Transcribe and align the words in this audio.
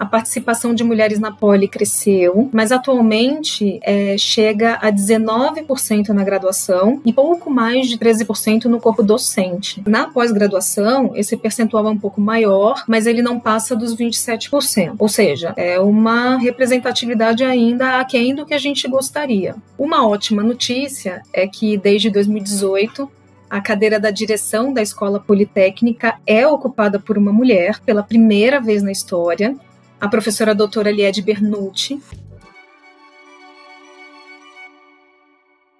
a 0.00 0.06
participação 0.06 0.72
de 0.72 0.82
mulheres 0.82 1.18
na 1.18 1.30
Poli 1.30 1.68
cresceu, 1.68 2.48
mas 2.54 2.72
atualmente 2.72 3.78
é, 3.82 4.16
chega 4.16 4.76
a 4.76 4.90
19% 4.90 6.08
na 6.08 6.24
graduação 6.24 7.02
e 7.04 7.12
pouco 7.12 7.50
mais 7.50 7.86
de 7.86 7.98
13% 7.98 8.64
no 8.64 8.80
corpo 8.80 9.02
docente. 9.02 9.82
Na 9.86 10.08
pós-graduação, 10.08 11.12
esse 11.14 11.36
percentual 11.36 11.86
é 11.86 11.90
um 11.90 11.98
pouco 11.98 12.18
maior, 12.18 12.82
mas 12.88 13.04
ele 13.04 13.20
não 13.20 13.38
passa 13.38 13.76
dos 13.76 13.94
27%. 13.94 14.94
Ou 14.98 15.08
seja, 15.10 15.52
é 15.54 15.78
uma 15.78 16.38
representatividade 16.38 17.44
ainda 17.44 17.98
aquém 17.98 18.34
do 18.34 18.46
que 18.46 18.54
a 18.54 18.58
gente 18.58 18.88
gostaria. 18.88 19.54
Uma 19.78 20.08
ótima 20.08 20.42
notícia 20.42 21.20
é 21.30 21.46
que 21.46 21.76
desde 21.76 22.08
2018 22.08 23.06
a 23.50 23.60
cadeira 23.60 23.98
da 23.98 24.10
direção 24.10 24.72
da 24.72 24.80
Escola 24.80 25.18
Politécnica 25.18 26.14
é 26.24 26.46
ocupada 26.46 27.00
por 27.00 27.18
uma 27.18 27.32
mulher 27.32 27.80
pela 27.80 28.02
primeira 28.02 28.60
vez 28.60 28.80
na 28.80 28.92
história, 28.92 29.56
a 30.00 30.08
professora 30.08 30.54
doutora 30.54 30.90
Liede 30.90 31.20
Bernucci. 31.20 32.00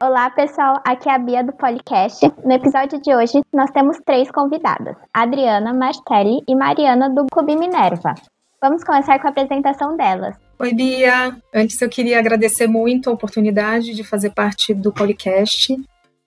Olá, 0.02 0.30
pessoal. 0.30 0.80
Aqui 0.84 1.08
é 1.08 1.14
a 1.14 1.18
Bia 1.18 1.42
do 1.42 1.52
Policast. 1.52 2.30
No 2.44 2.52
episódio 2.52 3.00
de 3.00 3.14
hoje, 3.14 3.40
nós 3.52 3.70
temos 3.70 3.96
três 4.04 4.30
convidadas: 4.30 4.96
Adriana, 5.12 5.72
Martelli 5.72 6.42
e 6.46 6.54
Mariana 6.54 7.08
do 7.08 7.26
Clube 7.26 7.56
Minerva. 7.56 8.14
Vamos 8.62 8.84
começar 8.84 9.18
com 9.18 9.26
a 9.26 9.30
apresentação 9.30 9.96
delas. 9.96 10.36
Oi, 10.58 10.74
Bia. 10.74 11.34
Antes 11.54 11.80
eu 11.80 11.88
queria 11.88 12.18
agradecer 12.18 12.66
muito 12.66 13.08
a 13.08 13.12
oportunidade 13.12 13.94
de 13.94 14.04
fazer 14.04 14.30
parte 14.30 14.74
do 14.74 14.92
Policast. 14.92 15.76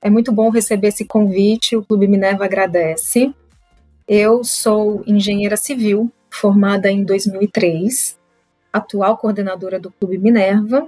É 0.02 0.10
muito 0.10 0.32
bom 0.32 0.50
receber 0.50 0.88
esse 0.88 1.06
convite, 1.06 1.78
o 1.78 1.84
Clube 1.84 2.08
Minerva 2.08 2.46
agradece. 2.46 3.34
Eu 4.08 4.44
sou 4.44 5.04
engenheira 5.08 5.56
civil, 5.56 6.12
formada 6.34 6.90
em 6.92 7.04
2003, 7.04 8.18
atual 8.72 9.18
coordenadora 9.18 9.80
do 9.80 9.92
Clube 9.92 10.18
Minerva, 10.18 10.88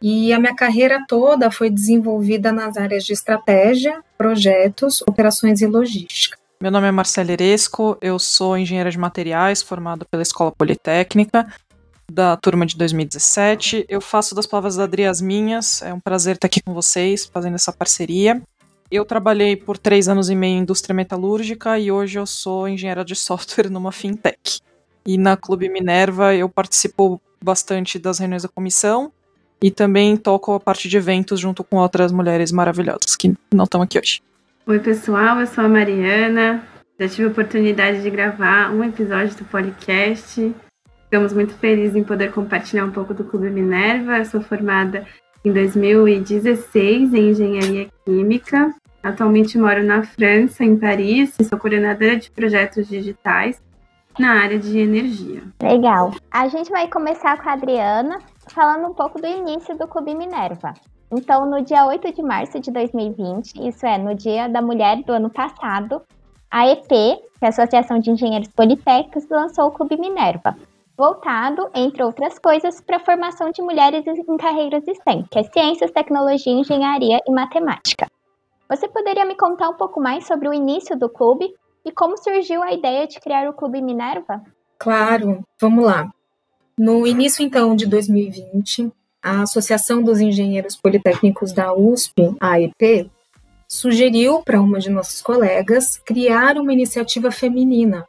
e 0.00 0.32
a 0.32 0.38
minha 0.38 0.54
carreira 0.54 1.04
toda 1.08 1.50
foi 1.50 1.70
desenvolvida 1.70 2.52
nas 2.52 2.76
áreas 2.76 3.04
de 3.04 3.12
estratégia, 3.12 4.02
projetos, 4.18 5.02
operações 5.02 5.60
e 5.62 5.66
logística. 5.66 6.36
Meu 6.60 6.70
nome 6.70 6.86
é 6.86 6.90
Marcela 6.90 7.32
Eresco, 7.32 7.96
eu 8.00 8.18
sou 8.18 8.56
engenheira 8.56 8.90
de 8.90 8.98
materiais 8.98 9.62
formada 9.62 10.04
pela 10.04 10.22
Escola 10.22 10.52
Politécnica, 10.52 11.46
da 12.10 12.36
turma 12.36 12.64
de 12.66 12.76
2017. 12.76 13.86
Eu 13.88 14.00
faço 14.00 14.34
das 14.34 14.46
palavras 14.46 14.76
da 14.76 14.84
Adri 14.84 15.04
as 15.04 15.20
minhas, 15.20 15.82
é 15.82 15.92
um 15.92 16.00
prazer 16.00 16.36
estar 16.36 16.46
aqui 16.46 16.62
com 16.62 16.72
vocês, 16.72 17.24
fazendo 17.24 17.54
essa 17.54 17.72
parceria. 17.72 18.42
Eu 18.90 19.04
trabalhei 19.04 19.56
por 19.56 19.78
três 19.78 20.08
anos 20.08 20.30
e 20.30 20.34
meio 20.34 20.58
em 20.58 20.60
indústria 20.60 20.94
metalúrgica 20.94 21.78
e 21.78 21.90
hoje 21.90 22.18
eu 22.18 22.26
sou 22.26 22.68
engenheira 22.68 23.04
de 23.04 23.16
software 23.16 23.70
numa 23.70 23.90
fintech. 23.90 24.60
E 25.06 25.18
na 25.18 25.36
Clube 25.36 25.68
Minerva 25.68 26.34
eu 26.34 26.48
participo 26.48 27.20
bastante 27.42 27.98
das 27.98 28.18
reuniões 28.18 28.42
da 28.42 28.48
comissão 28.48 29.12
e 29.62 29.70
também 29.70 30.16
toco 30.16 30.54
a 30.54 30.60
parte 30.60 30.88
de 30.88 30.96
eventos 30.96 31.38
junto 31.38 31.62
com 31.62 31.76
outras 31.76 32.10
mulheres 32.10 32.50
maravilhosas 32.50 33.14
que 33.16 33.34
não 33.52 33.64
estão 33.64 33.82
aqui 33.82 33.98
hoje. 33.98 34.22
Oi, 34.66 34.78
pessoal, 34.78 35.40
eu 35.40 35.46
sou 35.46 35.64
a 35.64 35.68
Mariana. 35.68 36.66
Já 36.98 37.08
tive 37.08 37.24
a 37.24 37.30
oportunidade 37.30 38.02
de 38.02 38.08
gravar 38.08 38.70
um 38.72 38.82
episódio 38.82 39.36
do 39.36 39.44
podcast. 39.44 40.54
Ficamos 41.04 41.32
muito 41.34 41.54
felizes 41.54 41.96
em 41.96 42.04
poder 42.04 42.32
compartilhar 42.32 42.84
um 42.84 42.90
pouco 42.90 43.12
do 43.12 43.24
Clube 43.24 43.50
Minerva. 43.50 44.18
Eu 44.18 44.24
sou 44.24 44.40
formada 44.40 45.06
em 45.44 45.52
2016 45.52 47.12
em 47.12 47.30
engenharia 47.30 47.88
química. 48.06 48.74
Atualmente 49.02 49.58
moro 49.58 49.82
na 49.82 50.02
França, 50.02 50.64
em 50.64 50.78
Paris, 50.78 51.34
e 51.38 51.44
sou 51.44 51.58
coordenadora 51.58 52.16
de 52.16 52.30
projetos 52.30 52.88
digitais 52.88 53.60
na 54.18 54.42
área 54.42 54.58
de 54.58 54.78
energia. 54.78 55.42
Legal. 55.62 56.12
A 56.30 56.48
gente 56.48 56.70
vai 56.70 56.88
começar 56.88 57.40
com 57.42 57.48
a 57.48 57.52
Adriana, 57.52 58.18
falando 58.48 58.88
um 58.88 58.94
pouco 58.94 59.20
do 59.20 59.26
início 59.26 59.76
do 59.76 59.86
Clube 59.88 60.14
Minerva. 60.14 60.74
Então, 61.12 61.48
no 61.48 61.62
dia 61.62 61.86
8 61.86 62.12
de 62.12 62.22
março 62.22 62.58
de 62.58 62.70
2020, 62.70 63.68
isso 63.68 63.86
é, 63.86 63.98
no 63.98 64.14
Dia 64.14 64.48
da 64.48 64.60
Mulher 64.60 65.02
do 65.04 65.12
ano 65.12 65.30
passado, 65.30 66.02
a 66.50 66.68
EP, 66.68 66.88
que 66.88 67.42
é 67.42 67.46
a 67.46 67.48
Associação 67.48 67.98
de 67.98 68.10
Engenheiros 68.10 68.48
Politécnicos, 68.48 69.28
lançou 69.28 69.66
o 69.68 69.72
Clube 69.72 69.96
Minerva, 69.96 70.56
voltado, 70.96 71.68
entre 71.74 72.02
outras 72.02 72.38
coisas, 72.38 72.80
para 72.80 72.96
a 72.96 73.00
formação 73.04 73.50
de 73.50 73.60
mulheres 73.60 74.04
em 74.06 74.36
carreiras 74.36 74.84
STEM, 74.84 75.24
que 75.30 75.38
é 75.38 75.42
Ciências, 75.44 75.90
Tecnologia, 75.90 76.52
Engenharia 76.52 77.20
e 77.26 77.32
Matemática. 77.32 78.06
Você 78.68 78.88
poderia 78.88 79.24
me 79.24 79.36
contar 79.36 79.68
um 79.68 79.74
pouco 79.74 80.00
mais 80.00 80.26
sobre 80.26 80.48
o 80.48 80.54
início 80.54 80.98
do 80.98 81.08
clube 81.08 81.52
e 81.84 81.92
como 81.92 82.16
surgiu 82.16 82.62
a 82.62 82.72
ideia 82.72 83.06
de 83.06 83.20
criar 83.20 83.48
o 83.48 83.52
Clube 83.52 83.82
Minerva? 83.82 84.42
Claro, 84.78 85.44
vamos 85.60 85.84
lá. 85.84 86.10
No 86.78 87.06
início, 87.06 87.44
então, 87.44 87.76
de 87.76 87.86
2020, 87.86 88.90
a 89.22 89.42
Associação 89.42 90.02
dos 90.02 90.20
Engenheiros 90.20 90.76
Politécnicos 90.76 91.52
da 91.52 91.72
USP, 91.74 92.34
AEP, 92.40 93.10
sugeriu 93.68 94.42
para 94.42 94.60
uma 94.60 94.78
de 94.78 94.90
nossas 94.90 95.22
colegas 95.22 95.98
criar 96.04 96.58
uma 96.58 96.72
iniciativa 96.72 97.30
feminina 97.30 98.06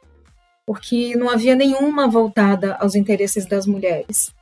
porque 0.66 1.16
não 1.16 1.30
havia 1.30 1.54
nenhuma 1.54 2.08
voltada 2.08 2.74
aos 2.80 2.96
interesses 2.96 3.46
das 3.46 3.66
mulheres. 3.66 4.34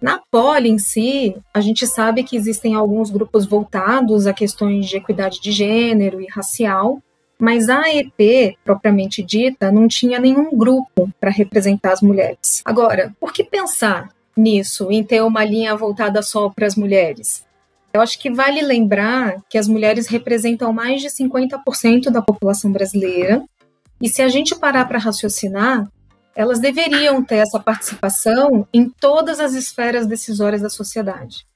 Na 0.00 0.20
Poli 0.30 0.68
em 0.68 0.78
si, 0.78 1.36
a 1.52 1.60
gente 1.60 1.86
sabe 1.86 2.22
que 2.22 2.36
existem 2.36 2.74
alguns 2.74 3.10
grupos 3.10 3.44
voltados 3.44 4.26
a 4.26 4.32
questões 4.32 4.86
de 4.86 4.96
equidade 4.96 5.40
de 5.40 5.50
gênero 5.50 6.20
e 6.20 6.28
racial, 6.28 7.02
mas 7.44 7.68
a 7.68 7.82
EP, 7.94 8.56
propriamente 8.64 9.22
dita, 9.22 9.70
não 9.70 9.86
tinha 9.86 10.18
nenhum 10.18 10.56
grupo 10.56 11.10
para 11.20 11.30
representar 11.30 11.92
as 11.92 12.00
mulheres. 12.00 12.62
Agora, 12.64 13.14
por 13.20 13.34
que 13.34 13.44
pensar 13.44 14.08
nisso, 14.34 14.90
em 14.90 15.04
ter 15.04 15.22
uma 15.22 15.44
linha 15.44 15.76
voltada 15.76 16.22
só 16.22 16.48
para 16.48 16.66
as 16.66 16.74
mulheres? 16.74 17.44
Eu 17.92 18.00
acho 18.00 18.18
que 18.18 18.30
vale 18.30 18.62
lembrar 18.62 19.42
que 19.46 19.58
as 19.58 19.68
mulheres 19.68 20.06
representam 20.06 20.72
mais 20.72 21.02
de 21.02 21.08
50% 21.08 22.08
da 22.10 22.22
população 22.22 22.72
brasileira 22.72 23.44
e 24.00 24.08
se 24.08 24.22
a 24.22 24.28
gente 24.28 24.56
parar 24.56 24.86
para 24.86 24.98
raciocinar, 24.98 25.86
elas 26.34 26.58
deveriam 26.58 27.22
ter 27.22 27.36
essa 27.36 27.60
participação 27.60 28.66
em 28.72 28.88
todas 28.88 29.38
as 29.38 29.52
esferas 29.52 30.06
decisórias 30.06 30.62
da 30.62 30.70
sociedade, 30.70 31.46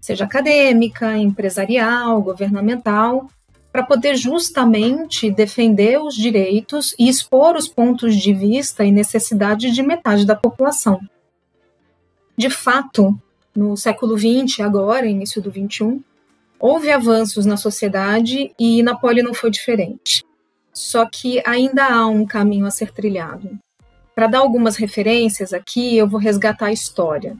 seja 0.00 0.24
acadêmica, 0.24 1.16
empresarial, 1.16 2.20
governamental, 2.20 3.28
para 3.72 3.82
poder 3.82 4.16
justamente 4.16 5.30
defender 5.30 6.00
os 6.00 6.14
direitos 6.14 6.94
e 6.98 7.08
expor 7.08 7.56
os 7.56 7.68
pontos 7.68 8.16
de 8.16 8.32
vista 8.32 8.84
e 8.84 8.90
necessidade 8.90 9.70
de 9.70 9.82
metade 9.82 10.26
da 10.26 10.34
população. 10.34 11.00
De 12.36 12.48
fato, 12.48 13.16
no 13.54 13.76
século 13.76 14.16
XX, 14.18 14.60
agora, 14.60 15.06
início 15.06 15.42
do 15.42 15.50
XXI, 15.50 16.00
houve 16.58 16.90
avanços 16.90 17.46
na 17.46 17.56
sociedade 17.56 18.52
e 18.58 18.82
na 18.82 18.94
poli 18.94 19.22
não 19.22 19.34
foi 19.34 19.50
diferente 19.50 20.24
só 20.78 21.04
que 21.06 21.42
ainda 21.44 21.84
há 21.86 22.06
um 22.06 22.24
caminho 22.24 22.64
a 22.64 22.70
ser 22.70 22.92
trilhado. 22.92 23.58
Para 24.14 24.28
dar 24.28 24.38
algumas 24.38 24.76
referências 24.76 25.52
aqui, 25.52 25.96
eu 25.96 26.08
vou 26.08 26.20
resgatar 26.20 26.66
a 26.66 26.72
história. 26.72 27.36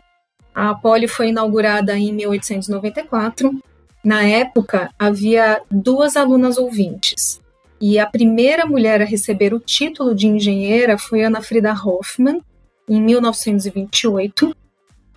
A 0.53 0.75
Poli 0.75 1.07
foi 1.07 1.29
inaugurada 1.29 1.97
em 1.97 2.13
1894. 2.13 3.57
Na 4.05 4.23
época, 4.23 4.91
havia 4.99 5.61
duas 5.71 6.17
alunas 6.17 6.57
ouvintes. 6.57 7.41
E 7.81 7.99
a 7.99 8.07
primeira 8.07 8.67
mulher 8.67 9.03
a 9.03 9.05
receber 9.05 9.55
o 9.55 9.61
título 9.61 10.15
de 10.15 10.27
engenheira 10.27 10.99
foi 10.99 11.23
Ana 11.23 11.41
Frida 11.41 11.73
Hoffmann, 11.73 12.41
em 12.89 13.01
1928. 13.01 14.55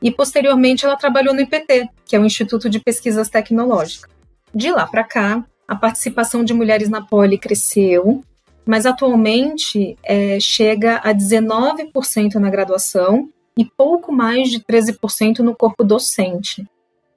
E 0.01 0.11
posteriormente 0.11 0.85
ela 0.85 0.95
trabalhou 0.95 1.33
no 1.33 1.41
IPT, 1.41 1.89
que 2.05 2.15
é 2.15 2.19
o 2.19 2.25
Instituto 2.25 2.69
de 2.69 2.79
Pesquisas 2.79 3.29
Tecnológicas. 3.29 4.09
De 4.53 4.71
lá 4.71 4.85
para 4.85 5.03
cá, 5.03 5.45
a 5.67 5.75
participação 5.75 6.43
de 6.43 6.53
mulheres 6.53 6.89
na 6.89 7.01
poli 7.01 7.37
cresceu, 7.37 8.23
mas 8.65 8.85
atualmente 8.85 9.97
é, 10.03 10.39
chega 10.39 10.97
a 10.97 11.13
19% 11.13 12.35
na 12.35 12.49
graduação 12.49 13.29
e 13.57 13.65
pouco 13.65 14.11
mais 14.11 14.49
de 14.49 14.59
13% 14.59 15.39
no 15.39 15.55
corpo 15.55 15.83
docente. 15.83 16.67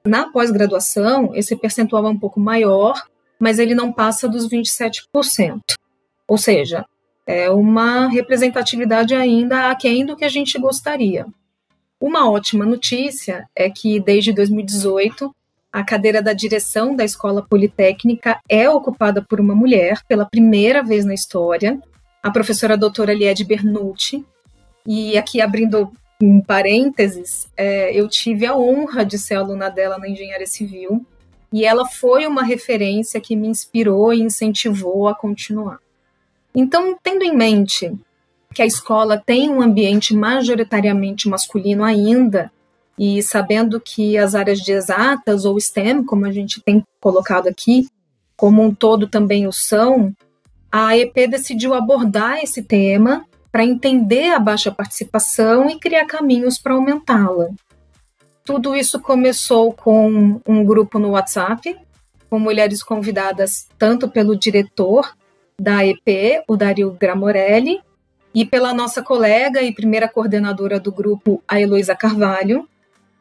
Na 0.05 0.29
pós-graduação, 0.29 1.31
esse 1.33 1.55
percentual 1.55 2.05
é 2.05 2.09
um 2.09 2.19
pouco 2.19 2.39
maior, 2.39 2.93
mas 3.39 3.57
ele 3.57 3.73
não 3.73 3.91
passa 3.91 4.29
dos 4.29 4.47
27%. 4.47 5.61
Ou 6.27 6.37
seja, 6.37 6.85
é 7.25 7.49
uma 7.49 8.07
representatividade 8.07 9.15
ainda 9.15 9.71
aquém 9.71 10.05
do 10.05 10.15
que 10.15 10.23
a 10.23 10.29
gente 10.29 10.59
gostaria. 10.59 11.25
Uma 11.99 12.29
ótima 12.29 12.65
notícia 12.65 13.47
é 13.55 13.69
que 13.69 13.99
desde 13.99 14.31
2018 14.31 15.33
a 15.71 15.83
cadeira 15.83 16.21
da 16.21 16.33
direção 16.33 16.95
da 16.95 17.03
Escola 17.03 17.45
Politécnica 17.45 18.39
é 18.47 18.69
ocupada 18.69 19.21
por 19.21 19.41
uma 19.41 19.55
mulher 19.55 20.01
pela 20.07 20.25
primeira 20.25 20.83
vez 20.83 21.03
na 21.03 21.13
história, 21.13 21.79
a 22.21 22.31
professora 22.31 22.77
doutora 22.77 23.13
Liede 23.13 23.43
Bernucci. 23.43 24.23
E 24.87 25.17
aqui 25.17 25.41
abrindo 25.41 25.91
um 26.21 26.41
parênteses, 26.41 27.47
é, 27.57 27.93
eu 27.93 28.07
tive 28.07 28.45
a 28.45 28.55
honra 28.55 29.05
de 29.05 29.17
ser 29.17 29.35
aluna 29.35 29.69
dela 29.69 29.97
na 29.97 30.07
engenharia 30.07 30.47
civil 30.47 31.05
e 31.51 31.65
ela 31.65 31.85
foi 31.85 32.25
uma 32.25 32.43
referência 32.43 33.19
que 33.19 33.35
me 33.35 33.47
inspirou 33.47 34.13
e 34.13 34.21
incentivou 34.21 35.07
a 35.07 35.15
continuar. 35.15 35.79
Então, 36.53 36.97
tendo 37.01 37.23
em 37.23 37.35
mente 37.35 37.93
que 38.53 38.61
a 38.61 38.65
escola 38.65 39.17
tem 39.17 39.49
um 39.49 39.61
ambiente 39.61 40.15
majoritariamente 40.15 41.27
masculino 41.27 41.83
ainda, 41.83 42.51
e 42.97 43.21
sabendo 43.21 43.79
que 43.79 44.17
as 44.17 44.33
áreas 44.35 44.59
de 44.59 44.71
exatas 44.71 45.43
ou 45.43 45.59
STEM, 45.59 46.03
como 46.03 46.25
a 46.25 46.31
gente 46.31 46.61
tem 46.61 46.83
colocado 47.01 47.47
aqui, 47.47 47.89
como 48.37 48.63
um 48.63 48.73
todo 48.73 49.07
também 49.07 49.47
o 49.47 49.51
são, 49.51 50.13
a 50.71 50.97
EP 50.97 51.13
decidiu 51.29 51.73
abordar 51.73 52.39
esse 52.41 52.63
tema 52.63 53.25
para 53.55 53.63
entender 53.63 54.33
a 54.33 54.37
baixa 54.37 54.69
participação 54.69 55.69
e 55.69 55.79
criar 55.79 56.05
caminhos 56.05 56.57
para 56.57 56.73
aumentá-la. 56.73 57.51
Tudo 58.43 58.75
isso 58.75 58.99
começou 58.99 59.71
com 59.71 60.41
um 60.45 60.65
grupo 60.65 60.99
no 60.99 61.11
WhatsApp, 61.11 61.73
com 62.29 62.37
mulheres 62.37 62.83
convidadas 62.83 63.69
tanto 63.79 64.09
pelo 64.09 64.35
diretor 64.35 65.15
da 65.57 65.85
EP, 65.85 66.43
o 66.49 66.57
Dario 66.57 66.91
Gramorelli, 66.99 67.79
e 68.33 68.45
pela 68.45 68.73
nossa 68.73 69.01
colega 69.01 69.61
e 69.61 69.73
primeira 69.73 70.09
coordenadora 70.09 70.77
do 70.77 70.91
grupo, 70.91 71.41
a 71.47 71.57
Heloísa 71.57 71.95
Carvalho, 71.95 72.67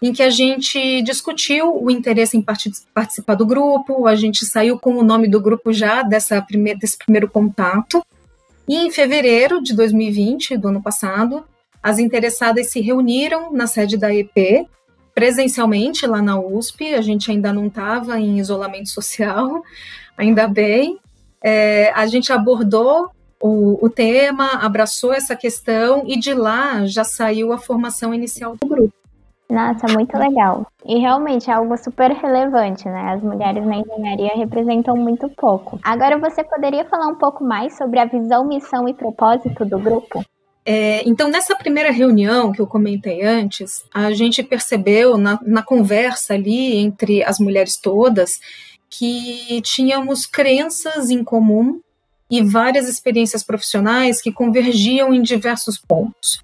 em 0.02 0.12
que 0.12 0.20
a 0.24 0.30
gente 0.30 1.00
discutiu 1.02 1.80
o 1.80 1.88
interesse 1.92 2.36
em 2.36 2.42
participar 2.42 3.36
do 3.36 3.46
grupo, 3.46 4.08
a 4.08 4.16
gente 4.16 4.44
saiu 4.44 4.80
com 4.80 4.96
o 4.96 5.04
nome 5.04 5.28
do 5.28 5.40
grupo 5.40 5.72
já 5.72 6.02
dessa 6.02 6.42
primeira, 6.42 6.80
desse 6.80 6.98
primeiro 6.98 7.30
contato, 7.30 8.04
e 8.68 8.76
em 8.76 8.90
fevereiro 8.90 9.62
de 9.62 9.74
2020, 9.74 10.56
do 10.56 10.68
ano 10.68 10.82
passado, 10.82 11.44
as 11.82 11.98
interessadas 11.98 12.70
se 12.70 12.80
reuniram 12.80 13.52
na 13.52 13.66
sede 13.66 13.96
da 13.96 14.14
EP, 14.14 14.66
presencialmente 15.14 16.06
lá 16.06 16.22
na 16.22 16.40
USP, 16.40 16.94
a 16.94 17.00
gente 17.00 17.30
ainda 17.30 17.52
não 17.52 17.66
estava 17.66 18.18
em 18.18 18.38
isolamento 18.38 18.88
social, 18.88 19.62
ainda 20.16 20.48
bem. 20.48 20.98
É, 21.42 21.92
a 21.94 22.06
gente 22.06 22.32
abordou 22.32 23.10
o, 23.40 23.84
o 23.84 23.90
tema, 23.90 24.46
abraçou 24.62 25.12
essa 25.12 25.36
questão 25.36 26.04
e 26.06 26.18
de 26.18 26.32
lá 26.32 26.86
já 26.86 27.04
saiu 27.04 27.52
a 27.52 27.58
formação 27.58 28.14
inicial 28.14 28.56
do 28.56 28.66
grupo. 28.66 29.03
Nossa, 29.54 29.86
muito 29.92 30.16
legal. 30.18 30.66
E 30.84 30.98
realmente 30.98 31.48
é 31.48 31.54
algo 31.54 31.76
super 31.76 32.10
relevante, 32.10 32.88
né? 32.88 33.12
As 33.14 33.22
mulheres 33.22 33.64
na 33.64 33.76
engenharia 33.76 34.32
representam 34.34 34.96
muito 34.96 35.28
pouco. 35.28 35.78
Agora 35.82 36.18
você 36.18 36.42
poderia 36.42 36.84
falar 36.84 37.06
um 37.06 37.14
pouco 37.14 37.44
mais 37.44 37.76
sobre 37.76 38.00
a 38.00 38.04
visão, 38.04 38.46
missão 38.46 38.88
e 38.88 38.92
propósito 38.92 39.64
do 39.64 39.78
grupo? 39.78 40.24
É, 40.66 41.06
então, 41.06 41.28
nessa 41.28 41.54
primeira 41.54 41.90
reunião 41.90 42.50
que 42.50 42.60
eu 42.60 42.66
comentei 42.66 43.22
antes, 43.22 43.84
a 43.92 44.12
gente 44.12 44.42
percebeu 44.42 45.16
na, 45.16 45.38
na 45.42 45.62
conversa 45.62 46.34
ali 46.34 46.76
entre 46.78 47.22
as 47.22 47.38
mulheres 47.38 47.76
todas 47.76 48.40
que 48.90 49.60
tínhamos 49.62 50.26
crenças 50.26 51.10
em 51.10 51.22
comum 51.22 51.80
e 52.30 52.42
várias 52.42 52.88
experiências 52.88 53.42
profissionais 53.42 54.20
que 54.20 54.32
convergiam 54.32 55.12
em 55.12 55.22
diversos 55.22 55.78
pontos. 55.78 56.42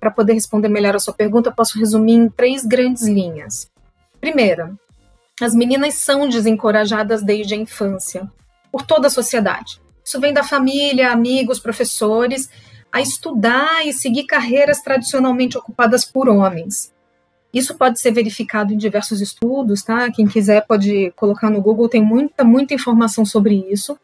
Para 0.00 0.10
poder 0.10 0.32
responder 0.32 0.68
melhor 0.68 0.96
a 0.96 0.98
sua 0.98 1.12
pergunta, 1.12 1.52
posso 1.52 1.78
resumir 1.78 2.14
em 2.14 2.28
três 2.28 2.64
grandes 2.64 3.06
linhas. 3.06 3.70
Primeira, 4.18 4.74
as 5.40 5.54
meninas 5.54 5.94
são 5.94 6.28
desencorajadas 6.28 7.22
desde 7.22 7.54
a 7.54 7.56
infância, 7.56 8.30
por 8.72 8.82
toda 8.82 9.08
a 9.08 9.10
sociedade. 9.10 9.80
Isso 10.02 10.18
vem 10.18 10.32
da 10.32 10.42
família, 10.42 11.12
amigos, 11.12 11.60
professores, 11.60 12.48
a 12.90 13.00
estudar 13.00 13.86
e 13.86 13.92
seguir 13.92 14.24
carreiras 14.24 14.80
tradicionalmente 14.82 15.56
ocupadas 15.56 16.04
por 16.04 16.28
homens. 16.28 16.92
Isso 17.52 17.76
pode 17.76 18.00
ser 18.00 18.12
verificado 18.12 18.72
em 18.72 18.76
diversos 18.76 19.20
estudos, 19.20 19.82
tá? 19.82 20.10
Quem 20.10 20.26
quiser 20.26 20.66
pode 20.66 21.10
colocar 21.16 21.50
no 21.50 21.60
Google, 21.60 21.88
tem 21.88 22.02
muita, 22.02 22.44
muita 22.44 22.74
informação 22.74 23.24
sobre 23.24 23.54
isso. 23.70 23.98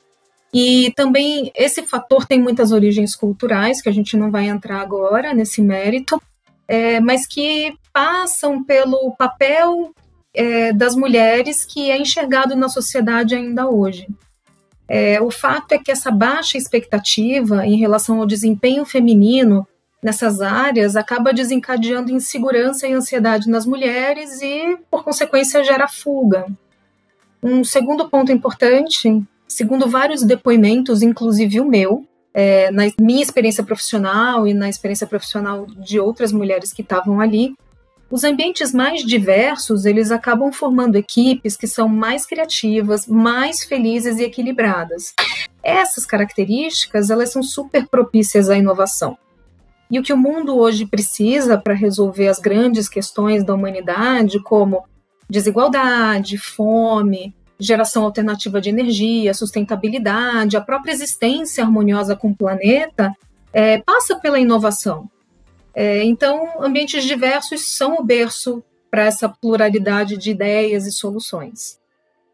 E 0.59 0.91
também 0.97 1.53
esse 1.55 1.83
fator 1.83 2.25
tem 2.25 2.41
muitas 2.41 2.73
origens 2.73 3.15
culturais, 3.15 3.83
que 3.83 3.91
a 3.91 3.93
gente 3.93 4.17
não 4.17 4.31
vai 4.31 4.47
entrar 4.47 4.81
agora 4.81 5.35
nesse 5.35 5.61
mérito, 5.61 6.19
é, 6.67 6.99
mas 6.99 7.27
que 7.27 7.77
passam 7.93 8.65
pelo 8.65 9.15
papel 9.19 9.93
é, 10.33 10.73
das 10.73 10.97
mulheres 10.97 11.63
que 11.63 11.91
é 11.91 11.99
enxergado 11.99 12.57
na 12.57 12.71
sociedade 12.71 13.35
ainda 13.35 13.69
hoje. 13.69 14.07
É, 14.89 15.21
o 15.21 15.31
fato 15.31 15.73
é 15.73 15.79
que 15.79 15.93
essa 15.93 16.11
baixa 16.11 16.57
expectativa 16.57 17.67
em 17.67 17.77
relação 17.77 18.19
ao 18.19 18.27
desempenho 18.27 18.87
feminino 18.87 19.69
nessas 20.03 20.41
áreas 20.41 20.97
acaba 20.97 21.35
desencadeando 21.35 22.11
insegurança 22.11 22.89
e 22.89 22.95
ansiedade 22.95 23.51
nas 23.51 23.67
mulheres 23.67 24.41
e, 24.41 24.79
por 24.91 25.05
consequência, 25.05 25.63
gera 25.63 25.87
fuga. 25.87 26.47
Um 27.43 27.63
segundo 27.63 28.09
ponto 28.09 28.33
importante 28.33 29.23
segundo 29.47 29.89
vários 29.89 30.23
depoimentos, 30.23 31.03
inclusive 31.03 31.61
o 31.61 31.65
meu, 31.65 32.07
é, 32.35 32.71
na 32.71 32.85
minha 33.01 33.23
experiência 33.23 33.65
profissional 33.65 34.47
e 34.47 34.53
na 34.53 34.69
experiência 34.69 35.07
profissional 35.07 35.67
de 35.67 35.99
outras 35.99 36.33
mulheres 36.33 36.73
que 36.73 36.83
estavam 36.83 37.21
ali, 37.21 37.55
os 38.11 38.23
ambientes 38.23 38.73
mais 38.73 39.03
diversos, 39.03 39.85
eles 39.85 40.13
acabam 40.13 40.53
formando 40.53 40.97
equipes 40.97 41.57
que 41.57 41.67
são 41.67 41.89
mais 41.89 42.25
criativas, 42.25 43.07
mais 43.07 43.65
felizes 43.65 44.19
e 44.19 44.25
equilibradas. 44.25 45.13
Essas 45.63 46.07
características, 46.07 47.11
elas 47.11 47.33
são 47.33 47.43
super 47.43 47.89
propícias 47.89 48.49
à 48.49 48.57
inovação. 48.57 49.19
E 49.91 49.99
o 49.99 50.03
que 50.03 50.13
o 50.13 50.17
mundo 50.17 50.57
hoje 50.57 50.87
precisa 50.87 51.59
para 51.59 51.75
resolver 51.75 52.29
as 52.29 52.39
grandes 52.39 52.89
questões 52.89 53.45
da 53.45 53.55
humanidade, 53.55 54.41
como 54.41 54.85
desigualdade, 55.29 56.39
fome, 56.39 57.35
geração 57.59 58.05
alternativa 58.05 58.61
de 58.61 58.69
energia, 58.69 59.35
sustentabilidade, 59.35 60.57
a 60.57 60.61
própria 60.61 60.93
existência 60.93 61.65
harmoniosa 61.65 62.15
com 62.15 62.31
o 62.31 62.37
planeta, 62.37 63.13
é, 63.53 63.79
passa 63.79 64.17
pela 64.17 64.39
inovação. 64.39 65.09
É, 65.75 66.03
então, 66.05 66.63
ambientes 66.63 67.05
diversos 67.05 67.77
são 67.77 67.97
o 67.99 68.05
berço 68.05 68.63
para 68.91 69.05
essa 69.05 69.29
pluralidade 69.29 70.17
de 70.17 70.31
ideias 70.31 70.87
e 70.87 70.93
soluções. 70.93 71.79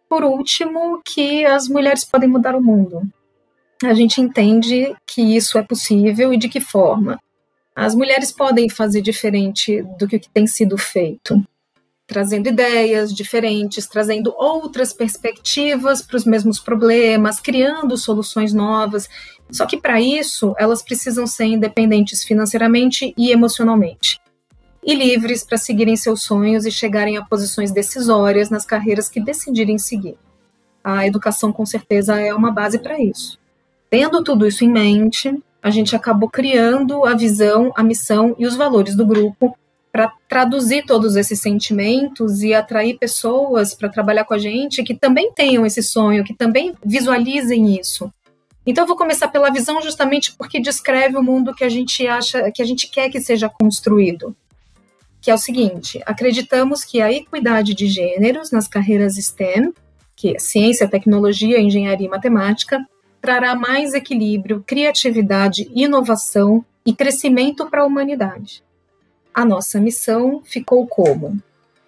Por 0.08 0.24
último, 0.24 1.00
que 1.04 1.44
as 1.44 1.68
mulheres 1.68 2.04
podem 2.04 2.28
mudar 2.28 2.54
o 2.54 2.62
mundo. 2.62 3.02
A 3.82 3.94
gente 3.94 4.20
entende 4.20 4.94
que 5.06 5.22
isso 5.22 5.58
é 5.58 5.62
possível 5.62 6.32
e 6.32 6.36
de 6.36 6.48
que 6.48 6.60
forma. 6.60 7.18
As 7.74 7.94
mulheres 7.94 8.30
podem 8.30 8.68
fazer 8.68 9.00
diferente 9.00 9.82
do 9.98 10.06
que 10.06 10.18
tem 10.18 10.46
sido 10.46 10.76
feito 10.76 11.42
trazendo 12.12 12.46
ideias 12.46 13.10
diferentes, 13.10 13.86
trazendo 13.86 14.34
outras 14.36 14.92
perspectivas 14.92 16.02
para 16.02 16.18
os 16.18 16.26
mesmos 16.26 16.60
problemas, 16.60 17.40
criando 17.40 17.96
soluções 17.96 18.52
novas. 18.52 19.08
Só 19.50 19.64
que 19.64 19.78
para 19.78 19.98
isso, 19.98 20.54
elas 20.58 20.82
precisam 20.82 21.26
ser 21.26 21.46
independentes 21.46 22.22
financeiramente 22.22 23.14
e 23.16 23.30
emocionalmente. 23.30 24.20
E 24.84 24.94
livres 24.94 25.42
para 25.42 25.56
seguirem 25.56 25.96
seus 25.96 26.22
sonhos 26.22 26.66
e 26.66 26.70
chegarem 26.70 27.16
a 27.16 27.24
posições 27.24 27.72
decisórias 27.72 28.50
nas 28.50 28.66
carreiras 28.66 29.08
que 29.08 29.18
decidirem 29.18 29.78
seguir. 29.78 30.18
A 30.84 31.06
educação, 31.06 31.50
com 31.50 31.64
certeza, 31.64 32.20
é 32.20 32.34
uma 32.34 32.50
base 32.50 32.78
para 32.78 33.00
isso. 33.00 33.38
Tendo 33.88 34.22
tudo 34.22 34.46
isso 34.46 34.64
em 34.64 34.70
mente, 34.70 35.34
a 35.62 35.70
gente 35.70 35.96
acabou 35.96 36.28
criando 36.28 37.06
a 37.06 37.14
visão, 37.14 37.72
a 37.74 37.82
missão 37.82 38.36
e 38.38 38.44
os 38.44 38.54
valores 38.54 38.94
do 38.94 39.06
grupo 39.06 39.56
para 39.92 40.10
traduzir 40.26 40.86
todos 40.86 41.16
esses 41.16 41.38
sentimentos 41.38 42.42
e 42.42 42.54
atrair 42.54 42.98
pessoas 42.98 43.74
para 43.74 43.90
trabalhar 43.90 44.24
com 44.24 44.32
a 44.32 44.38
gente 44.38 44.82
que 44.82 44.94
também 44.94 45.30
tenham 45.32 45.66
esse 45.66 45.82
sonho, 45.82 46.24
que 46.24 46.32
também 46.32 46.74
visualizem 46.82 47.78
isso. 47.78 48.10
Então 48.66 48.84
eu 48.84 48.88
vou 48.88 48.96
começar 48.96 49.28
pela 49.28 49.50
visão 49.50 49.82
justamente 49.82 50.32
porque 50.32 50.58
descreve 50.58 51.18
o 51.18 51.22
mundo 51.22 51.54
que 51.54 51.62
a 51.62 51.68
gente 51.68 52.06
acha, 52.06 52.50
que 52.50 52.62
a 52.62 52.64
gente 52.64 52.88
quer 52.88 53.10
que 53.10 53.20
seja 53.20 53.50
construído. 53.50 54.34
Que 55.20 55.30
é 55.30 55.34
o 55.34 55.38
seguinte, 55.38 56.00
acreditamos 56.06 56.84
que 56.84 57.02
a 57.02 57.12
equidade 57.12 57.74
de 57.74 57.86
gêneros 57.86 58.50
nas 58.50 58.66
carreiras 58.66 59.16
STEM, 59.16 59.74
que 60.16 60.36
é 60.36 60.38
ciência, 60.38 60.88
tecnologia, 60.88 61.60
engenharia 61.60 62.06
e 62.06 62.10
matemática, 62.10 62.80
trará 63.20 63.54
mais 63.54 63.94
equilíbrio, 63.94 64.64
criatividade, 64.66 65.70
inovação 65.74 66.64
e 66.84 66.94
crescimento 66.94 67.68
para 67.68 67.82
a 67.82 67.86
humanidade 67.86 68.64
a 69.34 69.44
nossa 69.44 69.80
missão 69.80 70.42
ficou 70.44 70.86
como? 70.86 71.40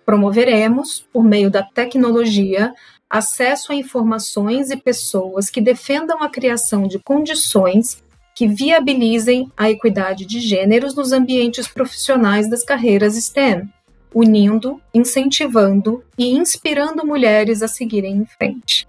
Promoveremos, 0.04 1.06
por 1.12 1.24
meio 1.24 1.50
da 1.50 1.62
tecnologia, 1.62 2.74
acesso 3.08 3.72
a 3.72 3.74
informações 3.74 4.70
e 4.70 4.76
pessoas 4.76 5.48
que 5.48 5.60
defendam 5.60 6.22
a 6.22 6.28
criação 6.28 6.86
de 6.86 6.98
condições 6.98 8.02
que 8.34 8.48
viabilizem 8.48 9.50
a 9.56 9.70
equidade 9.70 10.26
de 10.26 10.40
gêneros 10.40 10.94
nos 10.94 11.12
ambientes 11.12 11.68
profissionais 11.68 12.50
das 12.50 12.64
carreiras 12.64 13.14
STEM, 13.14 13.68
unindo, 14.12 14.80
incentivando 14.92 16.02
e 16.18 16.32
inspirando 16.32 17.06
mulheres 17.06 17.62
a 17.62 17.68
seguirem 17.68 18.16
em 18.16 18.24
frente. 18.24 18.88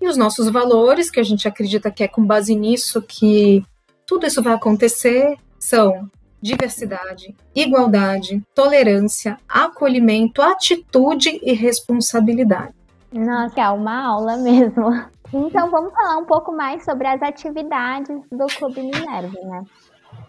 E 0.00 0.08
os 0.08 0.16
nossos 0.16 0.48
valores, 0.48 1.10
que 1.10 1.20
a 1.20 1.24
gente 1.24 1.46
acredita 1.46 1.90
que 1.90 2.02
é 2.02 2.08
com 2.08 2.24
base 2.24 2.54
nisso 2.54 3.02
que 3.02 3.62
tudo 4.06 4.26
isso 4.26 4.42
vai 4.42 4.54
acontecer, 4.54 5.36
são 5.58 6.08
diversidade, 6.40 7.34
igualdade, 7.54 8.42
tolerância, 8.54 9.36
acolhimento, 9.48 10.42
atitude 10.42 11.40
e 11.42 11.52
responsabilidade. 11.52 12.74
Nossa, 13.12 13.60
é 13.60 13.68
uma 13.70 14.06
aula 14.06 14.36
mesmo. 14.36 14.90
Então 15.32 15.70
vamos 15.70 15.92
falar 15.92 16.16
um 16.18 16.24
pouco 16.24 16.52
mais 16.52 16.84
sobre 16.84 17.06
as 17.06 17.20
atividades 17.22 18.16
do 18.30 18.46
Clube 18.46 18.80
Minerva, 18.80 19.38
né? 19.44 19.62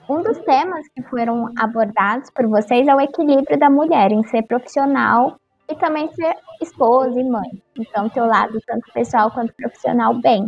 Um 0.10 0.24
dos 0.24 0.38
temas 0.40 0.88
que 0.96 1.02
foram 1.04 1.52
abordados 1.58 2.30
por 2.32 2.48
vocês 2.48 2.88
é 2.88 2.96
o 2.96 3.00
equilíbrio 3.00 3.60
da 3.60 3.70
mulher 3.70 4.12
em 4.12 4.24
ser 4.26 4.42
profissional 4.44 5.38
e 5.70 5.76
também 5.76 6.12
ser 6.14 6.36
esposa 6.62 7.20
e 7.20 7.24
mãe. 7.24 7.62
Então, 7.78 8.10
ter 8.10 8.22
o 8.22 8.26
lado 8.26 8.60
tanto 8.66 8.92
pessoal 8.92 9.30
quanto 9.32 9.54
profissional 9.54 10.20
bem. 10.20 10.48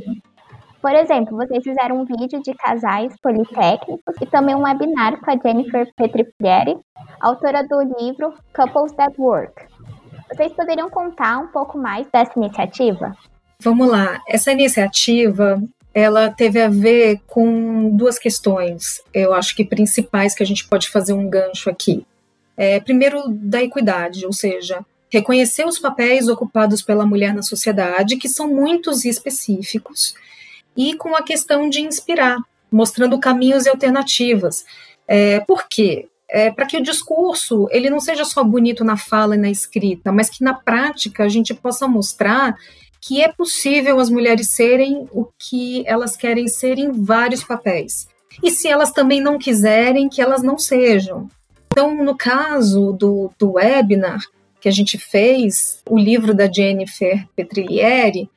Por 0.82 0.96
exemplo, 0.96 1.38
vocês 1.38 1.64
fizeram 1.64 2.02
um 2.02 2.06
vídeo 2.06 2.42
de 2.42 2.54
casais 2.56 3.14
politécnicos 3.22 4.16
e 4.20 4.26
também 4.26 4.56
um 4.56 4.64
webinar 4.64 5.20
com 5.20 5.30
a 5.30 5.38
Jennifer 5.38 5.88
Petrifieri, 5.96 6.76
autora 7.20 7.64
do 7.64 7.82
livro 8.00 8.34
Couples 8.54 8.92
That 8.94 9.14
Work. 9.20 9.64
Vocês 10.34 10.52
poderiam 10.54 10.90
contar 10.90 11.38
um 11.38 11.48
pouco 11.48 11.78
mais 11.78 12.08
dessa 12.12 12.32
iniciativa? 12.36 13.16
Vamos 13.62 13.88
lá. 13.88 14.20
Essa 14.28 14.52
iniciativa 14.52 15.62
ela 15.94 16.30
teve 16.32 16.62
a 16.62 16.70
ver 16.70 17.20
com 17.28 17.96
duas 17.96 18.18
questões, 18.18 19.02
eu 19.14 19.34
acho 19.34 19.56
que 19.56 19.66
principais 19.66 20.34
que 20.34 20.42
a 20.42 20.46
gente 20.46 20.66
pode 20.68 20.90
fazer 20.90 21.14
um 21.14 21.30
gancho 21.30 21.70
aqui. 21.70 22.06
É, 22.56 22.80
primeiro, 22.80 23.24
da 23.28 23.62
equidade, 23.62 24.26
ou 24.26 24.32
seja, 24.32 24.86
reconhecer 25.10 25.66
os 25.66 25.78
papéis 25.78 26.30
ocupados 26.30 26.82
pela 26.82 27.06
mulher 27.06 27.34
na 27.34 27.42
sociedade, 27.42 28.18
que 28.18 28.30
são 28.30 28.48
muitos 28.48 29.04
e 29.04 29.10
específicos, 29.10 30.16
e 30.76 30.96
com 30.96 31.16
a 31.16 31.24
questão 31.24 31.70
de 31.70 31.82
inspirar, 31.82 32.38
mostrando 32.72 33.20
caminhos 33.20 33.66
e 33.66 33.70
alternativas. 33.70 34.66
É, 35.08 35.40
por 35.42 35.68
quê? 35.68 36.08
É, 36.30 36.50
para 36.50 36.66
que 36.66 36.78
o 36.78 36.84
discurso 36.84 37.68
ele 37.72 37.90
não 37.90 38.00
seja 38.00 38.24
só 38.24 38.42
bonito 38.44 38.86
na 38.86 38.96
fala 38.96 39.36
e 39.36 39.40
na 39.40 39.50
escrita, 39.50 40.12
mas 40.12 40.30
que 40.30 40.44
na 40.44 40.54
prática 40.54 41.24
a 41.24 41.30
gente 41.30 41.54
possa 41.54 41.88
mostrar 41.88 42.56
que 43.02 43.22
é 43.22 43.28
possível 43.28 44.00
as 44.00 44.10
mulheres 44.10 44.52
serem 44.52 45.08
o 45.12 45.28
que 45.38 45.84
elas 45.88 46.16
querem 46.16 46.48
ser 46.48 46.78
em 46.78 46.92
vários 46.92 47.44
papéis. 47.44 48.08
E 48.42 48.52
se 48.52 48.68
elas 48.68 48.92
também 48.92 49.20
não 49.20 49.38
quiserem, 49.38 50.08
que 50.08 50.22
elas 50.22 50.42
não 50.44 50.58
sejam. 50.58 51.28
Então, 51.72 52.04
no 52.04 52.16
caso 52.16 52.94
do, 52.94 53.32
do 53.38 53.54
webinar 53.54 54.22
que 54.60 54.70
a 54.70 54.72
gente 54.72 54.98
fez, 54.98 55.82
o 55.90 55.98
livro 55.98 56.36
da 56.36 56.50
Jennifer 56.50 57.28
Petrilieri, 57.36 58.30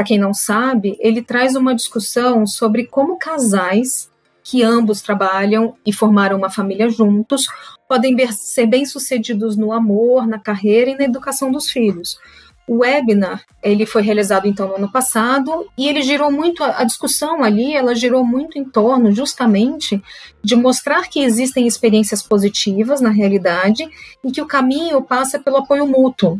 para 0.00 0.06
quem 0.06 0.18
não 0.18 0.32
sabe, 0.32 0.96
ele 0.98 1.20
traz 1.20 1.54
uma 1.54 1.74
discussão 1.74 2.46
sobre 2.46 2.86
como 2.86 3.18
casais 3.18 4.10
que 4.42 4.62
ambos 4.62 5.02
trabalham 5.02 5.74
e 5.84 5.92
formaram 5.92 6.38
uma 6.38 6.48
família 6.48 6.88
juntos 6.88 7.46
podem 7.86 8.16
ser 8.32 8.66
bem-sucedidos 8.66 9.58
no 9.58 9.74
amor, 9.74 10.26
na 10.26 10.38
carreira 10.38 10.90
e 10.90 10.96
na 10.96 11.04
educação 11.04 11.52
dos 11.52 11.68
filhos. 11.70 12.18
O 12.66 12.78
webinar, 12.78 13.44
ele 13.62 13.84
foi 13.84 14.00
realizado 14.00 14.48
então 14.48 14.68
no 14.68 14.76
ano 14.76 14.90
passado 14.90 15.68
e 15.76 15.86
ele 15.86 16.00
girou 16.00 16.32
muito 16.32 16.64
a 16.64 16.82
discussão 16.82 17.44
ali, 17.44 17.74
ela 17.74 17.94
girou 17.94 18.24
muito 18.24 18.58
em 18.58 18.64
torno 18.64 19.12
justamente 19.12 20.02
de 20.42 20.56
mostrar 20.56 21.10
que 21.10 21.20
existem 21.20 21.66
experiências 21.66 22.22
positivas 22.22 23.02
na 23.02 23.10
realidade 23.10 23.86
e 24.24 24.32
que 24.32 24.40
o 24.40 24.46
caminho 24.46 25.02
passa 25.02 25.38
pelo 25.38 25.58
apoio 25.58 25.86
mútuo 25.86 26.38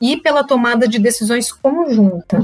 e 0.00 0.16
pela 0.16 0.44
tomada 0.44 0.86
de 0.86 1.00
decisões 1.00 1.50
conjunta. 1.50 2.40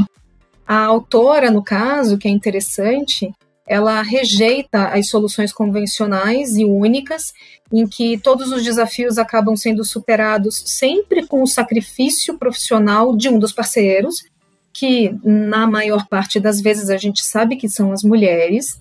A 0.67 0.85
autora, 0.85 1.51
no 1.51 1.63
caso, 1.63 2.19
que 2.19 2.27
é 2.27 2.31
interessante, 2.31 3.33
ela 3.67 4.03
rejeita 4.03 4.89
as 4.89 5.09
soluções 5.09 5.53
convencionais 5.53 6.57
e 6.57 6.65
únicas, 6.65 7.33
em 7.73 7.87
que 7.87 8.19
todos 8.19 8.51
os 8.51 8.65
desafios 8.65 9.19
acabam 9.19 9.57
sendo 9.57 9.85
superados 9.85 10.63
sempre 10.67 11.27
com 11.27 11.43
o 11.43 11.47
sacrifício 11.47 12.39
profissional 12.39 13.17
de 13.17 13.29
um 13.29 13.39
dos 13.39 13.53
parceiros, 13.53 14.25
que 14.73 15.17
na 15.25 15.67
maior 15.67 16.07
parte 16.07 16.39
das 16.41 16.61
vezes 16.61 16.91
a 16.91 16.97
gente 16.97 17.25
sabe 17.25 17.57
que 17.57 17.69
são 17.69 17.93
as 17.93 18.03
mulheres, 18.03 18.81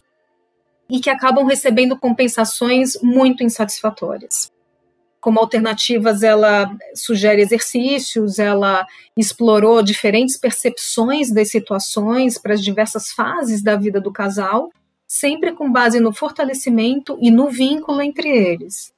e 0.90 1.00
que 1.00 1.10
acabam 1.10 1.46
recebendo 1.46 1.98
compensações 1.98 2.96
muito 3.02 3.44
insatisfatórias 3.44 4.55
como 5.26 5.40
alternativas, 5.40 6.22
ela 6.22 6.70
sugere 6.94 7.42
exercícios, 7.42 8.38
ela 8.38 8.86
explorou 9.18 9.82
diferentes 9.82 10.38
percepções 10.38 11.34
das 11.34 11.50
situações 11.50 12.38
para 12.38 12.54
as 12.54 12.64
diversas 12.64 13.10
fases 13.10 13.64
da 13.64 13.76
vida 13.76 14.00
do 14.00 14.14
casal, 14.14 14.70
sempre 15.08 15.52
com 15.54 15.72
base 15.72 16.00
no 16.00 16.14
fortalecimento 16.14 17.18
e 17.20 17.32
no 17.32 17.50
vínculo 17.50 18.04
entre 18.04 18.30
eles. 18.30 18.94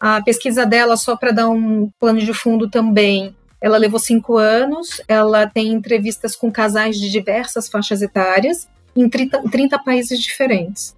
A 0.00 0.22
pesquisa 0.22 0.64
dela, 0.64 0.96
só 0.96 1.14
para 1.14 1.30
dar 1.30 1.50
um 1.50 1.90
plano 2.00 2.20
de 2.20 2.32
fundo 2.32 2.70
também, 2.70 3.36
ela 3.60 3.76
levou 3.76 4.00
cinco 4.00 4.38
anos, 4.38 5.02
ela 5.06 5.46
tem 5.46 5.74
entrevistas 5.74 6.34
com 6.34 6.50
casais 6.50 6.98
de 6.98 7.10
diversas 7.10 7.68
faixas 7.68 8.00
etárias 8.00 8.66
em 8.96 9.10
30, 9.10 9.42
30 9.50 9.78
países 9.80 10.18
diferentes. 10.20 10.95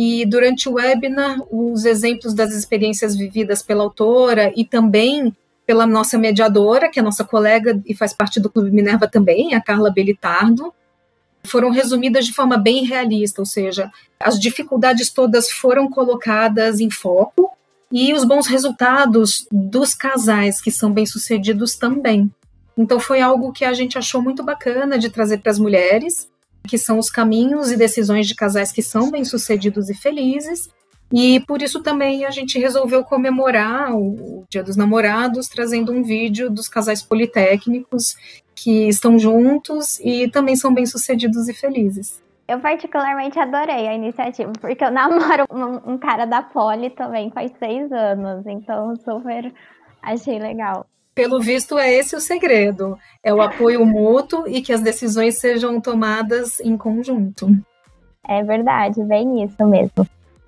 E 0.00 0.24
durante 0.24 0.68
o 0.68 0.74
webinar, 0.74 1.42
os 1.50 1.84
exemplos 1.84 2.32
das 2.32 2.52
experiências 2.52 3.16
vividas 3.16 3.64
pela 3.64 3.82
autora 3.82 4.52
e 4.54 4.64
também 4.64 5.36
pela 5.66 5.88
nossa 5.88 6.16
mediadora, 6.16 6.88
que 6.88 7.00
é 7.00 7.02
nossa 7.02 7.24
colega 7.24 7.82
e 7.84 7.96
faz 7.96 8.12
parte 8.12 8.38
do 8.38 8.48
Clube 8.48 8.70
Minerva 8.70 9.08
também, 9.08 9.54
a 9.54 9.60
Carla 9.60 9.90
Belitardo, 9.90 10.72
foram 11.42 11.70
resumidas 11.70 12.26
de 12.26 12.32
forma 12.32 12.56
bem 12.56 12.84
realista, 12.84 13.42
ou 13.42 13.46
seja, 13.46 13.90
as 14.20 14.38
dificuldades 14.38 15.10
todas 15.10 15.50
foram 15.50 15.90
colocadas 15.90 16.78
em 16.78 16.90
foco 16.90 17.50
e 17.90 18.14
os 18.14 18.22
bons 18.22 18.46
resultados 18.46 19.48
dos 19.50 19.96
casais 19.96 20.60
que 20.60 20.70
são 20.70 20.92
bem-sucedidos 20.92 21.74
também. 21.74 22.30
Então 22.76 23.00
foi 23.00 23.20
algo 23.20 23.52
que 23.52 23.64
a 23.64 23.72
gente 23.72 23.98
achou 23.98 24.22
muito 24.22 24.44
bacana 24.44 24.96
de 24.96 25.10
trazer 25.10 25.38
para 25.38 25.50
as 25.50 25.58
mulheres 25.58 26.28
que 26.66 26.78
são 26.78 26.98
os 26.98 27.10
caminhos 27.10 27.70
e 27.70 27.76
decisões 27.76 28.26
de 28.26 28.34
casais 28.34 28.72
que 28.72 28.82
são 28.82 29.10
bem-sucedidos 29.10 29.88
e 29.88 29.94
felizes. 29.94 30.68
E 31.12 31.40
por 31.40 31.62
isso 31.62 31.82
também 31.82 32.26
a 32.26 32.30
gente 32.30 32.58
resolveu 32.58 33.02
comemorar 33.02 33.94
o 33.94 34.44
Dia 34.50 34.62
dos 34.62 34.76
Namorados, 34.76 35.48
trazendo 35.48 35.92
um 35.92 36.02
vídeo 36.02 36.50
dos 36.50 36.68
casais 36.68 37.02
politécnicos 37.02 38.14
que 38.54 38.88
estão 38.88 39.18
juntos 39.18 39.98
e 40.00 40.28
também 40.28 40.56
são 40.56 40.74
bem-sucedidos 40.74 41.48
e 41.48 41.54
felizes. 41.54 42.22
Eu 42.46 42.60
particularmente 42.60 43.38
adorei 43.38 43.88
a 43.88 43.94
iniciativa, 43.94 44.52
porque 44.60 44.84
eu 44.84 44.90
namoro 44.90 45.44
um, 45.52 45.92
um 45.94 45.98
cara 45.98 46.26
da 46.26 46.42
Poli 46.42 46.90
também 46.90 47.30
faz 47.30 47.52
seis 47.58 47.90
anos, 47.92 48.46
então 48.46 48.96
super 48.96 49.52
achei 50.02 50.38
legal 50.38 50.86
pelo 51.18 51.40
visto, 51.40 51.76
é 51.76 51.92
esse 51.92 52.14
o 52.14 52.20
segredo: 52.20 52.96
é 53.24 53.34
o 53.34 53.42
apoio 53.42 53.84
mútuo 53.84 54.46
e 54.46 54.62
que 54.62 54.72
as 54.72 54.80
decisões 54.80 55.40
sejam 55.40 55.80
tomadas 55.80 56.60
em 56.60 56.76
conjunto. 56.76 57.48
É 58.24 58.44
verdade, 58.44 59.02
bem 59.02 59.42
isso 59.42 59.66
mesmo. 59.66 60.06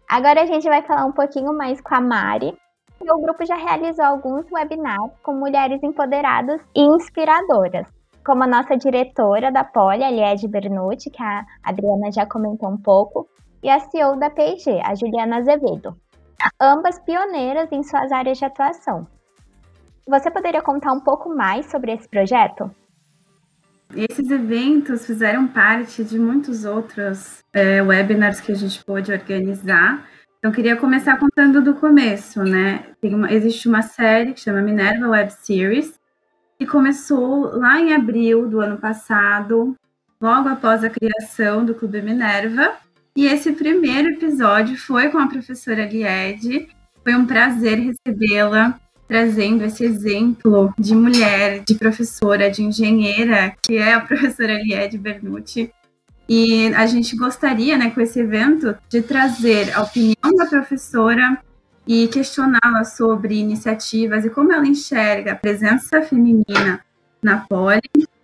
Agora 0.09 0.43
a 0.43 0.47
gente 0.47 0.69
vai 0.69 0.81
falar 0.83 1.07
um 1.07 1.13
pouquinho 1.13 1.53
mais 1.53 1.81
com 1.81 1.93
a 1.93 2.01
Mari. 2.01 2.57
O 3.01 3.21
grupo 3.21 3.45
já 3.45 3.57
realizou 3.57 4.05
alguns 4.05 4.47
webinars 4.53 5.11
com 5.25 5.33
mulheres 5.33 5.83
empoderadas 5.83 6.61
e 6.77 6.83
inspiradoras, 6.83 7.87
como 8.25 8.45
a 8.45 8.47
nossa 8.47 8.77
diretora 8.77 9.51
da 9.51 9.65
Poli, 9.65 10.05
a 10.05 10.11
Liege 10.11 10.47
Bernucci, 10.47 11.11
que 11.11 11.23
a 11.23 11.45
Adriana 11.65 12.13
já 12.13 12.27
comentou 12.27 12.69
um 12.69 12.77
pouco, 12.77 13.27
e 13.61 13.69
a 13.69 13.81
CEO 13.81 14.17
da 14.21 14.31
P&G, 14.31 14.81
a 14.85 14.95
Juliana 14.95 15.39
Azevedo. 15.39 15.97
Ambas 16.61 17.01
pioneiras 17.01 17.73
em 17.73 17.83
suas 17.83 18.13
áreas 18.13 18.39
de 18.39 18.45
atuação. 18.45 19.07
Você 20.11 20.29
poderia 20.29 20.61
contar 20.61 20.93
um 20.93 20.99
pouco 20.99 21.33
mais 21.33 21.67
sobre 21.67 21.93
esse 21.93 22.09
projeto? 22.09 22.69
Esses 23.95 24.29
eventos 24.29 25.07
fizeram 25.07 25.47
parte 25.47 26.03
de 26.03 26.19
muitos 26.19 26.65
outros 26.65 27.45
é, 27.53 27.81
webinars 27.81 28.41
que 28.41 28.51
a 28.51 28.57
gente 28.57 28.85
pôde 28.85 29.13
organizar. 29.13 30.05
Então, 30.39 30.51
queria 30.51 30.75
começar 30.75 31.17
contando 31.17 31.63
do 31.63 31.75
começo, 31.75 32.43
né? 32.43 32.87
Uma, 33.05 33.33
existe 33.33 33.69
uma 33.69 33.83
série 33.83 34.33
que 34.33 34.41
chama 34.41 34.61
Minerva 34.61 35.11
Web 35.11 35.33
Series, 35.33 35.97
que 36.59 36.67
começou 36.67 37.57
lá 37.57 37.79
em 37.81 37.95
abril 37.95 38.49
do 38.49 38.61
ano 38.61 38.79
passado, 38.79 39.77
logo 40.21 40.49
após 40.49 40.83
a 40.83 40.91
criação 40.91 41.65
do 41.65 41.73
Clube 41.73 42.03
Minerva. 42.03 42.73
E 43.15 43.27
esse 43.27 43.53
primeiro 43.53 44.09
episódio 44.09 44.77
foi 44.77 45.09
com 45.09 45.19
a 45.19 45.29
professora 45.29 45.85
Lied. 45.87 46.69
Foi 47.05 47.15
um 47.15 47.27
prazer 47.27 47.79
recebê-la 47.79 48.77
trazendo 49.11 49.65
esse 49.65 49.85
exemplo 49.85 50.73
de 50.79 50.95
mulher, 50.95 51.65
de 51.65 51.75
professora, 51.75 52.49
de 52.49 52.63
engenheira, 52.63 53.53
que 53.61 53.77
é 53.77 53.93
a 53.93 53.99
professora 54.07 54.63
Liede 54.63 54.97
Bernucci. 54.97 55.73
E 56.29 56.69
a 56.75 56.87
gente 56.87 57.17
gostaria, 57.17 57.77
né, 57.77 57.91
com 57.91 58.01
esse 58.01 58.21
evento, 58.21 58.73
de 58.89 59.03
trazer 59.03 59.77
a 59.77 59.83
opinião 59.83 60.33
da 60.39 60.47
professora 60.47 61.43
e 61.85 62.07
questioná-la 62.07 62.85
sobre 62.85 63.35
iniciativas 63.35 64.25
e 64.25 64.31
como 64.31 64.53
ela 64.53 64.65
enxerga 64.65 65.33
a 65.33 65.37
presença 65.37 66.01
feminina 66.03 66.81
na 67.21 67.39
Poli, 67.39 67.81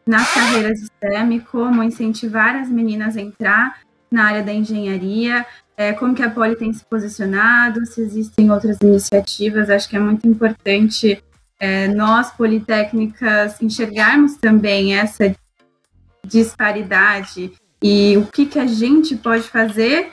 nas 0.06 0.32
carreiras 0.32 0.78
STEM, 0.82 1.40
como 1.50 1.82
incentivar 1.82 2.54
as 2.54 2.68
meninas 2.68 3.16
a 3.16 3.20
entrar 3.20 3.80
na 4.16 4.24
área 4.24 4.42
da 4.42 4.52
engenharia, 4.52 5.46
é, 5.76 5.92
como 5.92 6.14
que 6.14 6.22
a 6.22 6.30
Poli 6.30 6.56
tem 6.56 6.72
se 6.72 6.84
posicionado, 6.84 7.84
se 7.84 8.00
existem 8.00 8.50
outras 8.50 8.78
iniciativas. 8.80 9.68
Acho 9.68 9.88
que 9.88 9.96
é 9.96 10.00
muito 10.00 10.26
importante 10.26 11.22
é, 11.60 11.86
nós, 11.88 12.30
politécnicas, 12.30 13.60
enxergarmos 13.60 14.36
também 14.36 14.96
essa 14.96 15.36
disparidade 16.24 17.52
e 17.82 18.16
o 18.16 18.26
que, 18.26 18.46
que 18.46 18.58
a 18.58 18.66
gente 18.66 19.14
pode 19.16 19.44
fazer 19.44 20.10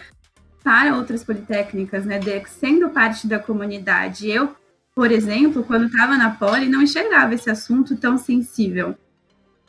para 0.62 0.95
outras 0.95 1.24
politécnicas, 1.24 2.05
né, 2.05 2.19
de, 2.19 2.43
sendo 2.48 2.89
parte 2.89 3.25
da 3.25 3.39
comunidade. 3.39 4.29
Eu, 4.29 4.53
por 4.93 5.12
exemplo, 5.12 5.63
quando 5.63 5.86
estava 5.86 6.17
na 6.17 6.31
Poli, 6.31 6.67
não 6.67 6.81
enxergava 6.81 7.33
esse 7.33 7.50
assunto 7.50 7.95
tão 7.95 8.17
sensível. 8.17 8.95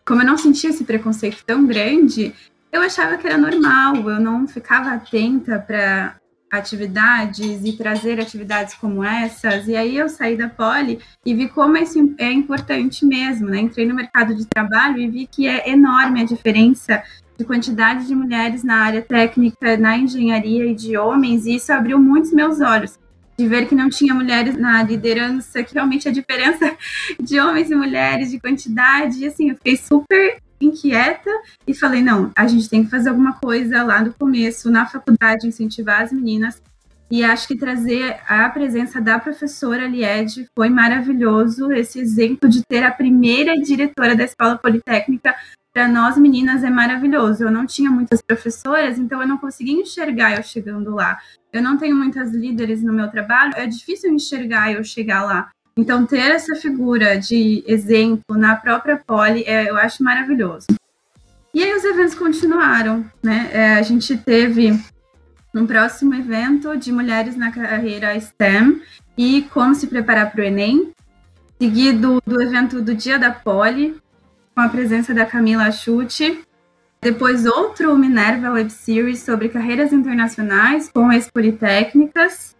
Como 0.05 0.21
eu 0.21 0.27
não 0.27 0.37
sentia 0.37 0.71
esse 0.71 0.85
preconceito 0.85 1.43
tão 1.47 1.65
grande, 1.67 2.35
eu 2.75 2.83
achava 2.83 3.17
que 3.17 3.25
era 3.25 3.39
normal, 3.39 3.95
eu 4.11 4.19
não 4.19 4.49
ficava 4.49 4.91
atenta 4.91 5.61
para 5.61 6.17
atividades 6.51 7.65
e 7.65 7.73
trazer 7.77 8.21
atividades 8.21 8.75
como 8.75 9.05
essas. 9.05 9.69
E 9.69 9.77
aí 9.77 9.97
eu 9.97 10.09
saí 10.09 10.37
da 10.37 10.49
Poli 10.49 10.99
e 11.25 11.33
vi 11.35 11.49
como 11.49 11.77
isso 11.77 12.13
é 12.19 12.33
importante 12.33 13.07
mesmo, 13.07 13.49
né? 13.49 13.61
Entrei 13.61 13.87
no 13.87 13.95
mercado 13.95 14.35
de 14.35 14.45
trabalho 14.45 14.99
e 14.99 15.09
vi 15.09 15.29
que 15.29 15.47
é 15.47 15.71
enorme 15.71 16.21
a 16.21 16.25
diferença 16.25 17.01
de 17.39 17.45
quantidade 17.45 18.09
de 18.09 18.15
mulheres 18.15 18.65
na 18.65 18.79
área 18.79 19.03
técnica, 19.03 19.77
na 19.77 19.97
engenharia 19.97 20.67
e 20.67 20.75
de 20.75 20.97
homens, 20.97 21.47
e 21.47 21.55
isso 21.55 21.73
abriu 21.73 21.99
muitos 22.01 22.33
meus 22.33 22.61
olhos. 22.61 22.99
De 23.39 23.47
ver 23.47 23.69
que 23.69 23.75
não 23.75 23.89
tinha 23.89 24.15
mulheres 24.15 24.57
na 24.57 24.83
liderança, 24.83 25.63
que 25.63 25.75
realmente 25.75 26.09
a 26.09 26.13
diferença 26.13 26.77
de 27.21 27.39
homens 27.39 27.71
e 27.71 27.75
mulheres, 27.77 28.33
de 28.33 28.41
quantidade, 28.41 29.21
e 29.21 29.27
assim, 29.29 29.51
eu 29.51 29.57
fiquei 29.57 29.77
super 29.77 30.43
inquieta 30.61 31.31
e 31.67 31.75
falei: 31.75 32.03
não, 32.03 32.31
a 32.37 32.47
gente 32.47 32.69
tem 32.69 32.85
que 32.85 32.91
fazer 32.91 33.09
alguma 33.11 33.35
coisa 33.35 33.83
lá 33.83 34.03
no 34.03 34.13
começo, 34.13 34.71
na 34.71 34.87
faculdade, 34.87 35.47
incentivar 35.47 36.03
as 36.03 36.13
meninas. 36.13 36.63
E 37.11 37.23
acho 37.23 37.47
que 37.47 37.57
trazer 37.57 38.17
a 38.27 38.49
presença 38.49 39.01
da 39.01 39.19
professora 39.19 39.87
Lied 39.87 40.49
foi 40.57 40.69
maravilhoso. 40.69 41.71
Esse 41.71 42.01
exemplo 42.01 42.49
de 42.49 42.65
ter 42.65 42.83
a 42.83 42.91
primeira 42.91 43.55
diretora 43.55 44.17
da 44.17 44.25
Escola 44.25 44.59
Politécnica 44.59 45.35
para 45.73 45.87
nós 45.89 46.17
meninas 46.17 46.65
é 46.65 46.71
maravilhoso. 46.71 47.45
Eu 47.45 47.51
não 47.51 47.67
tinha 47.67 47.91
muitas 47.91 48.23
professoras, 48.23 48.99
então 48.99 49.21
eu 49.21 49.29
não 49.29 49.37
conseguia 49.37 49.81
enxergar 49.81 50.37
eu 50.37 50.43
chegando 50.43 50.95
lá. 50.95 51.19
Eu 51.53 51.63
não 51.63 51.77
tenho 51.77 51.95
muitas 51.95 52.33
líderes 52.33 52.83
no 52.83 52.93
meu 52.93 53.11
trabalho, 53.11 53.53
é 53.57 53.67
difícil 53.67 54.13
enxergar 54.13 54.73
eu 54.73 54.83
chegar 54.83 55.25
lá. 55.25 55.51
Então, 55.77 56.07
ter 56.07 56.31
essa 56.31 56.55
figura 56.55 57.19
de 57.19 57.65
exemplo 57.67 58.37
na 58.37 58.55
própria 58.55 58.97
Poli, 58.97 59.43
é, 59.45 59.69
eu 59.69 59.77
acho 59.77 60.05
maravilhoso. 60.05 60.67
E 61.53 61.63
aí 61.63 61.75
os 61.75 61.85
eventos 61.85 62.15
continuaram, 62.15 63.05
né? 63.23 63.49
É, 63.53 63.75
a 63.75 63.83
gente 63.83 64.17
teve 64.17 64.79
um 65.55 65.67
próximo 65.67 66.15
evento 66.15 66.77
de 66.77 66.93
mulheres 66.93 67.37
na 67.37 67.51
carreira 67.51 68.19
STEM 68.19 68.81
e 69.17 69.43
como 69.53 69.75
se 69.75 69.87
preparar 69.87 70.31
para 70.33 70.43
o 70.43 70.45
Enem, 70.45 70.93
seguido 71.61 72.21
do 72.27 72.43
evento 72.43 72.81
do 72.83 72.95
Dia 72.95 73.19
da 73.19 73.31
Poli, 73.31 73.97
com 74.55 74.61
a 74.61 74.69
presença 74.69 75.15
da 75.15 75.27
Camila 75.27 75.71
Chute. 75.71 76.41
Depois 77.01 77.47
outro 77.47 77.97
Minerva 77.97 78.51
Web 78.51 78.71
Series 78.71 79.21
sobre 79.21 79.49
carreiras 79.49 79.93
internacionais 79.93 80.89
com 80.89 81.13
ex-politécnicas 81.13 82.54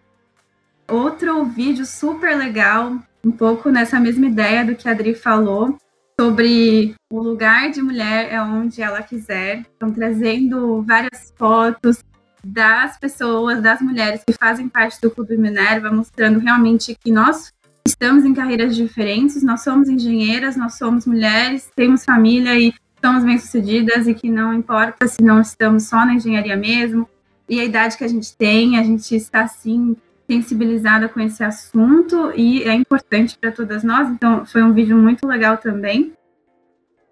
outro 0.89 1.45
vídeo 1.45 1.85
super 1.87 2.37
legal, 2.37 2.97
um 3.25 3.31
pouco 3.31 3.71
nessa 3.71 3.99
mesma 3.99 4.27
ideia 4.27 4.65
do 4.65 4.75
que 4.75 4.89
a 4.89 4.93
Adri 4.93 5.15
falou, 5.15 5.77
sobre 6.19 6.95
o 7.13 7.21
lugar 7.21 7.71
de 7.71 7.83
mulher 7.83 8.33
é 8.33 8.41
onde 8.41 8.81
ela 8.81 9.03
quiser. 9.03 9.61
Estão 9.73 9.91
trazendo 9.91 10.83
várias 10.83 11.33
fotos 11.37 12.05
das 12.45 12.99
pessoas, 12.99 13.63
das 13.63 13.81
mulheres 13.81 14.23
que 14.25 14.33
fazem 14.33 14.69
parte 14.69 15.01
do 15.01 15.11
Clube 15.11 15.37
Minerva, 15.37 15.91
mostrando 15.91 16.39
realmente 16.39 16.95
que 17.01 17.11
nós 17.11 17.53
estamos 17.87 18.25
em 18.25 18.35
carreiras 18.35 18.77
diferentes, 18.77 19.43
nós 19.43 19.63
somos 19.63 19.89
engenheiras, 19.89 20.57
nós 20.57 20.75
somos 20.75 21.07
mulheres, 21.07 21.71
temos 21.75 22.05
família 22.05 22.59
e 22.59 22.73
somos 23.03 23.25
bem-sucedidas 23.25 24.07
e 24.07 24.15
que 24.15 24.31
não 24.31 24.55
importa 24.55 25.07
se 25.07 25.23
não 25.23 25.41
estamos 25.41 25.85
só 25.85 26.05
na 26.07 26.15
engenharia 26.15 26.57
mesmo, 26.57 27.09
e 27.49 27.61
a 27.61 27.65
idade 27.65 27.97
que 27.99 28.05
a 28.05 28.09
gente 28.09 28.35
tem, 28.37 28.79
a 28.79 28.83
gente 28.83 29.15
está 29.15 29.47
sim 29.47 29.97
sensibilizada 30.29 31.09
com 31.09 31.21
esse 31.21 31.45
assunto 31.45 32.33
e 32.35 32.63
é 32.63 32.73
importante 32.75 33.37
para 33.39 33.53
todas 33.53 33.83
nós. 33.85 34.09
Então, 34.09 34.45
foi 34.47 34.63
um 34.63 34.73
vídeo 34.73 34.97
muito 34.97 35.27
legal 35.27 35.57
também 35.57 36.13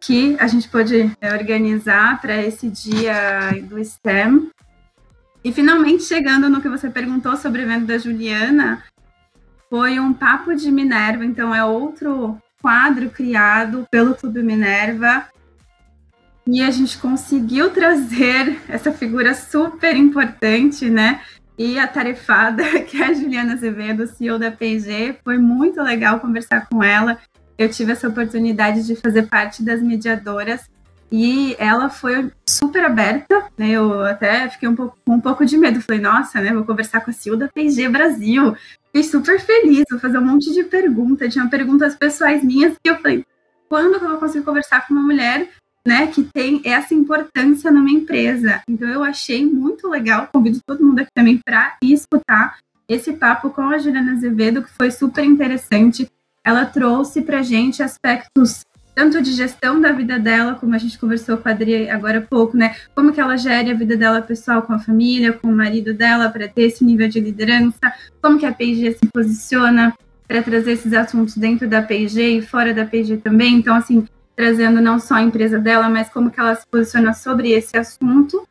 que 0.00 0.36
a 0.40 0.48
gente 0.48 0.68
pôde 0.68 1.12
é, 1.20 1.32
organizar 1.32 2.20
para 2.20 2.36
esse 2.42 2.68
dia 2.68 3.52
do 3.62 3.82
STEM. 3.84 4.50
E 5.44 5.52
finalmente 5.52 6.02
chegando 6.02 6.48
no 6.48 6.60
que 6.60 6.68
você 6.68 6.90
perguntou 6.90 7.36
sobre 7.36 7.62
o 7.62 7.64
evento 7.64 7.86
da 7.86 7.98
Juliana, 7.98 8.82
foi 9.70 10.00
um 10.00 10.12
papo 10.12 10.54
de 10.54 10.70
Minerva, 10.70 11.24
então 11.24 11.54
é 11.54 11.64
outro 11.64 12.36
quadro 12.60 13.10
criado 13.10 13.86
pelo 13.90 14.14
Clube 14.14 14.42
Minerva. 14.42 15.26
E 16.46 16.62
a 16.62 16.70
gente 16.70 16.98
conseguiu 16.98 17.70
trazer 17.74 18.60
essa 18.68 18.92
figura 18.92 19.34
super 19.34 19.96
importante, 19.96 20.90
né? 20.90 21.22
E 21.58 21.78
a 21.78 21.86
tarefada, 21.86 22.62
que 22.84 23.02
é 23.02 23.06
a 23.06 23.12
Juliana 23.12 23.54
Azevedo, 23.54 24.06
CEO 24.06 24.38
da 24.38 24.50
P&G. 24.50 25.16
Foi 25.24 25.38
muito 25.38 25.80
legal 25.82 26.20
conversar 26.20 26.68
com 26.68 26.82
ela. 26.82 27.18
Eu 27.58 27.68
tive 27.68 27.92
essa 27.92 28.08
oportunidade 28.08 28.86
de 28.86 28.96
fazer 28.96 29.24
parte 29.24 29.62
das 29.62 29.82
mediadoras 29.82 30.68
e 31.10 31.54
ela 31.58 31.90
foi 31.90 32.32
super 32.48 32.84
aberta, 32.84 33.44
né? 33.56 33.68
Eu 33.68 34.02
até 34.02 34.48
fiquei 34.48 34.66
um 34.66 34.74
pouco, 34.74 34.96
um 35.06 35.20
pouco 35.20 35.44
de 35.44 35.58
medo. 35.58 35.80
Falei, 35.82 36.00
nossa, 36.00 36.40
né? 36.40 36.54
Vou 36.54 36.64
conversar 36.64 37.02
com 37.02 37.10
a 37.10 37.12
CEO 37.12 37.36
da 37.36 37.48
P&G 37.48 37.88
Brasil. 37.90 38.56
Fiquei 38.86 39.02
super 39.02 39.38
feliz, 39.38 39.84
vou 39.90 40.00
fazer 40.00 40.18
um 40.18 40.24
monte 40.24 40.52
de 40.52 40.64
perguntas. 40.64 41.32
Tinha 41.32 41.46
perguntas 41.48 41.94
pessoais 41.94 42.42
minhas 42.42 42.74
que 42.82 42.90
eu 42.90 42.96
falei, 42.96 43.26
quando 43.68 43.98
que 43.98 44.04
eu 44.04 44.08
vou 44.08 44.18
conseguir 44.18 44.44
conversar 44.44 44.86
com 44.86 44.94
uma 44.94 45.02
mulher 45.02 45.48
né, 45.86 46.06
que 46.06 46.22
tem 46.22 46.60
essa 46.64 46.94
importância 46.94 47.70
numa 47.70 47.90
empresa. 47.90 48.62
Então 48.68 48.88
eu 48.88 49.02
achei 49.02 49.44
muito 49.44 49.88
legal, 49.88 50.28
convido 50.32 50.60
todo 50.66 50.84
mundo 50.84 51.00
aqui 51.00 51.10
também 51.14 51.40
para 51.44 51.76
escutar 51.82 52.58
esse 52.88 53.12
papo 53.12 53.50
com 53.50 53.62
a 53.62 53.78
Juliana 53.78 54.12
Azevedo, 54.12 54.62
que 54.62 54.70
foi 54.70 54.90
super 54.90 55.24
interessante. 55.24 56.08
Ela 56.44 56.64
trouxe 56.64 57.22
para 57.22 57.42
gente 57.42 57.82
aspectos 57.82 58.62
tanto 58.94 59.22
de 59.22 59.32
gestão 59.32 59.80
da 59.80 59.90
vida 59.92 60.18
dela, 60.18 60.54
como 60.54 60.74
a 60.74 60.78
gente 60.78 60.98
conversou 60.98 61.38
com 61.38 61.48
a 61.48 61.52
Adri 61.52 61.88
agora 61.88 62.18
há 62.18 62.22
pouco, 62.22 62.56
né? 62.56 62.76
Como 62.94 63.12
que 63.12 63.20
ela 63.20 63.36
gere 63.36 63.70
a 63.70 63.74
vida 63.74 63.96
dela 63.96 64.20
pessoal 64.20 64.62
com 64.62 64.72
a 64.74 64.78
família, 64.78 65.32
com 65.32 65.48
o 65.48 65.56
marido 65.56 65.94
dela, 65.94 66.28
para 66.28 66.46
ter 66.46 66.64
esse 66.64 66.84
nível 66.84 67.08
de 67.08 67.20
liderança, 67.20 67.92
como 68.20 68.38
que 68.38 68.46
a 68.46 68.52
P&G 68.52 68.92
se 68.92 69.06
posiciona 69.06 69.94
para 70.28 70.42
trazer 70.42 70.72
esses 70.72 70.92
assuntos 70.92 71.36
dentro 71.36 71.68
da 71.68 71.82
P&G 71.82 72.38
e 72.38 72.42
fora 72.42 72.74
da 72.74 72.84
P&G 72.84 73.16
também. 73.18 73.56
Então, 73.56 73.74
assim, 73.74 74.06
trazendo 74.36 74.80
não 74.80 74.98
só 74.98 75.14
a 75.14 75.22
empresa 75.22 75.58
dela, 75.58 75.88
mas 75.88 76.08
como 76.08 76.30
que 76.30 76.40
ela 76.40 76.54
se 76.54 76.66
posiciona 76.66 77.12
sobre 77.12 77.50
esse 77.50 77.76
assunto 77.76 78.46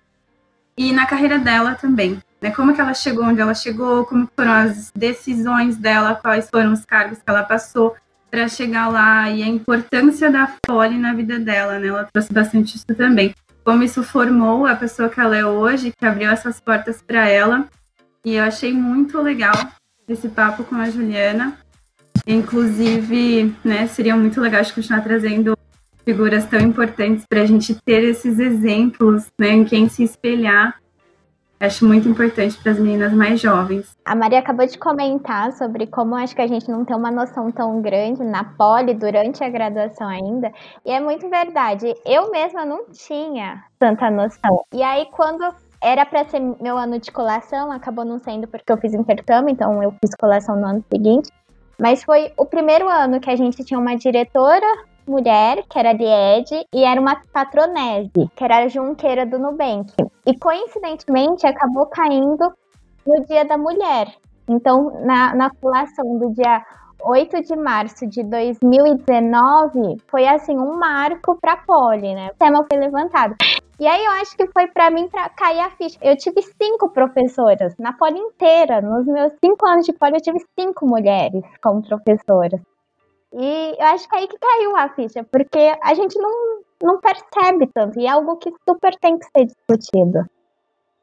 e 0.77 0.91
na 0.91 1.05
carreira 1.05 1.37
dela 1.37 1.75
também. 1.75 2.21
Né? 2.41 2.51
Como 2.51 2.73
que 2.73 2.81
ela 2.81 2.93
chegou 2.93 3.25
onde 3.25 3.39
ela 3.39 3.53
chegou, 3.53 4.05
como 4.05 4.27
foram 4.35 4.51
as 4.51 4.91
decisões 4.95 5.77
dela, 5.77 6.15
quais 6.15 6.49
foram 6.49 6.73
os 6.73 6.83
cargos 6.85 7.19
que 7.19 7.29
ela 7.29 7.43
passou 7.43 7.95
para 8.31 8.47
chegar 8.47 8.87
lá 8.87 9.29
e 9.29 9.43
a 9.43 9.47
importância 9.47 10.31
da 10.31 10.51
Fole 10.65 10.97
na 10.97 11.13
vida 11.13 11.37
dela, 11.37 11.77
né? 11.77 11.87
Ela 11.87 12.07
trouxe 12.11 12.31
bastante 12.31 12.77
isso 12.77 12.85
também. 12.95 13.35
Como 13.63 13.83
isso 13.83 14.01
formou 14.01 14.65
a 14.65 14.75
pessoa 14.75 15.09
que 15.09 15.19
ela 15.19 15.35
é 15.35 15.45
hoje, 15.45 15.91
que 15.95 16.05
abriu 16.05 16.31
essas 16.31 16.59
portas 16.59 17.01
para 17.01 17.27
ela. 17.27 17.67
E 18.25 18.35
eu 18.35 18.43
achei 18.43 18.73
muito 18.73 19.19
legal 19.21 19.53
esse 20.07 20.29
papo 20.29 20.63
com 20.63 20.75
a 20.75 20.89
Juliana. 20.89 21.57
Inclusive, 22.25 23.53
né, 23.63 23.85
seria 23.87 24.15
muito 24.15 24.39
legal 24.39 24.63
de 24.63 24.73
continuar 24.73 25.01
trazendo 25.01 25.57
figuras 26.05 26.45
tão 26.45 26.59
importantes 26.59 27.25
para 27.27 27.41
a 27.41 27.45
gente 27.45 27.75
ter 27.83 28.03
esses 28.03 28.39
exemplos 28.39 29.27
né, 29.39 29.49
em 29.49 29.65
quem 29.65 29.87
se 29.89 30.03
espelhar. 30.03 30.79
Acho 31.59 31.85
muito 31.85 32.09
importante 32.09 32.57
para 32.57 32.71
as 32.71 32.79
meninas 32.79 33.13
mais 33.13 33.39
jovens. 33.39 33.95
A 34.03 34.15
Maria 34.15 34.39
acabou 34.39 34.65
de 34.65 34.79
comentar 34.79 35.53
sobre 35.53 35.85
como 35.85 36.15
acho 36.15 36.35
que 36.35 36.41
a 36.41 36.47
gente 36.47 36.67
não 36.71 36.83
tem 36.83 36.95
uma 36.95 37.11
noção 37.11 37.51
tão 37.51 37.79
grande 37.83 38.23
na 38.23 38.43
poli 38.43 38.95
durante 38.95 39.43
a 39.43 39.49
graduação 39.49 40.07
ainda. 40.07 40.51
E 40.83 40.89
é 40.91 40.99
muito 40.99 41.29
verdade. 41.29 41.93
Eu 42.03 42.31
mesma 42.31 42.65
não 42.65 42.85
tinha 42.91 43.63
tanta 43.77 44.09
noção. 44.09 44.65
E 44.73 44.81
aí, 44.81 45.05
quando 45.11 45.43
era 45.83 46.03
para 46.03 46.25
ser 46.25 46.39
meu 46.39 46.77
ano 46.77 46.97
de 46.97 47.11
colação, 47.11 47.71
acabou 47.71 48.05
não 48.05 48.17
sendo 48.17 48.47
porque 48.47 48.71
eu 48.71 48.77
fiz 48.77 48.95
intercâmbio, 48.95 49.51
então 49.51 49.83
eu 49.83 49.91
fiz 50.03 50.15
colação 50.15 50.55
no 50.55 50.65
ano 50.65 50.85
seguinte. 50.91 51.29
Mas 51.79 52.03
foi 52.03 52.31
o 52.37 52.45
primeiro 52.45 52.89
ano 52.89 53.19
que 53.19 53.29
a 53.29 53.35
gente 53.35 53.63
tinha 53.63 53.79
uma 53.79 53.95
diretora 53.95 54.65
mulher, 55.07 55.63
que 55.69 55.77
era 55.77 55.93
Lied, 55.93 56.65
e 56.73 56.83
era 56.83 56.99
uma 56.99 57.21
patronese, 57.33 58.29
que 58.35 58.43
era 58.43 58.63
a 58.63 58.67
junqueira 58.67 59.25
do 59.25 59.39
Nubank. 59.39 59.93
E 60.25 60.37
coincidentemente 60.37 61.45
acabou 61.45 61.87
caindo 61.87 62.53
no 63.05 63.25
Dia 63.25 63.45
da 63.45 63.57
Mulher. 63.57 64.07
Então, 64.47 64.91
na, 65.05 65.35
na 65.35 65.49
colação 65.49 66.17
do 66.17 66.33
dia 66.33 66.63
8 67.03 67.41
de 67.41 67.55
março 67.55 68.05
de 68.07 68.23
2019, 68.23 70.01
foi 70.07 70.27
assim 70.27 70.57
um 70.57 70.77
marco 70.77 71.37
para 71.39 71.53
a 71.53 71.57
Poli, 71.57 72.13
né? 72.13 72.29
O 72.33 72.37
tema 72.37 72.65
foi 72.69 72.79
levantado. 72.79 73.35
E 73.79 73.87
aí 73.87 74.05
eu 74.05 74.11
acho 74.11 74.37
que 74.37 74.45
foi 74.51 74.67
para 74.67 74.91
mim 74.91 75.07
para 75.09 75.27
cair 75.29 75.59
a 75.59 75.71
ficha. 75.71 75.97
Eu 76.01 76.15
tive 76.15 76.41
cinco 76.43 76.91
professoras 76.91 77.75
na 77.79 77.93
Poli 77.93 78.19
inteira. 78.19 78.79
Nos 78.79 79.07
meus 79.07 79.33
cinco 79.43 79.67
anos 79.67 79.85
de 79.85 79.93
Poli, 79.93 80.13
eu 80.13 80.21
tive 80.21 80.37
cinco 80.59 80.85
mulheres 80.85 81.43
como 81.63 81.81
professoras. 81.81 82.61
E 83.33 83.75
eu 83.79 83.87
acho 83.87 84.09
que 84.09 84.15
é 84.15 84.19
aí 84.19 84.27
que 84.27 84.37
caiu 84.37 84.75
a 84.75 84.89
ficha, 84.89 85.23
porque 85.23 85.73
a 85.81 85.93
gente 85.93 86.17
não, 86.19 86.61
não 86.83 86.99
percebe 86.99 87.67
tanto, 87.73 87.99
e 87.99 88.05
é 88.05 88.09
algo 88.09 88.35
que 88.37 88.51
super 88.67 88.95
tem 88.99 89.17
que 89.17 89.25
ser 89.25 89.45
discutido. 89.45 90.25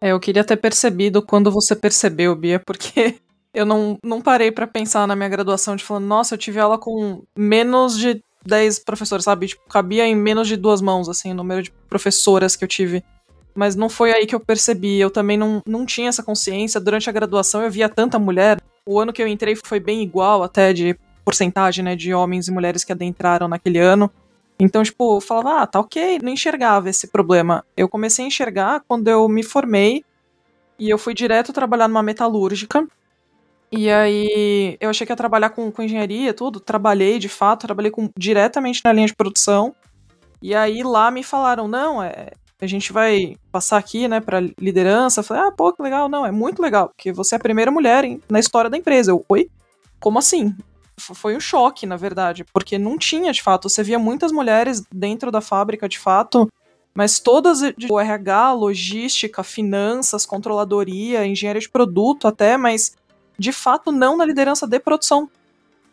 É, 0.01 0.13
eu 0.13 0.21
queria 0.21 0.45
ter 0.45 0.57
percebido 0.57 1.23
quando 1.23 1.51
você 1.51 1.75
percebeu, 1.75 2.35
Bia, 2.37 2.61
porque 2.61 3.19
eu 3.55 3.65
não, 3.65 3.99
não 4.05 4.21
parei 4.21 4.53
para 4.53 4.67
pensar 4.67 5.07
na 5.07 5.17
minha 5.17 5.29
graduação 5.29 5.75
de 5.75 5.85
falando, 5.85 6.07
nossa, 6.07 6.35
eu 6.35 6.39
tive 6.39 6.61
aula 6.61 6.79
com 6.79 7.23
menos 7.37 7.99
de 7.99 8.23
10 8.45 8.81
professores, 8.81 9.25
sabe? 9.25 9.49
Tipo, 9.49 9.63
cabia 9.69 10.07
em 10.07 10.15
menos 10.15 10.47
de 10.47 10.57
duas 10.57 10.81
mãos, 10.81 11.09
assim, 11.09 11.33
o 11.33 11.35
número 11.35 11.63
de 11.63 11.71
professoras 11.89 12.55
que 12.55 12.65
eu 12.65 12.69
tive. 12.69 13.03
Mas 13.55 13.75
não 13.75 13.89
foi 13.89 14.13
aí 14.13 14.27
que 14.27 14.35
eu 14.35 14.41
percebi. 14.41 15.01
Eu 15.01 15.11
também 15.11 15.37
não, 15.37 15.61
não 15.67 15.85
tinha 15.85 16.09
essa 16.09 16.23
consciência. 16.23 16.81
Durante 16.81 17.11
a 17.11 17.13
graduação 17.13 17.63
eu 17.63 17.71
via 17.71 17.89
tanta 17.89 18.19
mulher. 18.19 18.61
O 18.87 19.01
ano 19.01 19.13
que 19.13 19.21
eu 19.21 19.27
entrei 19.27 19.57
foi 19.57 19.81
bem 19.81 20.01
igual, 20.01 20.45
até 20.45 20.73
de 20.73 20.97
porcentagem, 21.29 21.85
né, 21.85 21.95
de 21.95 22.15
homens 22.15 22.49
e 22.49 22.51
mulheres 22.51 22.85
que 22.85 22.93
adentraram 22.93 23.49
naquele 23.49 23.79
ano. 23.79 24.11
Então, 24.59 24.83
tipo, 24.83 25.17
eu 25.17 25.21
falava, 25.21 25.63
ah, 25.63 25.67
tá 25.67 25.79
ok, 25.79 26.19
não 26.23 26.33
enxergava 26.33 26.89
esse 26.89 27.07
problema. 27.09 27.63
Eu 27.77 27.87
comecei 27.87 28.25
a 28.25 28.29
enxergar 28.29 28.83
quando 28.89 29.09
eu 29.09 29.29
me 29.29 29.43
formei 29.43 30.03
e 30.79 30.89
eu 30.89 30.97
fui 30.97 31.13
direto 31.13 31.53
trabalhar 31.53 31.87
numa 31.87 32.03
metalúrgica. 32.03 32.87
E 33.71 33.91
aí 33.91 34.79
eu 34.81 34.89
achei 34.89 35.07
que 35.07 35.13
ia 35.13 35.17
trabalhar 35.17 35.51
com, 35.51 35.71
com 35.71 35.83
engenharia, 35.83 36.33
tudo. 36.33 36.61
Trabalhei, 36.61 37.19
de 37.19 37.29
fato, 37.29 37.67
trabalhei 37.67 37.91
com, 37.91 38.09
diretamente 38.17 38.81
na 38.83 38.93
linha 38.93 39.07
de 39.07 39.15
produção. 39.15 39.77
E 40.41 40.55
aí 40.55 40.83
lá 40.83 41.11
me 41.11 41.23
falaram, 41.23 41.69
não, 41.69 42.03
é, 42.03 42.31
a 42.59 42.67
gente 42.67 42.91
vai 42.91 43.37
passar 43.53 43.77
aqui, 43.77 44.09
né, 44.09 44.19
pra 44.19 44.41
liderança. 44.41 45.21
Eu 45.21 45.25
falei, 45.25 45.43
ah, 45.43 45.53
pô, 45.53 45.75
que 45.75 45.83
legal. 45.83 46.09
Não, 46.09 46.25
é 46.25 46.33
muito 46.33 46.63
legal, 46.63 46.89
porque 46.89 47.13
você 47.13 47.35
é 47.35 47.37
a 47.37 47.41
primeira 47.41 47.71
mulher 47.71 48.03
em, 48.03 48.19
na 48.31 48.41
história 48.41 48.71
da 48.71 48.79
empresa. 48.79 49.11
Eu, 49.11 49.25
oi? 49.29 49.51
Como 50.01 50.19
assim? 50.19 50.57
Foi 50.99 51.37
um 51.37 51.41
choque, 51.41 51.87
na 51.87 51.97
verdade, 51.97 52.45
porque 52.53 52.79
não 52.79 52.99
tinha 52.99 53.33
de 53.33 53.43
fato. 53.43 53.69
Você 53.69 53.83
via 53.83 53.99
muitas 53.99 54.33
mulheres 54.33 54.83
dentro 54.93 55.31
da 55.31 55.41
fábrica 55.41 55.89
de 55.89 55.99
fato, 55.99 56.49
mas 56.95 57.21
todas 57.21 57.61
de 57.77 57.87
RH, 57.93 58.53
logística, 58.53 59.43
finanças, 59.43 60.27
controladoria, 60.27 61.27
engenharia 61.27 61.61
de 61.61 61.69
produto 61.69 62.27
até, 62.27 62.57
mas 62.57 62.97
de 63.39 63.53
fato 63.53 63.93
não 63.93 64.17
na 64.17 64.25
liderança 64.25 64.67
de 64.67 64.81
produção. 64.81 65.31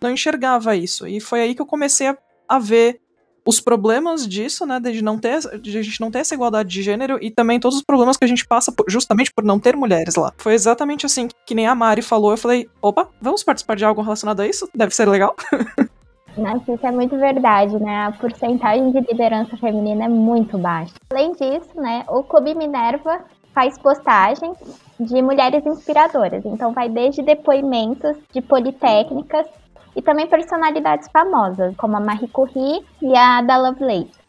Não 0.02 0.12
enxergava 0.12 0.76
isso. 0.76 1.08
E 1.08 1.20
foi 1.20 1.42
aí 1.42 1.56
que 1.56 1.62
eu 1.62 1.66
comecei 1.66 2.08
a, 2.08 2.18
a 2.50 2.60
ver 2.60 3.00
os 3.46 3.60
problemas 3.60 4.28
disso, 4.28 4.66
né, 4.66 4.80
de 4.80 5.04
não 5.04 5.20
ter, 5.20 5.40
de 5.60 5.78
a 5.78 5.82
gente 5.82 6.02
não 6.02 6.10
ter 6.10 6.20
essa 6.20 6.34
igualdade 6.34 6.70
de 6.70 6.82
gênero 6.82 7.20
e 7.22 7.30
também 7.30 7.60
todos 7.60 7.78
os 7.78 7.84
problemas 7.84 8.18
que 8.18 8.26
a 8.26 8.28
gente 8.28 8.46
passa 8.48 8.72
por, 8.72 8.90
justamente 8.90 9.32
por 9.32 9.44
não 9.44 9.60
ter 9.60 9.76
mulheres 9.76 10.16
lá. 10.16 10.34
Foi 10.38 10.54
exatamente 10.54 11.06
assim 11.06 11.28
que 11.46 11.54
nem 11.54 11.68
a 11.68 11.76
Mari 11.76 12.02
falou, 12.02 12.32
eu 12.32 12.38
falei, 12.38 12.68
opa, 12.82 13.08
vamos 13.22 13.44
participar 13.44 13.76
de 13.76 13.86
algo 13.86 14.02
relacionado 14.02 14.40
a 14.40 14.48
isso? 14.48 14.68
Deve 14.74 14.96
ser 14.96 15.08
legal. 15.08 15.36
Nossa, 16.38 16.74
isso 16.74 16.86
é 16.86 16.92
muito 16.92 17.18
verdade, 17.18 17.80
né? 17.80 18.08
A 18.08 18.12
porcentagem 18.12 18.92
de 18.92 19.00
liderança 19.00 19.56
feminina 19.56 20.06
é 20.06 20.10
muito 20.10 20.58
baixa. 20.58 20.94
Além 21.10 21.32
disso, 21.32 21.70
né, 21.76 22.04
o 22.10 22.24
Clube 22.24 22.54
Minerva 22.56 23.22
faz 23.54 23.78
postagens 23.78 24.58
de 25.00 25.22
mulheres 25.22 25.66
inspiradoras. 25.66 26.44
Então 26.46 26.74
vai 26.74 26.90
desde 26.90 27.22
depoimentos 27.22 28.18
de 28.34 28.42
politécnicas 28.42 29.48
e 29.96 30.02
também 30.02 30.28
personalidades 30.28 31.08
famosas, 31.12 31.76
como 31.78 31.96
a 31.96 32.00
Marie 32.00 32.28
Curie 32.28 32.84
e 33.02 33.16
a 33.16 33.38
Ada 33.38 33.58
Lovelace. 33.58 34.26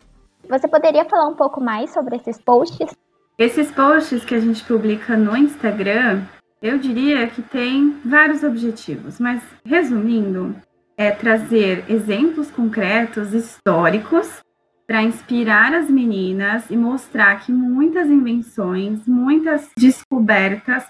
Você 0.48 0.68
poderia 0.68 1.04
falar 1.04 1.26
um 1.26 1.34
pouco 1.34 1.60
mais 1.60 1.90
sobre 1.90 2.16
esses 2.16 2.38
posts? 2.38 2.94
Esses 3.38 3.70
posts 3.70 4.24
que 4.24 4.34
a 4.34 4.40
gente 4.40 4.64
publica 4.64 5.16
no 5.16 5.36
Instagram, 5.36 6.22
eu 6.62 6.78
diria 6.78 7.26
que 7.26 7.42
tem 7.42 8.00
vários 8.04 8.42
objetivos, 8.42 9.18
mas 9.18 9.42
resumindo, 9.64 10.54
é 10.96 11.10
trazer 11.10 11.84
exemplos 11.88 12.50
concretos, 12.50 13.34
históricos, 13.34 14.40
para 14.86 15.02
inspirar 15.02 15.74
as 15.74 15.90
meninas 15.90 16.70
e 16.70 16.76
mostrar 16.76 17.44
que 17.44 17.52
muitas 17.52 18.08
invenções, 18.08 19.06
muitas 19.06 19.68
descobertas 19.76 20.86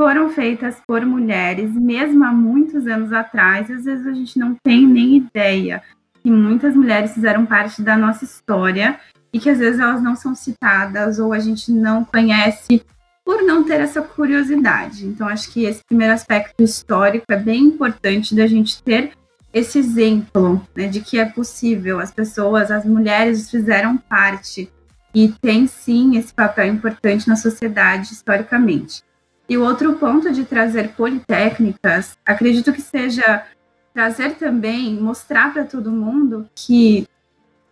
foram 0.00 0.30
feitas 0.30 0.76
por 0.86 1.04
mulheres, 1.04 1.74
mesmo 1.74 2.24
há 2.24 2.32
muitos 2.32 2.86
anos 2.86 3.12
atrás, 3.12 3.68
e 3.68 3.74
às 3.74 3.84
vezes 3.84 4.06
a 4.06 4.14
gente 4.14 4.38
não 4.38 4.56
tem 4.64 4.86
nem 4.86 5.18
ideia 5.18 5.82
que 6.22 6.30
muitas 6.30 6.74
mulheres 6.74 7.12
fizeram 7.12 7.44
parte 7.44 7.82
da 7.82 7.98
nossa 7.98 8.24
história 8.24 8.98
e 9.30 9.38
que 9.38 9.50
às 9.50 9.58
vezes 9.58 9.78
elas 9.78 10.02
não 10.02 10.16
são 10.16 10.34
citadas 10.34 11.18
ou 11.18 11.34
a 11.34 11.38
gente 11.38 11.70
não 11.70 12.02
conhece 12.02 12.82
por 13.22 13.42
não 13.42 13.62
ter 13.62 13.78
essa 13.78 14.00
curiosidade. 14.00 15.04
Então, 15.04 15.28
acho 15.28 15.52
que 15.52 15.64
esse 15.66 15.84
primeiro 15.84 16.14
aspecto 16.14 16.62
histórico 16.62 17.26
é 17.28 17.36
bem 17.36 17.64
importante 17.64 18.34
da 18.34 18.46
gente 18.46 18.82
ter 18.82 19.10
esse 19.52 19.78
exemplo 19.78 20.66
né, 20.74 20.86
de 20.86 21.02
que 21.02 21.18
é 21.18 21.26
possível, 21.26 22.00
as 22.00 22.10
pessoas, 22.10 22.70
as 22.70 22.86
mulheres 22.86 23.50
fizeram 23.50 23.98
parte 23.98 24.72
e 25.14 25.28
tem 25.28 25.66
sim 25.66 26.16
esse 26.16 26.32
papel 26.32 26.68
importante 26.68 27.28
na 27.28 27.36
sociedade 27.36 28.14
historicamente. 28.14 29.02
E 29.50 29.58
o 29.58 29.64
outro 29.64 29.94
ponto 29.94 30.32
de 30.32 30.44
trazer 30.44 30.90
politécnicas, 30.90 32.16
acredito 32.24 32.72
que 32.72 32.80
seja 32.80 33.44
trazer 33.92 34.34
também, 34.34 34.94
mostrar 34.94 35.52
para 35.52 35.64
todo 35.64 35.90
mundo 35.90 36.48
que 36.54 37.04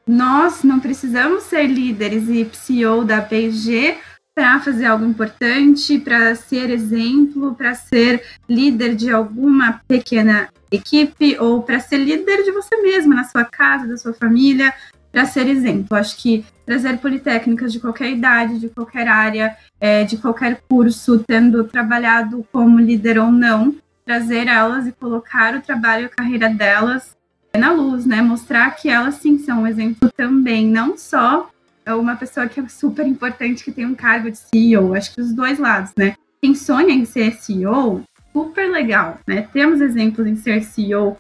nós 0.05 0.65
não 0.65 0.81
precisamos 0.81 1.45
ser 1.45 1.69
líderes 1.69 2.29
e 2.29 2.51
CEO 2.53 3.05
da 3.05 3.23
P&G 3.23 3.97
para 4.35 4.59
fazer 4.59 4.87
algo 4.87 5.05
importante, 5.05 6.01
para 6.01 6.35
ser 6.35 6.69
exemplo, 6.69 7.55
para 7.55 7.77
ser 7.77 8.25
líder 8.49 8.97
de 8.97 9.13
alguma 9.13 9.81
pequena 9.87 10.49
equipe 10.73 11.39
ou 11.39 11.63
para 11.63 11.79
ser 11.79 11.99
líder 11.99 12.43
de 12.43 12.51
você 12.51 12.77
mesma, 12.83 13.15
na 13.15 13.25
sua 13.25 13.45
casa, 13.45 13.87
da 13.87 13.97
sua 13.97 14.13
família, 14.13 14.75
para 15.11 15.25
ser 15.25 15.47
exemplo. 15.49 15.97
Acho 15.97 16.17
que 16.17 16.45
trazer 16.67 16.99
politécnicas 16.99 17.73
de 17.73 17.81
qualquer 17.81 18.11
idade, 18.11 18.59
de 18.59 18.69
qualquer 18.69 19.09
área, 19.09 19.57
é, 19.81 20.05
de 20.05 20.17
qualquer 20.17 20.63
curso, 20.69 21.25
tendo 21.27 21.65
trabalhado 21.65 22.47
como 22.53 22.79
líder 22.79 23.19
ou 23.19 23.31
não, 23.31 23.75
trazer 24.05 24.47
elas 24.47 24.87
e 24.87 24.93
colocar 24.93 25.55
o 25.55 25.61
trabalho 25.61 26.03
e 26.03 26.07
a 26.07 26.11
carreira 26.11 26.49
delas 26.49 27.17
na 27.57 27.73
luz, 27.73 28.07
né? 28.07 28.23
Mostrar 28.23 28.71
que 28.73 28.89
elas 28.89 29.17
sim 29.17 29.39
são 29.39 29.63
um 29.63 29.67
exemplo 29.67 30.11
também, 30.17 30.67
não 30.67 30.97
só 30.97 31.51
uma 31.87 32.17
pessoa 32.17 32.47
que 32.47 32.61
é 32.61 32.69
super 32.69 33.07
importante 33.07 33.65
que 33.65 33.73
tem 33.73 33.87
um 33.87 33.95
cargo 33.95 34.31
de 34.31 34.39
CEO, 34.39 34.95
acho 34.95 35.15
que 35.15 35.21
os 35.21 35.33
dois 35.33 35.59
lados, 35.59 35.93
né? 35.97 36.15
Quem 36.41 36.55
sonha 36.55 36.93
em 36.93 37.05
ser 37.05 37.33
CEO, 37.37 38.03
super 38.33 38.71
legal, 38.71 39.19
né? 39.27 39.49
Temos 39.53 39.81
exemplos 39.81 40.27
em 40.27 40.37
ser 40.37 40.63
CEO 40.65 41.17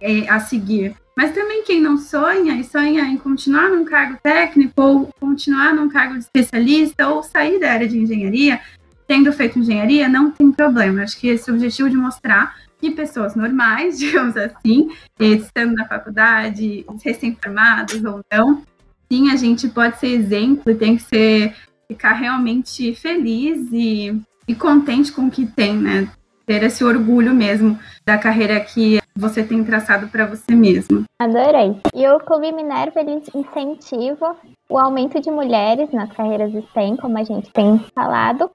é, 0.00 0.28
a 0.28 0.38
seguir, 0.38 0.94
mas 1.16 1.34
também 1.34 1.62
quem 1.64 1.80
não 1.80 1.98
sonha 1.98 2.54
e 2.54 2.64
sonha 2.64 3.02
em 3.04 3.16
continuar 3.16 3.68
num 3.68 3.84
cargo 3.84 4.18
técnico 4.22 4.80
ou 4.80 5.10
continuar 5.20 5.74
num 5.74 5.88
cargo 5.88 6.14
de 6.14 6.20
especialista 6.20 7.08
ou 7.08 7.22
sair 7.22 7.60
da 7.60 7.70
área 7.70 7.88
de 7.88 7.98
engenharia, 7.98 8.60
tendo 9.06 9.32
feito 9.32 9.58
engenharia, 9.58 10.08
não 10.08 10.30
tem 10.30 10.50
problema. 10.50 11.02
Acho 11.02 11.18
que 11.18 11.28
esse 11.28 11.48
é 11.48 11.52
o 11.52 11.56
objetivo 11.56 11.90
de 11.90 11.96
mostrar 11.96 12.56
que 12.78 12.90
pessoas 12.90 13.36
normais, 13.36 13.98
digamos 14.00 14.36
assim, 14.36 14.90
estando 15.20 15.74
na 15.74 15.86
faculdade, 15.86 16.84
recém-formados 17.04 18.02
ou 18.04 18.20
não, 18.32 18.62
sim, 19.10 19.30
a 19.30 19.36
gente 19.36 19.68
pode 19.68 19.98
ser 19.98 20.08
exemplo 20.08 20.72
e 20.72 20.74
tem 20.74 20.96
que 20.96 21.02
ser 21.02 21.54
ficar 21.86 22.14
realmente 22.14 22.94
feliz 22.94 23.68
e, 23.70 24.18
e 24.48 24.54
contente 24.54 25.12
com 25.12 25.26
o 25.26 25.30
que 25.30 25.46
tem, 25.46 25.76
né? 25.76 26.08
Ter 26.52 26.64
esse 26.64 26.84
orgulho 26.84 27.32
mesmo 27.32 27.78
da 28.04 28.18
carreira 28.18 28.60
que 28.60 29.00
você 29.16 29.42
tem 29.42 29.64
traçado 29.64 30.08
para 30.08 30.26
você 30.26 30.54
mesmo. 30.54 31.04
Adorei. 31.18 31.80
E 31.94 32.06
o 32.06 32.20
Clube 32.20 32.52
Minerva 32.52 33.00
ele 33.00 33.22
incentiva 33.34 34.36
o 34.68 34.76
aumento 34.78 35.18
de 35.18 35.30
mulheres 35.30 35.90
nas 35.92 36.12
carreiras 36.12 36.52
STEM, 36.52 36.98
como 36.98 37.16
a 37.16 37.24
gente 37.24 37.50
tem 37.50 37.82
falado, 37.94 38.50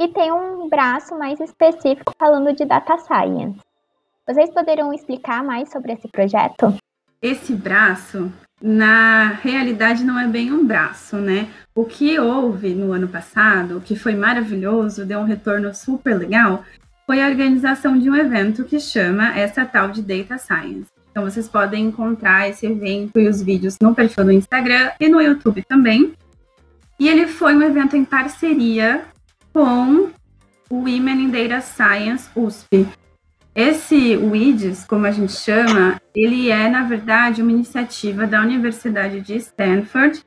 e 0.00 0.08
tem 0.08 0.32
um 0.32 0.70
braço 0.70 1.18
mais 1.18 1.38
específico 1.38 2.14
falando 2.18 2.50
de 2.54 2.64
data 2.64 2.96
science. 2.96 3.60
Vocês 4.26 4.48
poderiam 4.48 4.90
explicar 4.94 5.44
mais 5.44 5.70
sobre 5.70 5.92
esse 5.92 6.08
projeto? 6.08 6.74
Esse 7.20 7.52
braço, 7.52 8.32
na 8.58 9.32
realidade, 9.42 10.02
não 10.02 10.18
é 10.18 10.26
bem 10.26 10.50
um 10.50 10.66
braço, 10.66 11.16
né? 11.16 11.50
O 11.74 11.84
que 11.84 12.18
houve 12.18 12.74
no 12.74 12.90
ano 12.90 13.06
passado, 13.06 13.76
o 13.76 13.82
que 13.82 13.94
foi 13.94 14.14
maravilhoso, 14.14 15.04
deu 15.04 15.18
um 15.18 15.24
retorno 15.24 15.74
super 15.74 16.16
legal, 16.16 16.64
foi 17.08 17.22
a 17.22 17.26
organização 17.26 17.98
de 17.98 18.10
um 18.10 18.14
evento 18.14 18.64
que 18.64 18.78
chama 18.78 19.34
essa 19.34 19.64
tal 19.64 19.88
de 19.88 20.02
Data 20.02 20.36
Science. 20.36 20.90
Então 21.10 21.24
vocês 21.24 21.48
podem 21.48 21.86
encontrar 21.86 22.50
esse 22.50 22.66
evento 22.66 23.18
e 23.18 23.26
os 23.26 23.40
vídeos 23.40 23.78
no 23.80 23.94
perfil 23.94 24.26
do 24.26 24.30
Instagram 24.30 24.90
e 25.00 25.08
no 25.08 25.18
YouTube 25.18 25.64
também. 25.66 26.12
E 27.00 27.08
ele 27.08 27.26
foi 27.26 27.56
um 27.56 27.62
evento 27.62 27.96
em 27.96 28.04
parceria 28.04 29.06
com 29.54 30.10
o 30.68 30.80
Women 30.80 31.22
in 31.22 31.30
Data 31.30 31.62
Science 31.62 32.28
USP. 32.36 32.86
Esse 33.54 34.14
WIDS, 34.14 34.84
como 34.84 35.06
a 35.06 35.10
gente 35.10 35.32
chama, 35.32 35.98
ele 36.14 36.50
é, 36.50 36.68
na 36.68 36.82
verdade, 36.82 37.40
uma 37.40 37.52
iniciativa 37.52 38.26
da 38.26 38.42
Universidade 38.42 39.22
de 39.22 39.34
Stanford, 39.36 40.22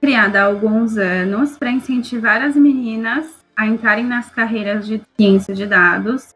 criada 0.00 0.40
há 0.40 0.44
alguns 0.46 0.96
anos 0.96 1.58
para 1.58 1.70
incentivar 1.70 2.40
as 2.40 2.56
meninas 2.56 3.41
a 3.56 3.66
entrarem 3.66 4.04
nas 4.04 4.30
carreiras 4.30 4.86
de 4.86 5.00
ciência 5.16 5.54
de 5.54 5.66
dados 5.66 6.34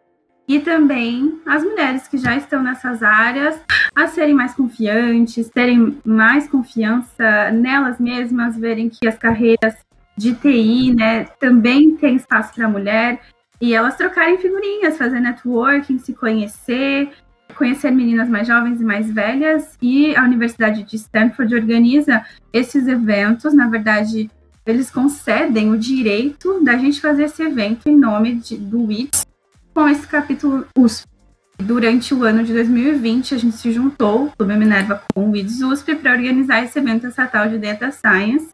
e 0.48 0.60
também 0.60 1.40
as 1.44 1.62
mulheres 1.64 2.06
que 2.06 2.18
já 2.18 2.36
estão 2.36 2.62
nessas 2.62 3.02
áreas 3.02 3.60
a 3.94 4.06
serem 4.06 4.34
mais 4.34 4.54
confiantes, 4.54 5.48
terem 5.48 5.98
mais 6.04 6.48
confiança 6.48 7.50
nelas 7.50 7.98
mesmas, 7.98 8.56
verem 8.56 8.88
que 8.88 9.08
as 9.08 9.18
carreiras 9.18 9.74
de 10.16 10.34
TI, 10.34 10.94
né, 10.94 11.24
também 11.40 11.96
tem 11.96 12.16
espaço 12.16 12.54
para 12.54 12.68
mulher 12.68 13.20
e 13.60 13.74
elas 13.74 13.96
trocarem 13.96 14.38
figurinhas, 14.38 14.96
fazer 14.96 15.20
networking, 15.20 15.98
se 15.98 16.12
conhecer, 16.14 17.10
conhecer 17.56 17.90
meninas 17.90 18.28
mais 18.28 18.46
jovens 18.46 18.80
e 18.80 18.84
mais 18.84 19.10
velhas. 19.10 19.76
E 19.80 20.14
a 20.14 20.22
Universidade 20.22 20.82
de 20.82 20.96
Stanford 20.96 21.54
organiza 21.54 22.24
esses 22.52 22.86
eventos. 22.86 23.54
Na 23.54 23.68
verdade, 23.68 24.30
eles 24.66 24.90
concedem 24.90 25.70
o 25.70 25.78
direito 25.78 26.62
da 26.62 26.76
gente 26.76 27.00
fazer 27.00 27.24
esse 27.24 27.42
evento 27.42 27.88
em 27.88 27.96
nome 27.96 28.34
de, 28.34 28.56
do 28.56 28.86
WITS 28.86 29.24
com 29.72 29.88
esse 29.88 30.06
capítulo 30.06 30.66
USP. 30.76 31.06
Durante 31.58 32.12
o 32.12 32.22
ano 32.24 32.42
de 32.42 32.52
2020, 32.52 33.34
a 33.34 33.38
gente 33.38 33.56
se 33.56 33.72
juntou, 33.72 34.30
Clube 34.36 34.56
Minerva, 34.56 35.02
com 35.14 35.28
o 35.28 35.30
WITS 35.30 35.62
USP 35.62 35.94
para 35.94 36.12
organizar 36.12 36.62
esse 36.62 36.78
evento 36.78 37.06
estatal 37.06 37.48
de 37.48 37.58
Data 37.58 37.90
Science. 37.90 38.48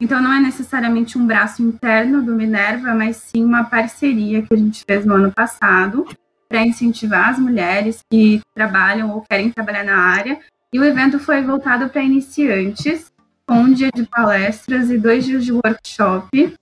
Então, 0.00 0.20
não 0.20 0.32
é 0.32 0.40
necessariamente 0.40 1.18
um 1.18 1.26
braço 1.26 1.62
interno 1.62 2.22
do 2.22 2.34
Minerva, 2.34 2.94
mas 2.94 3.16
sim 3.16 3.44
uma 3.44 3.64
parceria 3.64 4.42
que 4.42 4.54
a 4.54 4.56
gente 4.56 4.82
fez 4.84 5.04
no 5.04 5.14
ano 5.14 5.30
passado 5.30 6.06
para 6.48 6.66
incentivar 6.66 7.28
as 7.28 7.38
mulheres 7.38 8.00
que 8.10 8.40
trabalham 8.54 9.10
ou 9.10 9.20
querem 9.20 9.50
trabalhar 9.50 9.84
na 9.84 9.98
área. 9.98 10.40
E 10.72 10.78
o 10.78 10.84
evento 10.84 11.18
foi 11.18 11.42
voltado 11.42 11.88
para 11.88 12.02
iniciantes, 12.02 13.09
um 13.54 13.72
dia 13.72 13.90
de 13.92 14.04
palestras 14.04 14.90
e 14.90 14.98
dois 14.98 15.24
dias 15.24 15.44
de 15.44 15.52
workshop, 15.52 16.54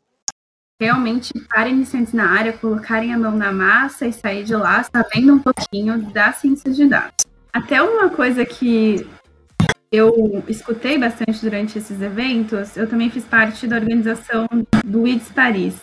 realmente 0.81 1.33
para 1.49 1.69
iniciantes 1.69 2.13
na 2.13 2.31
área 2.31 2.53
colocarem 2.53 3.13
a 3.13 3.19
mão 3.19 3.37
na 3.37 3.53
massa 3.53 4.07
e 4.07 4.13
sair 4.13 4.45
de 4.45 4.55
lá 4.55 4.83
sabendo 4.85 5.35
um 5.35 5.39
pouquinho 5.39 5.99
da 6.13 6.33
ciência 6.33 6.71
de 6.71 6.87
dados. 6.87 7.27
Até 7.53 7.83
uma 7.83 8.09
coisa 8.09 8.45
que 8.45 9.07
eu 9.91 10.45
escutei 10.47 10.99
bastante 10.99 11.41
durante 11.41 11.79
esses 11.79 12.01
eventos, 12.01 12.77
eu 12.77 12.87
também 12.87 13.11
fiz 13.11 13.25
parte 13.25 13.67
da 13.67 13.77
organização 13.77 14.47
do 14.85 15.03
WIDS 15.03 15.31
Paris. 15.31 15.75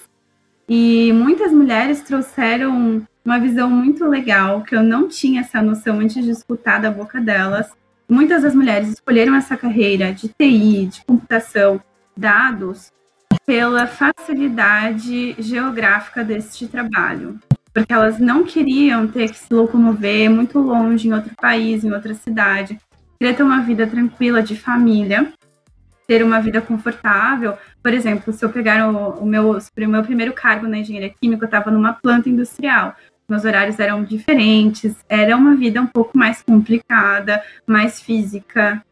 E 0.70 1.12
muitas 1.13 1.52
mulheres 1.52 2.02
trouxeram 2.02 3.06
uma 3.24 3.39
visão 3.39 3.70
muito 3.70 4.06
legal, 4.06 4.62
que 4.62 4.76
eu 4.76 4.84
não 4.84 5.08
tinha 5.08 5.41
essa 5.41 5.62
noção 5.62 6.00
antes 6.00 6.24
de 6.24 6.32
escutar 6.32 6.80
da 6.80 6.91
boca 6.91 7.20
delas. 7.20 7.68
Muitas 8.08 8.44
das 8.44 8.54
mulheres 8.54 8.89
escolheram 8.89 9.34
essa 9.34 9.58
carreira 9.58 10.13
de 10.13 10.28
TI, 10.28 10.86
de 10.86 11.04
computação, 11.06 11.82
dados, 12.15 12.91
pela 13.46 13.88
facilidade 13.88 15.36
geográfica 15.39 16.24
deste 16.24 16.68
trabalho. 16.68 17.39
Porque 17.74 17.91
elas 17.91 18.20
não 18.20 18.44
queriam 18.44 19.08
ter 19.08 19.30
que 19.30 19.38
se 19.38 19.52
locomover 19.52 20.30
muito 20.30 20.60
longe, 20.60 21.08
em 21.08 21.13
outro 21.13 21.34
país, 21.36 21.84
em 21.84 21.91
outra 21.91 22.13
cidade. 22.13 22.78
Queria 23.20 23.36
ter 23.36 23.44
uma 23.44 23.62
vida 23.62 23.88
tranquila, 23.88 24.41
de 24.41 24.56
família, 24.56 25.34
ter 26.08 26.24
uma 26.24 26.39
vida 26.39 26.62
confortável. 26.62 27.58
Por 27.82 27.91
exemplo, 27.91 28.32
se 28.32 28.46
eu 28.46 28.50
pegar 28.50 28.88
o, 28.88 29.24
o 29.24 29.26
meu, 29.26 29.58
o 29.58 29.88
meu 29.88 30.04
primeiro 30.04 30.32
cargo 30.32 30.68
na 30.68 30.78
engenharia 30.78 31.13
química, 31.20 31.44
eu 31.44 31.48
estava 31.48 31.72
numa 31.72 31.94
planta 31.94 32.30
industrial 32.30 32.96
meus 33.27 33.45
horários 33.45 33.79
eram 33.79 34.03
diferentes, 34.03 34.95
era 35.09 35.35
uma 35.35 35.55
vida 35.55 35.81
um 35.81 35.88
pouco 35.88 36.17
mais 36.17 36.41
complicada, 36.41 37.41
mais 37.65 38.01
física, 38.01 38.83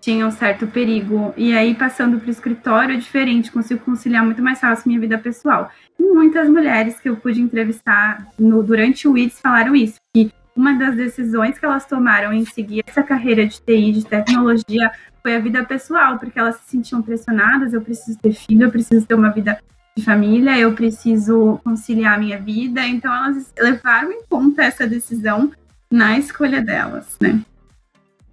tinha 0.00 0.26
um 0.26 0.30
certo 0.30 0.66
perigo. 0.66 1.34
E 1.36 1.56
aí, 1.56 1.74
passando 1.74 2.18
para 2.18 2.28
o 2.28 2.30
escritório, 2.30 2.94
é 2.94 2.98
diferente, 2.98 3.52
consigo 3.52 3.84
conciliar 3.84 4.24
muito 4.24 4.42
mais 4.42 4.60
fácil 4.60 4.88
minha 4.88 5.00
vida 5.00 5.18
pessoal. 5.18 5.70
E 5.98 6.02
muitas 6.02 6.48
mulheres 6.48 6.98
que 7.00 7.08
eu 7.08 7.16
pude 7.16 7.40
entrevistar 7.40 8.26
no, 8.38 8.62
durante 8.62 9.06
o 9.06 9.16
IDS 9.16 9.40
falaram 9.40 9.74
isso, 9.74 9.96
que 10.14 10.32
uma 10.56 10.74
das 10.74 10.96
decisões 10.96 11.58
que 11.58 11.64
elas 11.64 11.86
tomaram 11.86 12.32
em 12.32 12.44
seguir 12.44 12.82
essa 12.86 13.02
carreira 13.02 13.46
de 13.46 13.60
TI, 13.60 13.92
de 13.92 14.04
tecnologia, 14.04 14.90
foi 15.22 15.36
a 15.36 15.40
vida 15.40 15.64
pessoal, 15.64 16.18
porque 16.18 16.38
elas 16.38 16.56
se 16.56 16.70
sentiam 16.70 17.02
pressionadas, 17.02 17.72
eu 17.72 17.80
preciso 17.80 18.18
ter 18.18 18.32
filho, 18.32 18.64
eu 18.64 18.70
preciso 18.70 19.06
ter 19.06 19.14
uma 19.14 19.30
vida 19.30 19.58
família, 20.02 20.58
eu 20.58 20.74
preciso 20.74 21.60
conciliar 21.64 22.14
a 22.14 22.18
minha 22.18 22.38
vida. 22.38 22.86
Então, 22.86 23.12
elas 23.14 23.52
levaram 23.58 24.12
em 24.12 24.22
conta 24.28 24.62
essa 24.62 24.86
decisão 24.86 25.50
na 25.90 26.18
escolha 26.18 26.62
delas, 26.62 27.16
né? 27.20 27.40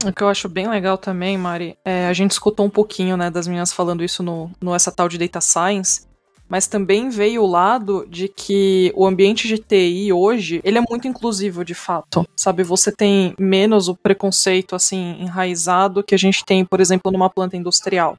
O 0.04 0.12
que 0.12 0.22
eu 0.22 0.28
acho 0.28 0.50
bem 0.50 0.68
legal 0.68 0.98
também, 0.98 1.38
Mari, 1.38 1.78
é, 1.84 2.08
a 2.08 2.14
gente 2.14 2.32
escutou 2.32 2.66
um 2.66 2.70
pouquinho, 2.70 3.16
né, 3.16 3.32
das 3.32 3.48
meninas 3.48 3.72
falando 3.72 4.04
isso 4.04 4.22
no, 4.22 4.52
no 4.62 4.76
essa 4.76 4.92
tal 4.92 5.08
de 5.08 5.18
Data 5.18 5.40
Science, 5.42 6.06
mas 6.48 6.68
também 6.68 7.10
veio 7.10 7.42
o 7.42 7.48
lado 7.48 8.06
de 8.08 8.28
que 8.28 8.92
o 8.96 9.08
ambiente 9.08 9.48
de 9.48 9.58
TI 9.58 10.14
hoje, 10.14 10.62
ele 10.64 10.78
é 10.78 10.84
muito 10.88 11.08
inclusivo 11.08 11.66
de 11.66 11.74
fato, 11.74 12.28
sabe? 12.36 12.62
Você 12.64 12.92
tem 12.92 13.34
menos 13.40 13.88
o 13.88 13.96
preconceito, 13.96 14.76
assim, 14.76 15.18
enraizado 15.20 16.04
que 16.04 16.14
a 16.14 16.20
gente 16.20 16.46
tem, 16.46 16.64
por 16.64 16.80
exemplo, 16.80 17.12
numa 17.12 17.30
planta 17.30 17.58
industrial. 17.58 18.18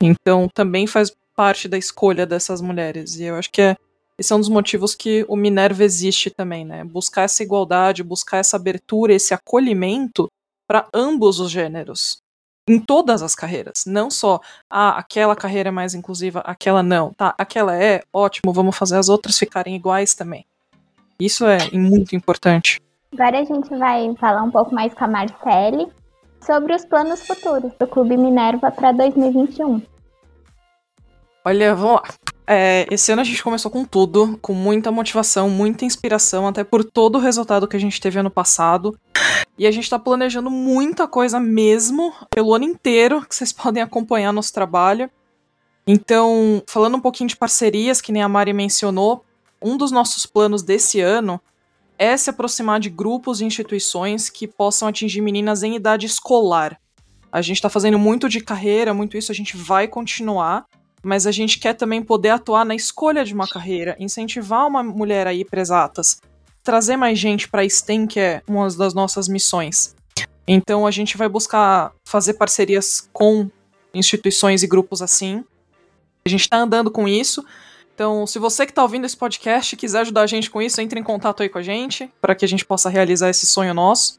Então, 0.00 0.50
também 0.52 0.86
faz 0.86 1.14
parte 1.36 1.68
da 1.68 1.76
escolha 1.76 2.26
dessas 2.26 2.62
mulheres. 2.62 3.16
E 3.16 3.24
eu 3.24 3.36
acho 3.36 3.50
que 3.50 3.60
é, 3.60 3.76
esse 4.18 4.32
é 4.32 4.36
um 4.36 4.40
dos 4.40 4.48
motivos 4.48 4.94
que 4.94 5.24
o 5.28 5.36
Minerva 5.36 5.84
existe 5.84 6.30
também, 6.30 6.64
né? 6.64 6.82
Buscar 6.82 7.22
essa 7.22 7.42
igualdade, 7.42 8.02
buscar 8.02 8.38
essa 8.38 8.56
abertura, 8.56 9.12
esse 9.12 9.34
acolhimento 9.34 10.28
para 10.66 10.88
ambos 10.92 11.38
os 11.38 11.50
gêneros. 11.50 12.22
Em 12.68 12.80
todas 12.80 13.22
as 13.22 13.34
carreiras. 13.34 13.84
Não 13.86 14.10
só, 14.10 14.40
ah, 14.68 14.98
aquela 14.98 15.36
carreira 15.36 15.68
é 15.68 15.72
mais 15.72 15.94
inclusiva, 15.94 16.40
aquela 16.40 16.82
não. 16.82 17.12
Tá, 17.12 17.34
aquela 17.38 17.76
é, 17.76 18.02
ótimo, 18.12 18.52
vamos 18.52 18.76
fazer 18.76 18.96
as 18.96 19.08
outras 19.08 19.38
ficarem 19.38 19.76
iguais 19.76 20.14
também. 20.14 20.44
Isso 21.20 21.46
é 21.46 21.70
muito 21.72 22.16
importante. 22.16 22.80
Agora 23.12 23.38
a 23.38 23.44
gente 23.44 23.68
vai 23.76 24.12
falar 24.16 24.42
um 24.42 24.50
pouco 24.50 24.74
mais 24.74 24.92
com 24.92 25.04
a 25.04 25.08
Marcele 25.08 25.86
sobre 26.40 26.74
os 26.74 26.84
planos 26.84 27.24
futuros 27.26 27.72
do 27.78 27.86
Clube 27.86 28.16
Minerva 28.16 28.70
para 28.70 28.92
2021. 28.92 29.95
Olha, 31.48 31.76
vamos 31.76 32.02
lá. 32.02 32.02
É, 32.44 32.88
esse 32.90 33.12
ano 33.12 33.20
a 33.20 33.24
gente 33.24 33.40
começou 33.40 33.70
com 33.70 33.84
tudo, 33.84 34.36
com 34.42 34.52
muita 34.52 34.90
motivação, 34.90 35.48
muita 35.48 35.84
inspiração, 35.84 36.48
até 36.48 36.64
por 36.64 36.82
todo 36.82 37.14
o 37.14 37.20
resultado 37.20 37.68
que 37.68 37.76
a 37.76 37.78
gente 37.78 38.00
teve 38.00 38.18
ano 38.18 38.32
passado. 38.32 38.98
E 39.56 39.64
a 39.64 39.70
gente 39.70 39.88
tá 39.88 39.96
planejando 39.96 40.50
muita 40.50 41.06
coisa 41.06 41.38
mesmo, 41.38 42.12
pelo 42.30 42.52
ano 42.52 42.64
inteiro, 42.64 43.24
que 43.24 43.32
vocês 43.32 43.52
podem 43.54 43.80
acompanhar 43.80 44.32
nosso 44.32 44.52
trabalho. 44.52 45.08
Então, 45.86 46.60
falando 46.66 46.96
um 46.96 47.00
pouquinho 47.00 47.28
de 47.28 47.36
parcerias, 47.36 48.00
que 48.00 48.10
nem 48.10 48.24
a 48.24 48.28
Mari 48.28 48.52
mencionou, 48.52 49.24
um 49.62 49.76
dos 49.76 49.92
nossos 49.92 50.26
planos 50.26 50.64
desse 50.64 51.00
ano 51.00 51.40
é 51.96 52.16
se 52.16 52.28
aproximar 52.28 52.80
de 52.80 52.90
grupos 52.90 53.40
e 53.40 53.44
instituições 53.44 54.28
que 54.28 54.48
possam 54.48 54.88
atingir 54.88 55.20
meninas 55.20 55.62
em 55.62 55.76
idade 55.76 56.06
escolar. 56.06 56.76
A 57.30 57.40
gente 57.40 57.58
está 57.58 57.70
fazendo 57.70 58.00
muito 58.00 58.28
de 58.28 58.40
carreira, 58.40 58.92
muito 58.92 59.16
isso, 59.16 59.30
a 59.30 59.34
gente 59.34 59.56
vai 59.56 59.86
continuar 59.86 60.66
mas 61.06 61.24
a 61.24 61.30
gente 61.30 61.60
quer 61.60 61.72
também 61.72 62.02
poder 62.02 62.30
atuar 62.30 62.64
na 62.64 62.74
escolha 62.74 63.24
de 63.24 63.32
uma 63.32 63.46
carreira, 63.46 63.96
incentivar 64.00 64.66
uma 64.66 64.82
mulher 64.82 65.28
a 65.28 65.32
ir 65.32 65.44
para 65.44 65.60
exatas, 65.60 66.20
trazer 66.64 66.96
mais 66.96 67.16
gente 67.16 67.48
para 67.48 67.64
STEM, 67.68 68.08
que 68.08 68.18
é 68.18 68.42
uma 68.44 68.68
das 68.70 68.92
nossas 68.92 69.28
missões. 69.28 69.94
Então 70.48 70.84
a 70.84 70.90
gente 70.90 71.16
vai 71.16 71.28
buscar 71.28 71.92
fazer 72.04 72.34
parcerias 72.34 73.08
com 73.12 73.48
instituições 73.94 74.64
e 74.64 74.66
grupos 74.66 75.00
assim. 75.00 75.44
A 76.24 76.28
gente 76.28 76.40
está 76.40 76.58
andando 76.58 76.90
com 76.90 77.06
isso. 77.06 77.44
Então, 77.94 78.26
se 78.26 78.40
você 78.40 78.66
que 78.66 78.72
está 78.72 78.82
ouvindo 78.82 79.06
esse 79.06 79.16
podcast 79.16 79.76
quiser 79.76 80.00
ajudar 80.00 80.22
a 80.22 80.26
gente 80.26 80.50
com 80.50 80.60
isso, 80.60 80.80
entre 80.80 80.98
em 80.98 81.04
contato 81.04 81.40
aí 81.40 81.48
com 81.48 81.58
a 81.58 81.62
gente, 81.62 82.10
para 82.20 82.34
que 82.34 82.44
a 82.44 82.48
gente 82.48 82.64
possa 82.64 82.90
realizar 82.90 83.30
esse 83.30 83.46
sonho 83.46 83.72
nosso. 83.72 84.18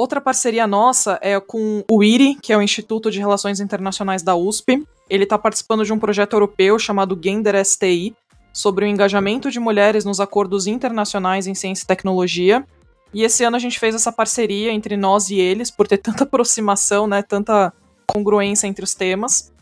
Outra 0.00 0.18
parceria 0.18 0.66
nossa 0.66 1.18
é 1.20 1.38
com 1.38 1.84
o 1.86 2.02
IRI, 2.02 2.34
que 2.36 2.54
é 2.54 2.56
o 2.56 2.62
Instituto 2.62 3.10
de 3.10 3.18
Relações 3.18 3.60
Internacionais 3.60 4.22
da 4.22 4.34
USP. 4.34 4.82
Ele 5.10 5.24
está 5.24 5.36
participando 5.36 5.84
de 5.84 5.92
um 5.92 5.98
projeto 5.98 6.32
europeu 6.32 6.78
chamado 6.78 7.20
Gender 7.22 7.62
STI, 7.62 8.16
sobre 8.50 8.86
o 8.86 8.88
engajamento 8.88 9.50
de 9.50 9.60
mulheres 9.60 10.06
nos 10.06 10.18
acordos 10.18 10.66
internacionais 10.66 11.46
em 11.46 11.54
ciência 11.54 11.84
e 11.84 11.86
tecnologia. 11.86 12.66
E 13.12 13.24
esse 13.24 13.44
ano 13.44 13.56
a 13.56 13.58
gente 13.58 13.78
fez 13.78 13.94
essa 13.94 14.10
parceria 14.10 14.72
entre 14.72 14.96
nós 14.96 15.28
e 15.28 15.38
eles, 15.38 15.70
por 15.70 15.86
ter 15.86 15.98
tanta 15.98 16.24
aproximação, 16.24 17.06
né, 17.06 17.20
tanta 17.20 17.70
congruência 18.06 18.66
entre 18.66 18.82
os 18.82 18.94
temas, 18.94 19.52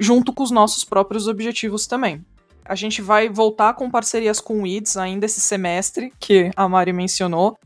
junto 0.00 0.32
com 0.32 0.42
os 0.42 0.50
nossos 0.50 0.82
próprios 0.82 1.28
objetivos 1.28 1.86
também. 1.86 2.26
A 2.64 2.74
gente 2.74 3.00
vai 3.00 3.28
voltar 3.28 3.74
com 3.74 3.88
parcerias 3.88 4.40
com 4.40 4.62
o 4.62 4.66
IDS 4.66 4.96
ainda 4.96 5.26
esse 5.26 5.40
semestre, 5.40 6.12
que 6.18 6.50
a 6.56 6.68
Mari 6.68 6.92
mencionou, 6.92 7.56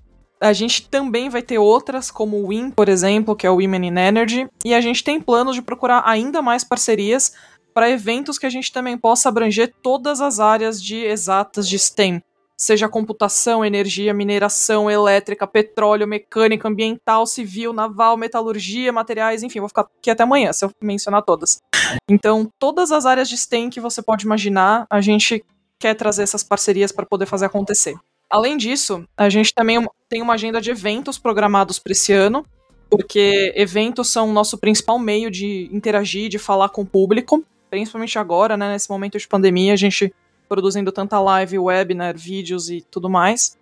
a 0.41 0.53
gente 0.53 0.89
também 0.89 1.29
vai 1.29 1.43
ter 1.43 1.59
outras, 1.59 2.11
como 2.11 2.37
o 2.37 2.47
WIN, 2.49 2.71
por 2.71 2.89
exemplo, 2.89 3.37
que 3.37 3.47
é 3.47 3.51
o 3.51 3.57
Women 3.57 3.89
in 3.89 3.99
Energy, 3.99 4.49
e 4.65 4.75
a 4.75 4.81
gente 4.81 5.03
tem 5.03 5.21
planos 5.21 5.55
de 5.55 5.63
procurar 5.63 6.03
ainda 6.07 6.41
mais 6.41 6.65
parcerias 6.65 7.33
para 7.75 7.91
eventos 7.91 8.39
que 8.39 8.47
a 8.47 8.51
gente 8.51 8.73
também 8.73 8.97
possa 8.97 9.29
abranger 9.29 9.73
todas 9.83 10.21
as 10.21 10.41
áreas 10.41 10.83
de 10.83 10.97
exatas 10.97 11.69
de 11.69 11.79
STEM, 11.79 12.23
seja 12.57 12.89
computação, 12.89 13.65
energia, 13.65 14.13
mineração, 14.13 14.91
elétrica, 14.91 15.47
petróleo, 15.47 16.07
mecânica, 16.07 16.67
ambiental, 16.67 17.25
civil, 17.25 17.73
naval, 17.73 18.17
metalurgia, 18.17 18.93
materiais, 18.93 19.45
enfim, 19.45 19.61
vou 19.61 19.69
ficar 19.69 19.83
aqui 19.83 20.11
até 20.11 20.25
amanhã 20.25 20.53
se 20.53 20.65
eu 20.65 20.73
mencionar 20.81 21.23
todas. 21.23 21.59
Então, 22.11 22.51
todas 22.59 22.91
as 22.91 23.07
áreas 23.07 23.29
de 23.29 23.39
STEM 23.39 23.71
que 23.71 23.81
você 23.81 24.03
pode 24.03 24.25
imaginar, 24.27 24.87
a 24.91 25.01
gente 25.01 25.45
quer 25.79 25.95
trazer 25.95 26.25
essas 26.25 26.43
parcerias 26.43 26.91
para 26.91 27.07
poder 27.07 27.27
fazer 27.27 27.47
acontecer. 27.47 27.97
Além 28.31 28.57
disso, 28.57 29.05
a 29.17 29.29
gente 29.29 29.55
também 29.55 29.87
tem 30.09 30.21
uma 30.21 30.35
agenda 30.35 30.61
de 30.61 30.71
eventos 30.71 31.19
programados 31.19 31.79
para 31.79 31.93
esse 31.93 32.13
ano, 32.13 32.45
porque 32.91 33.53
eventos 33.57 34.09
são 34.09 34.29
o 34.29 34.33
nosso 34.33 34.59
principal 34.59 34.99
meio 34.99 35.31
de 35.31 35.69
interagir, 35.73 36.29
de 36.29 36.39
falar 36.39 36.69
com 36.69 36.83
o 36.83 36.87
público. 36.87 37.45
principalmente 37.71 38.19
agora, 38.19 38.57
né, 38.57 38.73
nesse 38.73 38.89
momento 38.89 39.19
de 39.19 39.29
pandemia, 39.29 39.75
a 39.75 39.77
gente 39.77 40.11
produzindo 40.49 40.91
tanta 40.91 41.21
live, 41.21 41.59
webinar, 41.59 42.17
vídeos 42.17 42.71
e 42.71 42.81
tudo 42.81 43.11
mais. 43.11 43.59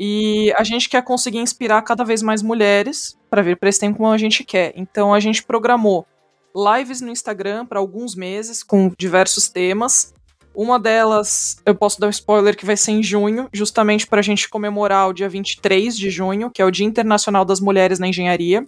E 0.00 0.52
a 0.56 0.64
gente 0.64 0.88
quer 0.88 1.02
conseguir 1.02 1.38
inspirar 1.38 1.82
cada 1.82 2.04
vez 2.04 2.22
mais 2.22 2.42
mulheres 2.42 3.18
para 3.28 3.42
vir 3.42 3.56
para 3.58 3.68
esse 3.68 3.80
tempo 3.80 3.98
como 3.98 4.10
a 4.10 4.18
gente 4.18 4.42
quer. 4.42 4.72
Então 4.74 5.12
a 5.12 5.20
gente 5.20 5.42
programou 5.42 6.06
lives 6.54 7.02
no 7.02 7.10
Instagram 7.10 7.66
para 7.66 7.78
alguns 7.78 8.14
meses 8.14 8.62
com 8.62 8.90
diversos 8.98 9.48
temas. 9.48 10.14
Uma 10.56 10.78
delas, 10.80 11.60
eu 11.66 11.74
posso 11.74 12.00
dar 12.00 12.06
um 12.06 12.10
spoiler 12.10 12.56
que 12.56 12.64
vai 12.64 12.78
ser 12.78 12.92
em 12.92 13.02
junho, 13.02 13.46
justamente 13.52 14.06
para 14.06 14.20
a 14.20 14.22
gente 14.22 14.48
comemorar 14.48 15.06
o 15.06 15.12
dia 15.12 15.28
23 15.28 15.94
de 15.94 16.08
junho, 16.08 16.50
que 16.50 16.62
é 16.62 16.64
o 16.64 16.70
Dia 16.70 16.86
Internacional 16.86 17.44
das 17.44 17.60
Mulheres 17.60 17.98
na 17.98 18.08
Engenharia. 18.08 18.66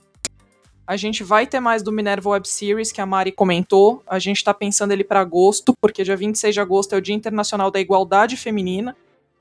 A 0.87 0.99
gente 0.99 1.25
vai 1.25 1.47
ter 1.47 1.61
mais 1.61 1.83
do 1.83 1.91
Minerva 1.91 2.29
Web 2.29 2.47
Series, 2.47 2.93
que 2.93 3.01
a 3.01 3.07
Mari 3.07 3.33
comentou. 3.33 4.03
A 4.07 4.19
gente 4.19 4.37
está 4.37 4.53
pensando 4.53 4.93
ele 4.93 5.03
para 5.03 5.21
agosto, 5.21 5.73
porque 5.81 6.05
dia 6.05 6.15
26 6.15 6.53
de 6.53 6.61
agosto 6.61 6.95
é 6.95 6.99
o 6.99 7.01
Dia 7.01 7.15
Internacional 7.15 7.71
da 7.71 7.81
Igualdade 7.81 8.37
Feminina, 8.37 8.95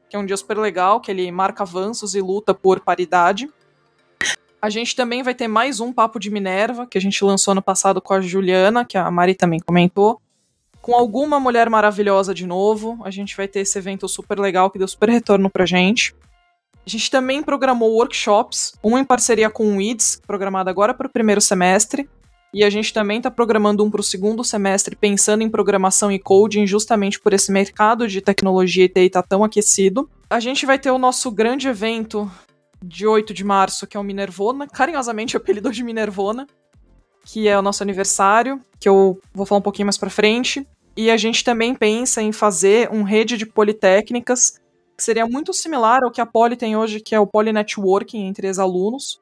que 0.10 0.16
é 0.16 0.20
um 0.20 0.26
dia 0.26 0.38
super 0.38 0.58
legal, 0.58 1.02
que 1.02 1.12
ele 1.12 1.30
marca 1.30 1.64
avanços 1.64 2.16
e 2.16 2.22
luta 2.22 2.54
por 2.54 2.80
paridade. 2.80 3.50
A 4.62 4.70
gente 4.70 4.96
também 4.96 5.22
vai 5.22 5.36
ter 5.36 5.50
mais 5.50 5.82
um 5.82 5.92
Papo 5.92 6.18
de 6.18 6.32
Minerva, 6.32 6.88
que 6.88 6.98
a 6.98 7.02
gente 7.02 7.22
lançou 7.26 7.54
no 7.54 7.62
passado 7.62 8.02
com 8.02 8.14
a 8.14 8.22
Juliana, 8.22 8.86
que 8.86 8.98
a 8.98 9.12
Mari 9.12 9.36
também 9.36 9.60
comentou. 9.60 10.22
Com 10.88 10.96
alguma 10.96 11.38
mulher 11.38 11.70
maravilhosa 11.70 12.34
de 12.34 12.48
novo. 12.48 12.98
A 13.04 13.12
gente 13.12 13.36
vai 13.36 13.46
ter 13.46 13.60
esse 13.60 13.78
evento 13.78 14.08
super 14.08 14.40
legal 14.40 14.72
que 14.72 14.80
deu 14.80 14.88
super 14.88 15.10
retorno 15.10 15.50
pra 15.50 15.66
gente. 15.66 16.16
A 16.86 16.90
gente 16.90 17.12
também 17.12 17.44
programou 17.44 17.92
workshops, 17.92 18.72
um 18.82 18.98
em 18.98 19.04
parceria 19.04 19.50
com 19.50 19.76
o 19.76 19.82
IDS, 19.82 20.22
programado 20.26 20.70
agora 20.70 20.94
para 20.94 21.08
o 21.08 21.10
primeiro 21.10 21.42
semestre, 21.42 22.10
e 22.54 22.64
a 22.64 22.70
gente 22.70 22.94
também 22.94 23.18
está 23.18 23.30
programando 23.30 23.84
um 23.84 23.92
para 23.92 24.00
o 24.00 24.04
segundo 24.04 24.46
semestre, 24.46 24.96
pensando 24.96 25.44
em 25.44 25.50
programação 25.50 26.10
e 26.10 26.18
coding, 26.18 26.66
justamente 26.66 27.20
por 27.20 27.34
esse 27.34 27.52
mercado 27.52 28.08
de 28.08 28.22
tecnologia 28.22 28.86
e 28.86 28.88
TI 28.88 29.10
tá 29.10 29.22
tão 29.22 29.44
aquecido. 29.44 30.10
A 30.30 30.40
gente 30.40 30.66
vai 30.66 30.80
ter 30.80 30.92
o 30.92 30.98
nosso 30.98 31.30
grande 31.30 31.68
evento 31.68 32.32
de 32.82 33.06
8 33.06 33.34
de 33.34 33.44
março, 33.44 33.86
que 33.86 33.98
é 33.98 34.00
o 34.00 34.04
Minervona, 34.04 34.66
carinhosamente 34.66 35.36
apelidou 35.36 35.74
de 35.74 35.84
Minervona, 35.84 36.48
que 37.26 37.46
é 37.46 37.60
o 37.60 37.62
nosso 37.62 37.84
aniversário, 37.84 38.62
que 38.80 38.88
eu 38.88 39.20
vou 39.34 39.46
falar 39.46 39.60
um 39.60 39.64
pouquinho 39.64 39.88
mais 39.88 39.98
para 39.98 40.10
frente. 40.10 40.66
E 40.98 41.12
a 41.12 41.16
gente 41.16 41.44
também 41.44 41.76
pensa 41.76 42.24
em 42.24 42.32
fazer 42.32 42.90
um 42.92 43.04
rede 43.04 43.38
de 43.38 43.46
politécnicas 43.46 44.60
que 44.98 45.04
seria 45.04 45.28
muito 45.28 45.54
similar 45.54 46.04
ao 46.04 46.10
que 46.10 46.20
a 46.20 46.26
Poli 46.26 46.56
tem 46.56 46.76
hoje, 46.76 47.00
que 47.00 47.14
é 47.14 47.20
o 47.20 47.28
Poli 47.28 47.54
Networking 47.54 48.26
entre 48.26 48.48
ex-alunos. 48.48 49.22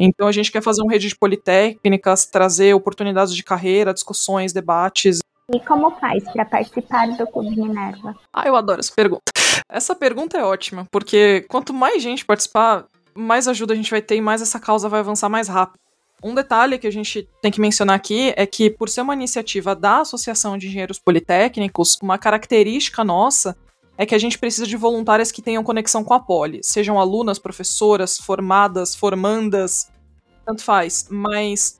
Então 0.00 0.26
a 0.26 0.32
gente 0.32 0.50
quer 0.50 0.60
fazer 0.60 0.82
um 0.82 0.88
rede 0.88 1.06
de 1.06 1.16
politécnicas, 1.16 2.26
trazer 2.26 2.74
oportunidades 2.74 3.32
de 3.36 3.44
carreira, 3.44 3.94
discussões, 3.94 4.52
debates. 4.52 5.20
E 5.54 5.60
como 5.60 5.92
faz 5.92 6.24
para 6.24 6.44
participar 6.44 7.06
do 7.16 7.24
Clube 7.28 7.50
Minerva? 7.50 8.16
Ah, 8.32 8.48
eu 8.48 8.56
adoro 8.56 8.80
essa 8.80 8.92
pergunta. 8.92 9.22
Essa 9.68 9.94
pergunta 9.94 10.36
é 10.36 10.42
ótima, 10.42 10.88
porque 10.90 11.46
quanto 11.48 11.72
mais 11.72 12.02
gente 12.02 12.24
participar, 12.24 12.84
mais 13.14 13.46
ajuda 13.46 13.74
a 13.74 13.76
gente 13.76 13.92
vai 13.92 14.02
ter 14.02 14.16
e 14.16 14.20
mais 14.20 14.42
essa 14.42 14.58
causa 14.58 14.88
vai 14.88 14.98
avançar 14.98 15.28
mais 15.28 15.46
rápido. 15.46 15.78
Um 16.22 16.34
detalhe 16.34 16.78
que 16.78 16.86
a 16.86 16.92
gente 16.92 17.28
tem 17.40 17.50
que 17.50 17.60
mencionar 17.60 17.96
aqui 17.96 18.32
é 18.36 18.46
que, 18.46 18.70
por 18.70 18.88
ser 18.88 19.00
uma 19.00 19.14
iniciativa 19.14 19.74
da 19.74 20.00
Associação 20.00 20.56
de 20.56 20.68
Engenheiros 20.68 20.98
Politécnicos, 20.98 21.98
uma 22.00 22.16
característica 22.16 23.02
nossa 23.02 23.56
é 23.98 24.06
que 24.06 24.14
a 24.14 24.18
gente 24.18 24.38
precisa 24.38 24.66
de 24.66 24.76
voluntárias 24.76 25.32
que 25.32 25.42
tenham 25.42 25.62
conexão 25.64 26.02
com 26.02 26.14
a 26.14 26.20
Poli, 26.20 26.60
sejam 26.62 26.98
alunas, 26.98 27.38
professoras, 27.38 28.18
formadas, 28.18 28.94
formandas, 28.94 29.90
tanto 30.46 30.62
faz, 30.62 31.06
mas 31.10 31.76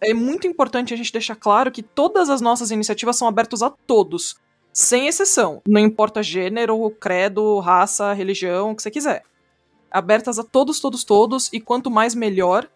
é 0.00 0.12
muito 0.12 0.46
importante 0.46 0.92
a 0.92 0.96
gente 0.96 1.12
deixar 1.12 1.36
claro 1.36 1.72
que 1.72 1.82
todas 1.82 2.28
as 2.28 2.40
nossas 2.40 2.70
iniciativas 2.70 3.16
são 3.16 3.26
abertas 3.26 3.62
a 3.62 3.70
todos, 3.70 4.36
sem 4.72 5.08
exceção, 5.08 5.62
não 5.66 5.80
importa 5.80 6.22
gênero, 6.22 6.90
credo, 7.00 7.58
raça, 7.58 8.12
religião, 8.12 8.70
o 8.70 8.76
que 8.76 8.82
você 8.82 8.90
quiser. 8.90 9.24
Abertas 9.90 10.38
a 10.38 10.44
todos, 10.44 10.78
todos, 10.80 11.02
todos, 11.02 11.50
e 11.52 11.60
quanto 11.60 11.90
mais 11.90 12.14
melhor. 12.14 12.68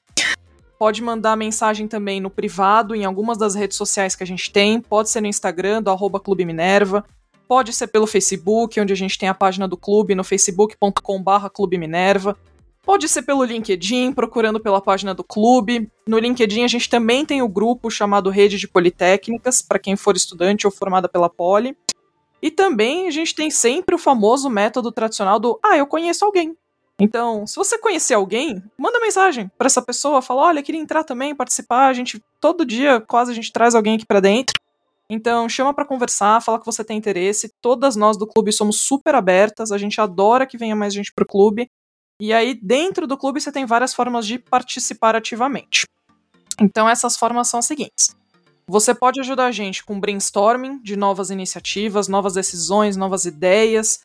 Pode 0.76 1.00
mandar 1.00 1.36
mensagem 1.36 1.86
também 1.86 2.20
no 2.20 2.30
privado, 2.30 2.96
em 2.96 3.04
algumas 3.04 3.38
das 3.38 3.54
redes 3.54 3.76
sociais 3.76 4.16
que 4.16 4.24
a 4.24 4.26
gente 4.26 4.50
tem, 4.50 4.80
pode 4.80 5.08
ser 5.08 5.20
no 5.20 5.28
Instagram, 5.28 5.80
do 5.80 5.90
arroba 5.90 6.18
Clube 6.18 6.44
Minerva, 6.44 7.04
Pode 7.48 7.72
ser 7.72 7.88
pelo 7.88 8.06
Facebook, 8.06 8.80
onde 8.80 8.92
a 8.92 8.96
gente 8.96 9.18
tem 9.18 9.28
a 9.28 9.34
página 9.34 9.68
do 9.68 9.76
clube 9.76 10.14
no 10.14 10.24
facebook.com/barra 10.24 11.50
Clube 11.50 11.78
Minerva. 11.78 12.36
Pode 12.82 13.08
ser 13.08 13.22
pelo 13.22 13.44
LinkedIn, 13.44 14.12
procurando 14.12 14.58
pela 14.58 14.80
página 14.80 15.14
do 15.14 15.22
clube. 15.22 15.88
No 16.06 16.18
LinkedIn 16.18 16.64
a 16.64 16.68
gente 16.68 16.88
também 16.88 17.24
tem 17.24 17.40
o 17.40 17.48
grupo 17.48 17.88
chamado 17.90 18.28
Rede 18.28 18.58
de 18.58 18.66
Politécnicas, 18.66 19.62
para 19.62 19.78
quem 19.78 19.94
for 19.94 20.16
estudante 20.16 20.66
ou 20.66 20.72
formada 20.72 21.08
pela 21.08 21.28
Poli. 21.28 21.76
E 22.42 22.50
também 22.50 23.06
a 23.06 23.10
gente 23.12 23.36
tem 23.36 23.50
sempre 23.50 23.94
o 23.94 23.98
famoso 23.98 24.50
método 24.50 24.90
tradicional 24.90 25.38
do 25.38 25.60
ah, 25.62 25.76
eu 25.76 25.86
conheço 25.86 26.24
alguém. 26.24 26.56
Então, 27.00 27.46
se 27.46 27.56
você 27.56 27.78
conhecer 27.78 28.14
alguém, 28.14 28.62
manda 28.76 29.00
mensagem 29.00 29.50
para 29.56 29.66
essa 29.66 29.80
pessoa, 29.80 30.20
fala: 30.20 30.42
"Olha, 30.42 30.62
queria 30.62 30.80
entrar 30.80 31.04
também, 31.04 31.36
participar". 31.36 31.86
A 31.86 31.92
gente 31.92 32.22
todo 32.40 32.64
dia 32.64 33.00
quase 33.00 33.30
a 33.30 33.34
gente 33.34 33.52
traz 33.52 33.76
alguém 33.76 33.94
aqui 33.94 34.06
para 34.06 34.20
dentro. 34.20 34.54
Então, 35.14 35.46
chama 35.46 35.74
para 35.74 35.84
conversar, 35.84 36.40
fala 36.40 36.58
que 36.58 36.64
você 36.64 36.82
tem 36.82 36.96
interesse. 36.96 37.52
Todas 37.60 37.96
nós 37.96 38.16
do 38.16 38.26
clube 38.26 38.50
somos 38.50 38.80
super 38.80 39.14
abertas, 39.14 39.70
a 39.70 39.76
gente 39.76 40.00
adora 40.00 40.46
que 40.46 40.56
venha 40.56 40.74
mais 40.74 40.94
gente 40.94 41.12
pro 41.12 41.26
clube. 41.26 41.68
E 42.18 42.32
aí, 42.32 42.54
dentro 42.54 43.06
do 43.06 43.18
clube, 43.18 43.38
você 43.38 43.52
tem 43.52 43.66
várias 43.66 43.92
formas 43.92 44.26
de 44.26 44.38
participar 44.38 45.14
ativamente. 45.14 45.84
Então, 46.58 46.88
essas 46.88 47.14
formas 47.14 47.46
são 47.48 47.60
as 47.60 47.66
seguintes. 47.66 48.16
Você 48.66 48.94
pode 48.94 49.20
ajudar 49.20 49.48
a 49.48 49.52
gente 49.52 49.84
com 49.84 50.00
brainstorming 50.00 50.82
de 50.82 50.96
novas 50.96 51.28
iniciativas, 51.28 52.08
novas 52.08 52.32
decisões, 52.32 52.96
novas 52.96 53.26
ideias 53.26 54.00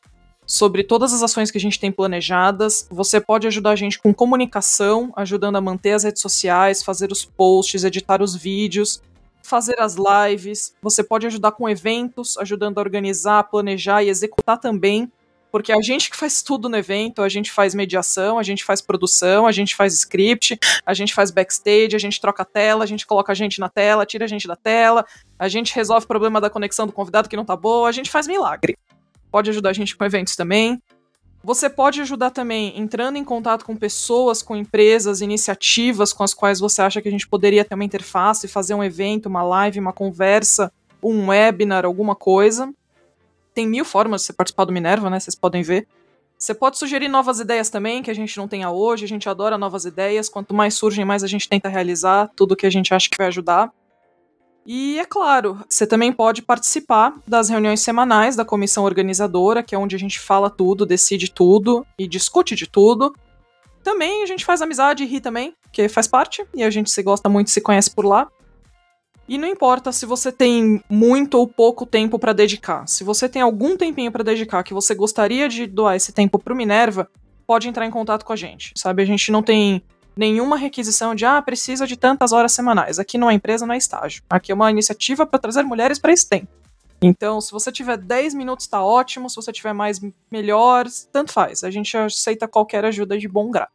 sobre 0.46 0.84
todas 0.84 1.14
as 1.14 1.22
ações 1.22 1.50
que 1.50 1.56
a 1.56 1.60
gente 1.60 1.80
tem 1.80 1.90
planejadas. 1.90 2.86
Você 2.90 3.18
pode 3.18 3.46
ajudar 3.46 3.70
a 3.70 3.76
gente 3.76 3.98
com 3.98 4.12
comunicação, 4.12 5.10
ajudando 5.16 5.56
a 5.56 5.60
manter 5.62 5.92
as 5.92 6.04
redes 6.04 6.20
sociais, 6.20 6.82
fazer 6.82 7.10
os 7.10 7.24
posts, 7.24 7.82
editar 7.82 8.20
os 8.20 8.36
vídeos 8.36 9.00
fazer 9.48 9.80
as 9.80 9.96
lives, 9.96 10.74
você 10.82 11.02
pode 11.02 11.26
ajudar 11.26 11.52
com 11.52 11.68
eventos, 11.68 12.36
ajudando 12.38 12.78
a 12.78 12.80
organizar, 12.80 13.44
planejar 13.44 14.02
e 14.02 14.08
executar 14.08 14.58
também. 14.58 15.10
Porque 15.50 15.72
a 15.72 15.80
gente 15.80 16.10
que 16.10 16.16
faz 16.16 16.42
tudo 16.42 16.68
no 16.68 16.76
evento, 16.76 17.22
a 17.22 17.28
gente 17.28 17.50
faz 17.50 17.74
mediação, 17.74 18.38
a 18.38 18.42
gente 18.42 18.62
faz 18.64 18.82
produção, 18.82 19.46
a 19.46 19.52
gente 19.52 19.74
faz 19.74 19.94
script, 19.94 20.58
a 20.84 20.92
gente 20.92 21.14
faz 21.14 21.30
backstage, 21.30 21.96
a 21.96 21.98
gente 21.98 22.20
troca 22.20 22.42
a 22.42 22.46
tela, 22.46 22.84
a 22.84 22.86
gente 22.86 23.06
coloca 23.06 23.32
a 23.32 23.34
gente 23.34 23.58
na 23.58 23.68
tela, 23.68 24.04
tira 24.04 24.26
a 24.26 24.28
gente 24.28 24.46
da 24.46 24.56
tela, 24.56 25.06
a 25.38 25.48
gente 25.48 25.74
resolve 25.74 26.04
o 26.04 26.08
problema 26.08 26.40
da 26.40 26.50
conexão 26.50 26.86
do 26.86 26.92
convidado 26.92 27.28
que 27.28 27.36
não 27.36 27.46
tá 27.46 27.56
boa, 27.56 27.88
a 27.88 27.92
gente 27.92 28.10
faz 28.10 28.26
milagre. 28.26 28.76
Pode 29.30 29.48
ajudar 29.50 29.70
a 29.70 29.72
gente 29.72 29.96
com 29.96 30.04
eventos 30.04 30.36
também. 30.36 30.82
Você 31.48 31.70
pode 31.70 31.98
ajudar 32.02 32.30
também 32.30 32.78
entrando 32.78 33.16
em 33.16 33.24
contato 33.24 33.64
com 33.64 33.74
pessoas, 33.74 34.42
com 34.42 34.54
empresas, 34.54 35.22
iniciativas 35.22 36.12
com 36.12 36.22
as 36.22 36.34
quais 36.34 36.60
você 36.60 36.82
acha 36.82 37.00
que 37.00 37.08
a 37.08 37.10
gente 37.10 37.26
poderia 37.26 37.64
ter 37.64 37.74
uma 37.74 37.86
interface, 37.86 38.46
fazer 38.46 38.74
um 38.74 38.84
evento, 38.84 39.30
uma 39.30 39.42
live, 39.42 39.80
uma 39.80 39.94
conversa, 39.94 40.70
um 41.02 41.28
webinar, 41.28 41.86
alguma 41.86 42.14
coisa. 42.14 42.70
Tem 43.54 43.66
mil 43.66 43.82
formas 43.82 44.20
de 44.20 44.26
você 44.26 44.34
participar 44.34 44.66
do 44.66 44.74
Minerva, 44.74 45.08
né? 45.08 45.18
Vocês 45.18 45.34
podem 45.34 45.62
ver. 45.62 45.88
Você 46.38 46.52
pode 46.52 46.76
sugerir 46.76 47.08
novas 47.08 47.40
ideias 47.40 47.70
também, 47.70 48.02
que 48.02 48.10
a 48.10 48.14
gente 48.14 48.36
não 48.36 48.46
tenha 48.46 48.70
hoje. 48.70 49.06
A 49.06 49.08
gente 49.08 49.26
adora 49.26 49.56
novas 49.56 49.86
ideias. 49.86 50.28
Quanto 50.28 50.52
mais 50.52 50.74
surgem, 50.74 51.02
mais 51.02 51.24
a 51.24 51.26
gente 51.26 51.48
tenta 51.48 51.70
realizar 51.70 52.30
tudo 52.36 52.54
que 52.54 52.66
a 52.66 52.70
gente 52.70 52.92
acha 52.92 53.08
que 53.08 53.16
vai 53.16 53.28
ajudar. 53.28 53.72
E 54.70 54.98
é 54.98 55.04
claro, 55.06 55.64
você 55.66 55.86
também 55.86 56.12
pode 56.12 56.42
participar 56.42 57.14
das 57.26 57.48
reuniões 57.48 57.80
semanais 57.80 58.36
da 58.36 58.44
comissão 58.44 58.84
organizadora, 58.84 59.62
que 59.62 59.74
é 59.74 59.78
onde 59.78 59.96
a 59.96 59.98
gente 59.98 60.20
fala 60.20 60.50
tudo, 60.50 60.84
decide 60.84 61.30
tudo 61.30 61.86
e 61.98 62.06
discute 62.06 62.54
de 62.54 62.66
tudo. 62.66 63.16
Também 63.82 64.22
a 64.22 64.26
gente 64.26 64.44
faz 64.44 64.60
amizade 64.60 65.02
e 65.02 65.06
ri 65.06 65.22
também, 65.22 65.54
que 65.72 65.88
faz 65.88 66.06
parte, 66.06 66.44
e 66.54 66.62
a 66.62 66.68
gente 66.68 66.90
se 66.90 67.02
gosta 67.02 67.30
muito 67.30 67.48
se 67.48 67.62
conhece 67.62 67.90
por 67.90 68.04
lá. 68.04 68.28
E 69.26 69.38
não 69.38 69.48
importa 69.48 69.90
se 69.90 70.04
você 70.04 70.30
tem 70.30 70.84
muito 70.86 71.38
ou 71.38 71.48
pouco 71.48 71.86
tempo 71.86 72.18
para 72.18 72.34
dedicar. 72.34 72.86
Se 72.86 73.02
você 73.02 73.26
tem 73.26 73.40
algum 73.40 73.74
tempinho 73.74 74.12
para 74.12 74.22
dedicar 74.22 74.62
que 74.62 74.74
você 74.74 74.94
gostaria 74.94 75.48
de 75.48 75.66
doar 75.66 75.96
esse 75.96 76.12
tempo 76.12 76.38
pro 76.38 76.54
Minerva, 76.54 77.08
pode 77.46 77.70
entrar 77.70 77.86
em 77.86 77.90
contato 77.90 78.22
com 78.22 78.34
a 78.34 78.36
gente. 78.36 78.74
Sabe, 78.76 79.02
a 79.02 79.06
gente 79.06 79.32
não 79.32 79.42
tem 79.42 79.82
nenhuma 80.18 80.56
requisição 80.56 81.14
de 81.14 81.24
ah, 81.24 81.40
precisa 81.40 81.86
de 81.86 81.96
tantas 81.96 82.32
horas 82.32 82.52
semanais. 82.52 82.98
Aqui 82.98 83.16
não 83.16 83.30
é 83.30 83.34
empresa, 83.34 83.64
não 83.64 83.74
é 83.74 83.78
estágio. 83.78 84.22
Aqui 84.28 84.50
é 84.50 84.54
uma 84.54 84.70
iniciativa 84.70 85.24
para 85.24 85.38
trazer 85.38 85.62
mulheres 85.62 85.98
para 85.98 86.12
esse 86.12 86.28
tempo. 86.28 86.48
Então, 87.00 87.40
se 87.40 87.52
você 87.52 87.70
tiver 87.70 87.96
10 87.96 88.34
minutos, 88.34 88.66
tá 88.66 88.84
ótimo. 88.84 89.30
Se 89.30 89.36
você 89.36 89.52
tiver 89.52 89.72
mais, 89.72 90.00
melhor. 90.30 90.86
Tanto 91.12 91.32
faz. 91.32 91.62
A 91.62 91.70
gente 91.70 91.96
aceita 91.96 92.48
qualquer 92.48 92.84
ajuda 92.84 93.16
de 93.16 93.28
bom 93.28 93.48
grado. 93.48 93.70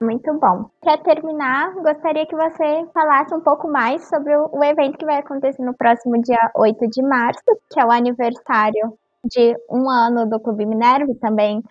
Muito 0.00 0.32
bom. 0.34 0.70
Para 0.80 0.98
terminar, 0.98 1.74
gostaria 1.74 2.26
que 2.26 2.34
você 2.34 2.86
falasse 2.92 3.34
um 3.34 3.40
pouco 3.40 3.68
mais 3.68 4.08
sobre 4.08 4.34
o 4.34 4.64
evento 4.64 4.98
que 4.98 5.04
vai 5.04 5.18
acontecer 5.18 5.62
no 5.62 5.74
próximo 5.74 6.20
dia 6.22 6.50
8 6.56 6.88
de 6.88 7.02
março, 7.02 7.44
que 7.70 7.78
é 7.78 7.84
o 7.84 7.92
aniversário 7.92 8.98
de 9.24 9.54
um 9.70 9.88
ano 9.88 10.28
do 10.28 10.40
Clube 10.40 10.66
Minerva 10.66 11.12
e 11.12 11.14
também 11.14 11.62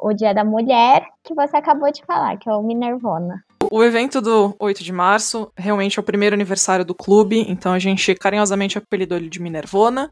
o 0.00 0.12
Dia 0.12 0.32
da 0.32 0.44
Mulher, 0.44 1.06
que 1.24 1.34
você 1.34 1.56
acabou 1.56 1.90
de 1.90 2.04
falar, 2.04 2.36
que 2.38 2.48
é 2.48 2.52
o 2.52 2.62
Minervona. 2.62 3.44
O 3.70 3.84
evento 3.84 4.20
do 4.20 4.54
8 4.58 4.82
de 4.82 4.92
março 4.92 5.50
realmente 5.56 5.98
é 5.98 6.00
o 6.00 6.04
primeiro 6.04 6.34
aniversário 6.34 6.84
do 6.84 6.94
clube, 6.94 7.44
então 7.48 7.72
a 7.72 7.78
gente 7.78 8.14
carinhosamente 8.14 8.78
apelidou 8.78 9.18
ele 9.18 9.28
de 9.28 9.42
Minervona. 9.42 10.10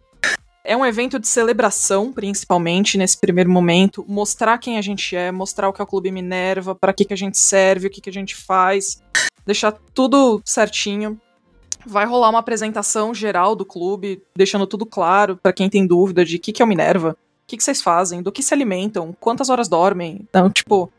É 0.63 0.77
um 0.77 0.85
evento 0.85 1.19
de 1.21 1.29
celebração, 1.29 2.13
principalmente, 2.13 2.99
nesse 2.99 3.17
primeiro 3.19 3.49
momento. 3.49 4.05
Mostrar 4.09 4.59
quem 4.59 4.79
a 4.79 4.83
gente 4.83 5.15
é, 5.15 5.31
mostrar 5.31 5.69
o 5.69 5.73
que 5.73 5.81
é 5.81 5.85
o 5.85 5.87
Clube 5.87 6.11
Minerva, 6.11 6.75
para 6.75 6.93
que, 6.93 7.05
que 7.05 7.15
a 7.15 7.17
gente 7.17 7.39
serve, 7.39 7.87
o 7.87 7.91
que, 7.91 8.01
que 8.01 8.11
a 8.11 8.13
gente 8.13 8.35
faz. 8.35 9.01
Deixar 9.47 9.73
tudo 9.95 10.43
certinho. 10.45 11.21
Vai 11.87 12.05
rolar 12.05 12.31
uma 12.31 12.41
apresentação 12.41 13.15
geral 13.15 13.55
do 13.55 13.65
clube, 13.65 14.21
deixando 14.37 14.67
tudo 14.67 14.85
claro 14.85 15.39
para 15.41 15.53
quem 15.53 15.71
tem 15.71 15.87
dúvida 15.87 16.25
de 16.25 16.35
o 16.35 16.41
que, 16.41 16.53
que 16.53 16.61
é 16.61 16.65
o 16.65 16.69
Minerva, 16.69 17.17
que, 17.47 17.57
que 17.57 17.63
vocês 17.63 17.81
fazem, 17.81 18.23
do 18.23 18.33
que 18.33 18.43
se 18.43 18.53
alimentam, 18.53 19.15
quantas 19.21 19.49
horas 19.49 19.69
dormem. 19.69 20.21
Então, 20.29 20.51
tipo, 20.51 20.91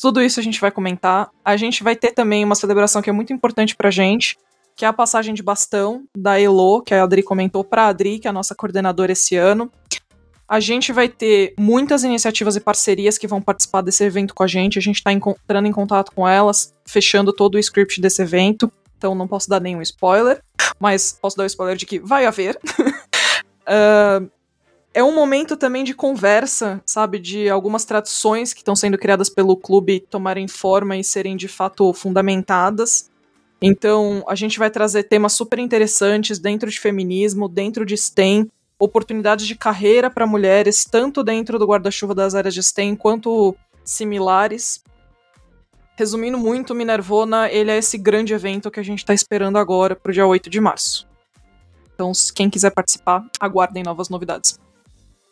tudo 0.00 0.20
isso 0.20 0.40
a 0.40 0.42
gente 0.42 0.60
vai 0.60 0.70
comentar. 0.70 1.30
A 1.44 1.56
gente 1.56 1.82
vai 1.82 1.94
ter 1.94 2.12
também 2.12 2.44
uma 2.44 2.54
celebração 2.54 3.00
que 3.00 3.10
é 3.10 3.12
muito 3.12 3.32
importante 3.32 3.76
pra 3.76 3.90
gente, 3.90 4.36
que 4.74 4.84
é 4.84 4.88
a 4.88 4.92
passagem 4.92 5.34
de 5.34 5.42
bastão 5.42 6.04
da 6.16 6.40
Elo, 6.40 6.82
que 6.82 6.94
a 6.94 7.02
Adri 7.02 7.22
comentou, 7.22 7.62
para 7.62 7.84
a 7.84 7.88
Adri, 7.88 8.18
que 8.18 8.26
é 8.26 8.30
a 8.30 8.32
nossa 8.32 8.54
coordenadora 8.54 9.12
esse 9.12 9.36
ano. 9.36 9.70
A 10.46 10.60
gente 10.60 10.92
vai 10.92 11.08
ter 11.08 11.54
muitas 11.58 12.04
iniciativas 12.04 12.54
e 12.54 12.60
parcerias 12.60 13.16
que 13.16 13.26
vão 13.26 13.40
participar 13.40 13.80
desse 13.80 14.04
evento 14.04 14.34
com 14.34 14.42
a 14.42 14.46
gente. 14.46 14.78
A 14.78 14.82
gente 14.82 14.96
está 14.96 15.12
entrando 15.12 15.66
em 15.66 15.72
contato 15.72 16.12
com 16.12 16.28
elas, 16.28 16.74
fechando 16.84 17.32
todo 17.32 17.54
o 17.54 17.58
script 17.58 18.00
desse 18.00 18.22
evento. 18.22 18.70
Então 18.98 19.14
não 19.14 19.26
posso 19.26 19.48
dar 19.48 19.60
nenhum 19.60 19.80
spoiler, 19.82 20.42
mas 20.78 21.18
posso 21.20 21.36
dar 21.36 21.44
o 21.44 21.46
spoiler 21.46 21.76
de 21.76 21.86
que 21.86 21.98
vai 21.98 22.26
haver. 22.26 22.58
uh, 23.66 24.30
é 24.94 25.02
um 25.02 25.12
momento 25.12 25.56
também 25.56 25.82
de 25.82 25.92
conversa, 25.92 26.80
sabe? 26.86 27.18
De 27.18 27.50
algumas 27.50 27.84
tradições 27.84 28.54
que 28.54 28.60
estão 28.60 28.76
sendo 28.76 28.96
criadas 28.96 29.28
pelo 29.28 29.56
clube 29.56 29.98
tomarem 29.98 30.46
forma 30.46 30.96
e 30.96 31.02
serem 31.02 31.36
de 31.36 31.48
fato 31.48 31.92
fundamentadas. 31.92 33.10
Então, 33.60 34.24
a 34.28 34.36
gente 34.36 34.56
vai 34.56 34.70
trazer 34.70 35.02
temas 35.04 35.32
super 35.32 35.58
interessantes 35.58 36.38
dentro 36.38 36.70
de 36.70 36.78
feminismo, 36.78 37.48
dentro 37.48 37.84
de 37.84 37.96
STEM, 37.96 38.48
oportunidades 38.78 39.46
de 39.46 39.56
carreira 39.56 40.08
para 40.08 40.26
mulheres, 40.26 40.84
tanto 40.84 41.24
dentro 41.24 41.58
do 41.58 41.66
guarda-chuva 41.66 42.14
das 42.14 42.36
áreas 42.36 42.54
de 42.54 42.62
STEM 42.62 42.94
quanto 42.94 43.56
similares. 43.84 44.80
Resumindo 45.96 46.38
muito, 46.38 46.74
Minervona, 46.74 47.50
ele 47.50 47.70
é 47.70 47.78
esse 47.78 47.98
grande 47.98 48.32
evento 48.32 48.70
que 48.70 48.80
a 48.80 48.84
gente 48.84 48.98
está 48.98 49.12
esperando 49.12 49.58
agora 49.58 49.96
para 49.96 50.10
o 50.10 50.12
dia 50.12 50.26
8 50.26 50.48
de 50.48 50.60
março. 50.60 51.08
Então, 51.94 52.12
quem 52.34 52.48
quiser 52.48 52.70
participar, 52.70 53.24
aguardem 53.40 53.82
novas 53.82 54.08
novidades. 54.08 54.58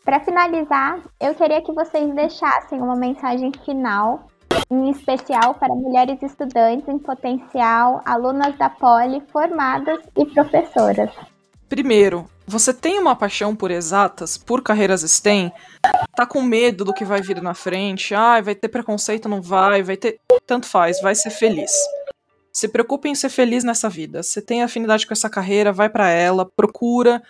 Para 0.05 0.19
finalizar, 0.19 1.01
eu 1.21 1.33
queria 1.35 1.63
que 1.63 1.73
vocês 1.73 2.13
deixassem 2.13 2.81
uma 2.81 2.97
mensagem 2.97 3.53
final 3.65 4.27
em 4.69 4.91
especial 4.91 5.55
para 5.55 5.75
mulheres 5.75 6.21
estudantes 6.21 6.89
em 6.89 6.99
potencial, 6.99 8.03
alunas 8.05 8.57
da 8.59 8.69
Poli, 8.69 9.23
formadas 9.31 10.01
e 10.17 10.27
professoras. 10.27 11.11
Primeiro, 11.69 12.27
você 12.47 12.75
tem 12.75 12.99
uma 12.99 13.15
paixão 13.15 13.55
por 13.55 13.71
exatas, 13.71 14.37
por 14.37 14.61
carreiras 14.61 15.03
STEM? 15.03 15.53
Tá 16.17 16.27
com 16.27 16.43
medo 16.43 16.85
do 16.85 16.93
que 16.93 17.05
vai 17.05 17.23
vir 17.23 17.41
na 17.41 17.55
frente? 17.55 18.13
Ah, 18.13 18.41
vai 18.41 18.57
ter 18.57 18.69
preconceito, 18.69 19.29
não 19.29 19.41
vai, 19.41 19.85
vai 19.85 19.97
ter. 19.97 20.19
Tanto 20.45 20.67
faz, 20.67 21.01
vai 21.01 21.15
ser 21.15 21.31
feliz. 21.31 21.71
Se 22.53 22.67
preocupe 22.69 23.09
em 23.09 23.15
ser 23.15 23.29
feliz 23.29 23.63
nessa 23.63 23.89
vida. 23.89 24.23
Você 24.23 24.43
tem 24.43 24.63
afinidade 24.63 25.07
com 25.07 25.13
essa 25.13 25.31
carreira, 25.31 25.73
vai 25.73 25.89
para 25.89 26.09
ela, 26.09 26.45
procura, 26.45 27.23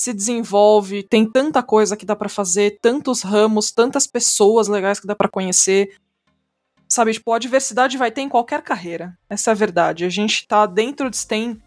se 0.00 0.14
desenvolve, 0.14 1.02
tem 1.02 1.26
tanta 1.26 1.62
coisa 1.62 1.94
que 1.94 2.06
dá 2.06 2.16
para 2.16 2.30
fazer, 2.30 2.78
tantos 2.80 3.20
ramos, 3.20 3.70
tantas 3.70 4.06
pessoas 4.06 4.66
legais 4.66 4.98
que 4.98 5.06
dá 5.06 5.14
para 5.14 5.28
conhecer. 5.28 5.94
Sabe, 6.88 7.12
tipo, 7.12 7.30
a 7.34 7.38
diversidade 7.38 7.98
vai 7.98 8.10
ter 8.10 8.22
em 8.22 8.28
qualquer 8.30 8.62
carreira. 8.62 9.14
Essa 9.28 9.50
é 9.50 9.52
a 9.52 9.54
verdade. 9.54 10.06
A 10.06 10.08
gente 10.08 10.48
tá 10.48 10.64
dentro 10.64 11.10
de 11.10 11.18
STEM 11.18 11.60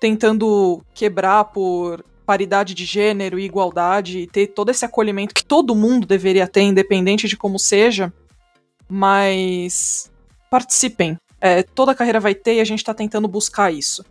tentando 0.00 0.82
quebrar 0.92 1.44
por 1.44 2.04
paridade 2.26 2.74
de 2.74 2.84
gênero 2.84 3.38
e 3.38 3.44
igualdade 3.44 4.18
e 4.18 4.26
ter 4.26 4.48
todo 4.48 4.70
esse 4.70 4.84
acolhimento 4.84 5.32
que 5.32 5.44
todo 5.44 5.72
mundo 5.72 6.04
deveria 6.04 6.48
ter, 6.48 6.62
independente 6.62 7.28
de 7.28 7.36
como 7.36 7.60
seja. 7.60 8.12
Mas 8.88 10.10
participem. 10.50 11.16
É, 11.40 11.62
toda 11.62 11.94
carreira 11.94 12.18
vai 12.18 12.34
ter 12.34 12.54
e 12.54 12.60
a 12.60 12.64
gente 12.64 12.82
tá 12.82 12.92
tentando 12.92 13.28
buscar 13.28 13.72
isso. 13.72 14.04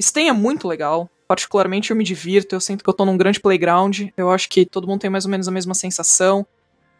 STEM 0.00 0.30
é 0.30 0.32
muito 0.32 0.66
legal. 0.66 1.08
Particularmente 1.32 1.90
eu 1.90 1.96
me 1.96 2.04
divirto, 2.04 2.54
eu 2.54 2.60
sinto 2.60 2.84
que 2.84 2.90
eu 2.90 2.92
tô 2.92 3.06
num 3.06 3.16
grande 3.16 3.40
playground. 3.40 4.08
Eu 4.14 4.30
acho 4.30 4.50
que 4.50 4.66
todo 4.66 4.86
mundo 4.86 5.00
tem 5.00 5.08
mais 5.08 5.24
ou 5.24 5.30
menos 5.30 5.48
a 5.48 5.50
mesma 5.50 5.72
sensação 5.72 6.46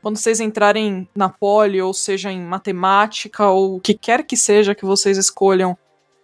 quando 0.00 0.16
vocês 0.16 0.40
entrarem 0.40 1.06
na 1.14 1.28
poli, 1.28 1.82
ou 1.82 1.92
seja, 1.92 2.32
em 2.32 2.40
matemática, 2.40 3.46
ou 3.48 3.76
o 3.76 3.80
que 3.80 3.92
quer 3.92 4.24
que 4.24 4.34
seja 4.34 4.74
que 4.74 4.86
vocês 4.86 5.18
escolham, 5.18 5.76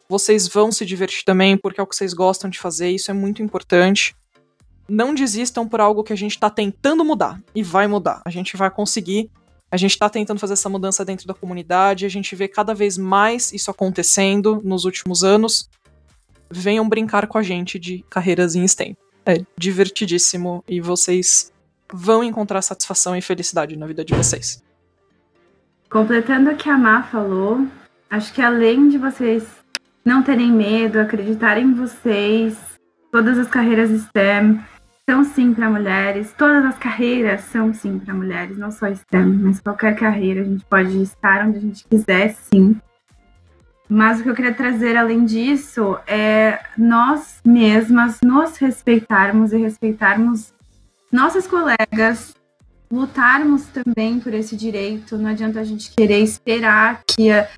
vocês 0.09 0.49
vão 0.49 0.73
se 0.73 0.87
divertir 0.87 1.23
também, 1.23 1.55
porque 1.55 1.79
é 1.79 1.83
o 1.85 1.87
que 1.87 1.95
vocês 1.95 2.15
gostam 2.15 2.49
de 2.49 2.59
fazer, 2.59 2.89
isso 2.89 3.11
é 3.11 3.15
muito 3.15 3.43
importante. 3.43 4.17
Não 4.89 5.15
desistam 5.15 5.69
por 5.69 5.79
algo 5.79 6.03
que 6.03 6.15
a 6.15 6.17
gente 6.17 6.33
está 6.33 6.49
tentando 6.49 7.05
mudar, 7.05 7.39
e 7.55 7.63
vai 7.63 7.87
mudar, 7.87 8.23
a 8.25 8.31
gente 8.31 8.57
vai 8.57 8.71
conseguir. 8.71 9.31
A 9.71 9.77
gente 9.77 9.91
está 9.91 10.09
tentando 10.09 10.41
fazer 10.41 10.55
essa 10.55 10.71
mudança 10.71 11.05
dentro 11.05 11.27
da 11.27 11.35
comunidade, 11.35 12.07
a 12.07 12.09
gente 12.09 12.35
vê 12.35 12.49
cada 12.49 12.75
vez 12.75 12.97
mais 12.97 13.53
isso 13.53 13.71
acontecendo 13.71 14.63
nos 14.65 14.87
últimos 14.87 15.23
anos. 15.23 15.69
Venham 16.51 16.89
brincar 16.89 17.27
com 17.27 17.39
a 17.39 17.43
gente 17.43 17.79
de 17.79 18.05
carreiras 18.09 18.55
em 18.55 18.67
STEM. 18.67 18.97
É 19.25 19.45
divertidíssimo 19.57 20.65
e 20.67 20.81
vocês 20.81 21.53
vão 21.93 22.25
encontrar 22.25 22.63
satisfação 22.63 23.17
e 23.17 23.23
felicidade 23.23 23.77
na 23.77 23.87
vida 23.87 24.05
de 24.05 24.15
vocês. 24.15 24.63
Completando 25.91 26.51
o 26.51 26.57
que 26.57 26.69
a 26.69 26.77
Má 26.77 27.03
falou, 27.03 27.67
acho 28.11 28.33
que 28.33 28.43
além 28.43 28.89
de 28.89 28.99
vocês 28.99 29.47
não 30.05 30.23
terem 30.23 30.51
medo, 30.51 30.99
acreditarem 30.99 31.65
em 31.65 31.75
vocês, 31.75 32.57
todas 33.11 33.39
as 33.39 33.49
carreiras 33.49 33.91
STEM 33.91 34.61
são 35.09 35.25
sim 35.25 35.55
para 35.55 35.71
mulheres, 35.71 36.35
todas 36.37 36.65
as 36.67 36.79
carreiras 36.79 37.41
são 37.43 37.73
sim 37.73 37.99
para 37.99 38.13
mulheres, 38.13 38.59
não 38.59 38.71
só 38.71 38.95
STEM, 38.95 39.33
mas 39.41 39.61
qualquer 39.61 39.97
carreira 39.97 40.43
a 40.43 40.45
gente 40.45 40.65
pode 40.67 41.01
estar 41.03 41.47
onde 41.47 41.57
a 41.57 41.61
gente 41.61 41.87
quiser, 41.89 42.35
sim. 42.35 42.77
Mas 43.89 44.21
o 44.21 44.23
que 44.23 44.29
eu 44.29 44.35
queria 44.35 44.53
trazer 44.53 44.97
além 44.97 45.25
disso 45.25 45.99
é 46.07 46.61
nós 46.77 47.41
mesmas 47.45 48.19
nos 48.23 48.59
respeitarmos 48.59 49.53
e 49.53 49.57
respeitarmos 49.57 50.53
nossas 51.11 51.47
colegas 51.47 52.35
lutarmos 52.91 53.65
também 53.67 54.21
por 54.21 54.35
esse 54.35 54.57
direito. 54.57 55.17
Não 55.17 55.31
adianta 55.31 55.61
a 55.61 55.65
gente 55.65 55.91
querer 55.97 56.21
esperar 56.21 57.03
que 57.07 57.31
a, 57.31 57.49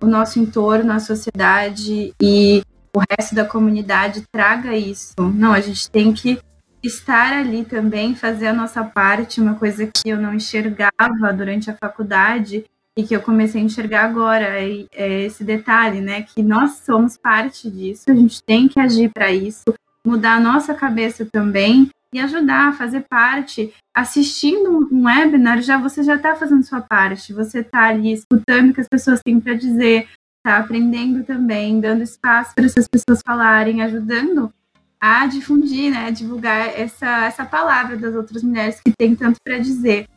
o 0.00 0.06
nosso 0.06 0.38
entorno, 0.38 0.92
a 0.92 1.00
sociedade 1.00 2.14
e 2.20 2.62
o 2.94 3.00
resto 3.10 3.34
da 3.34 3.44
comunidade 3.44 4.24
traga 4.30 4.76
isso. 4.76 5.14
Não, 5.18 5.52
a 5.52 5.60
gente 5.60 5.90
tem 5.90 6.12
que 6.12 6.38
estar 6.82 7.32
ali 7.32 7.64
também, 7.64 8.14
fazer 8.14 8.48
a 8.48 8.52
nossa 8.52 8.84
parte, 8.84 9.40
uma 9.40 9.54
coisa 9.54 9.86
que 9.86 10.08
eu 10.08 10.16
não 10.16 10.34
enxergava 10.34 11.32
durante 11.36 11.70
a 11.70 11.76
faculdade 11.76 12.64
e 12.98 13.04
que 13.04 13.14
eu 13.14 13.22
comecei 13.22 13.60
a 13.60 13.64
enxergar 13.64 14.06
agora, 14.06 14.60
é, 14.60 15.22
esse 15.22 15.44
detalhe, 15.44 16.00
né, 16.00 16.22
que 16.22 16.42
nós 16.42 16.82
somos 16.84 17.16
parte 17.16 17.70
disso, 17.70 18.10
a 18.10 18.14
gente 18.14 18.42
tem 18.42 18.66
que 18.66 18.80
agir 18.80 19.08
para 19.14 19.30
isso, 19.30 19.72
mudar 20.04 20.34
a 20.34 20.40
nossa 20.40 20.74
cabeça 20.74 21.24
também 21.24 21.88
e 22.12 22.18
ajudar, 22.18 22.76
fazer 22.76 23.02
parte. 23.08 23.72
Assistindo 23.94 24.88
um 24.90 25.04
webinar, 25.04 25.62
já 25.62 25.78
você 25.78 26.02
já 26.02 26.16
está 26.16 26.34
fazendo 26.34 26.64
sua 26.64 26.80
parte, 26.80 27.32
você 27.32 27.60
está 27.60 27.86
ali 27.86 28.12
escutando 28.12 28.70
o 28.70 28.74
que 28.74 28.80
as 28.80 28.88
pessoas 28.88 29.20
têm 29.24 29.38
para 29.38 29.54
dizer, 29.54 30.08
está 30.38 30.58
aprendendo 30.58 31.22
também, 31.22 31.80
dando 31.80 32.02
espaço 32.02 32.52
para 32.52 32.66
essas 32.66 32.88
pessoas 32.88 33.20
falarem, 33.24 33.80
ajudando 33.80 34.52
a 35.00 35.24
difundir, 35.28 35.92
né, 35.92 36.06
a 36.08 36.10
divulgar 36.10 36.76
essa, 36.76 37.26
essa 37.26 37.44
palavra 37.44 37.96
das 37.96 38.16
outras 38.16 38.42
mulheres 38.42 38.80
que 38.80 38.90
têm 38.90 39.14
tanto 39.14 39.38
para 39.44 39.58
dizer. 39.58 40.08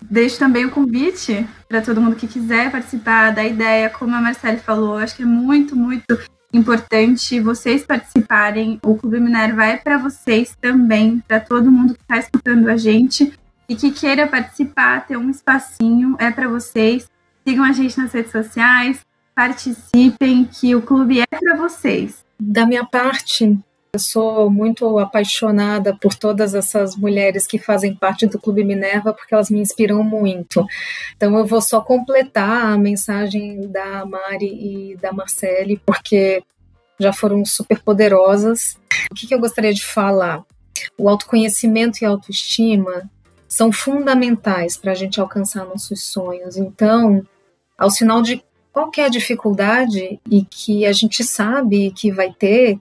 Deixo 0.00 0.38
também 0.38 0.64
o 0.64 0.70
convite 0.70 1.46
para 1.68 1.82
todo 1.82 2.00
mundo 2.00 2.16
que 2.16 2.26
quiser 2.26 2.70
participar 2.70 3.30
da 3.30 3.44
ideia, 3.44 3.90
como 3.90 4.14
a 4.14 4.20
Marcele 4.20 4.58
falou, 4.58 4.96
acho 4.96 5.16
que 5.16 5.22
é 5.22 5.26
muito, 5.26 5.76
muito 5.76 6.18
importante 6.52 7.40
vocês 7.40 7.84
participarem. 7.84 8.78
O 8.82 8.94
Clube 8.96 9.20
Minerva 9.20 9.64
é 9.64 9.76
para 9.76 9.98
vocês 9.98 10.56
também, 10.60 11.22
para 11.26 11.40
todo 11.40 11.70
mundo 11.70 11.94
que 11.94 12.00
está 12.00 12.16
escutando 12.16 12.68
a 12.68 12.76
gente 12.76 13.32
e 13.68 13.76
que 13.76 13.90
queira 13.90 14.26
participar, 14.26 15.06
ter 15.06 15.16
um 15.16 15.28
espacinho, 15.28 16.16
é 16.18 16.30
para 16.30 16.48
vocês. 16.48 17.10
Sigam 17.46 17.64
a 17.64 17.72
gente 17.72 17.98
nas 17.98 18.12
redes 18.12 18.32
sociais, 18.32 19.04
participem, 19.34 20.44
que 20.44 20.74
o 20.74 20.82
clube 20.82 21.20
é 21.20 21.26
para 21.26 21.56
vocês. 21.56 22.24
Da 22.40 22.66
minha 22.66 22.84
parte, 22.84 23.58
eu 23.92 23.98
sou 23.98 24.50
muito 24.50 24.98
apaixonada 24.98 25.96
por 25.96 26.14
todas 26.14 26.54
essas 26.54 26.94
mulheres 26.94 27.46
que 27.46 27.58
fazem 27.58 27.94
parte 27.94 28.26
do 28.26 28.38
Clube 28.38 28.64
Minerva, 28.64 29.14
porque 29.14 29.34
elas 29.34 29.50
me 29.50 29.60
inspiram 29.60 30.02
muito. 30.02 30.64
Então 31.16 31.36
eu 31.38 31.46
vou 31.46 31.60
só 31.60 31.80
completar 31.80 32.66
a 32.66 32.78
mensagem 32.78 33.68
da 33.68 34.04
Mari 34.04 34.92
e 34.92 34.96
da 34.96 35.12
Marcele, 35.12 35.80
porque 35.86 36.42
já 36.98 37.12
foram 37.12 37.44
super 37.44 37.80
poderosas. 37.82 38.78
O 39.10 39.14
que, 39.14 39.26
que 39.26 39.34
eu 39.34 39.40
gostaria 39.40 39.72
de 39.72 39.84
falar? 39.84 40.44
O 40.98 41.08
autoconhecimento 41.08 42.02
e 42.02 42.04
a 42.04 42.10
autoestima 42.10 43.10
são 43.48 43.72
fundamentais 43.72 44.76
para 44.76 44.92
a 44.92 44.94
gente 44.94 45.20
alcançar 45.20 45.64
nossos 45.64 46.04
sonhos. 46.04 46.56
Então, 46.56 47.26
ao 47.78 47.90
sinal 47.90 48.20
de 48.20 48.42
qualquer 48.70 49.08
dificuldade 49.08 50.20
e 50.30 50.44
que 50.44 50.84
a 50.84 50.92
gente 50.92 51.24
sabe 51.24 51.90
que 51.92 52.12
vai 52.12 52.32
ter, 52.32 52.78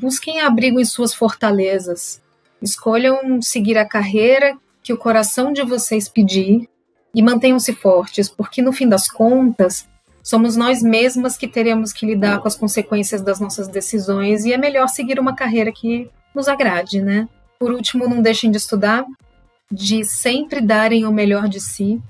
Busquem 0.00 0.40
abrigo 0.40 0.78
em 0.78 0.84
suas 0.84 1.12
fortalezas. 1.12 2.22
Escolham 2.62 3.42
seguir 3.42 3.76
a 3.76 3.84
carreira 3.84 4.56
que 4.80 4.92
o 4.92 4.96
coração 4.96 5.52
de 5.52 5.60
vocês 5.64 6.08
pedir 6.08 6.68
e 7.12 7.20
mantenham-se 7.20 7.72
fortes, 7.72 8.28
porque 8.28 8.62
no 8.62 8.72
fim 8.72 8.88
das 8.88 9.10
contas, 9.10 9.88
somos 10.22 10.54
nós 10.54 10.84
mesmas 10.84 11.36
que 11.36 11.48
teremos 11.48 11.92
que 11.92 12.06
lidar 12.06 12.38
com 12.38 12.46
as 12.46 12.54
consequências 12.54 13.22
das 13.22 13.40
nossas 13.40 13.66
decisões 13.66 14.44
e 14.44 14.52
é 14.52 14.56
melhor 14.56 14.88
seguir 14.88 15.18
uma 15.18 15.34
carreira 15.34 15.72
que 15.72 16.08
nos 16.32 16.46
agrade, 16.46 17.02
né? 17.02 17.28
Por 17.58 17.72
último, 17.72 18.08
não 18.08 18.22
deixem 18.22 18.52
de 18.52 18.58
estudar, 18.58 19.04
de 19.68 20.04
sempre 20.04 20.60
darem 20.60 21.06
o 21.06 21.12
melhor 21.12 21.48
de 21.48 21.60
si, 21.60 22.00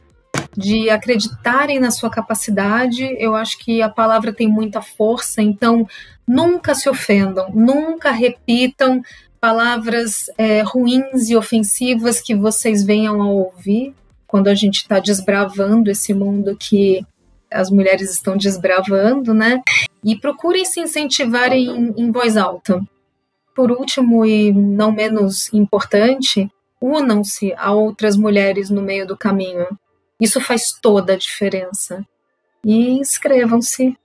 de 0.59 0.90
acreditarem 0.90 1.78
na 1.78 1.92
sua 1.92 2.11
capacidade. 2.11 3.04
Eu 3.20 3.36
acho 3.36 3.56
que 3.61 3.80
a 3.80 3.88
palavra 3.88 4.32
tem 4.32 4.48
muita 4.48 4.82
força, 4.82 5.40
então 5.40 5.86
nunca 6.26 6.74
se 6.74 6.90
ofendam, 6.90 7.48
nunca 7.54 8.11
repitam 8.11 9.00
palavras 9.40 10.28
é, 10.36 10.62
ruins 10.62 11.30
e 11.30 11.36
ofensivas 11.36 12.20
que 12.20 12.34
vocês 12.34 12.84
venham 12.84 13.22
a 13.22 13.26
ouvir 13.26 13.94
quando 14.26 14.48
a 14.48 14.54
gente 14.54 14.78
está 14.78 14.98
desbravando 14.98 15.92
esse 15.92 16.12
mundo 16.12 16.56
que 16.59 17.06
as 17.50 17.70
mulheres 17.70 18.11
estão 18.11 18.36
desbravando, 18.36 19.32
né? 19.32 19.62
E 20.02 20.16
procurem 20.16 20.64
se 20.64 20.80
incentivarem 20.80 21.66
em, 21.68 21.94
em 21.96 22.11
voz 22.11 22.36
alta. 22.36 22.82
Por 23.54 23.70
último, 23.70 24.26
e 24.26 24.52
não 24.52 24.90
menos 24.90 25.52
importante, 25.54 26.50
unam-se 26.80 27.54
a 27.56 27.72
outras 27.72 28.16
mulheres 28.16 28.70
no 28.70 28.82
meio 28.82 29.06
do 29.06 29.16
caminho. 29.16 29.66
Isso 30.20 30.40
faz 30.40 30.62
toda 30.82 31.12
a 31.12 31.16
diferença. 31.16 32.04
E 32.64 32.98
inscrevam-se, 32.98 33.96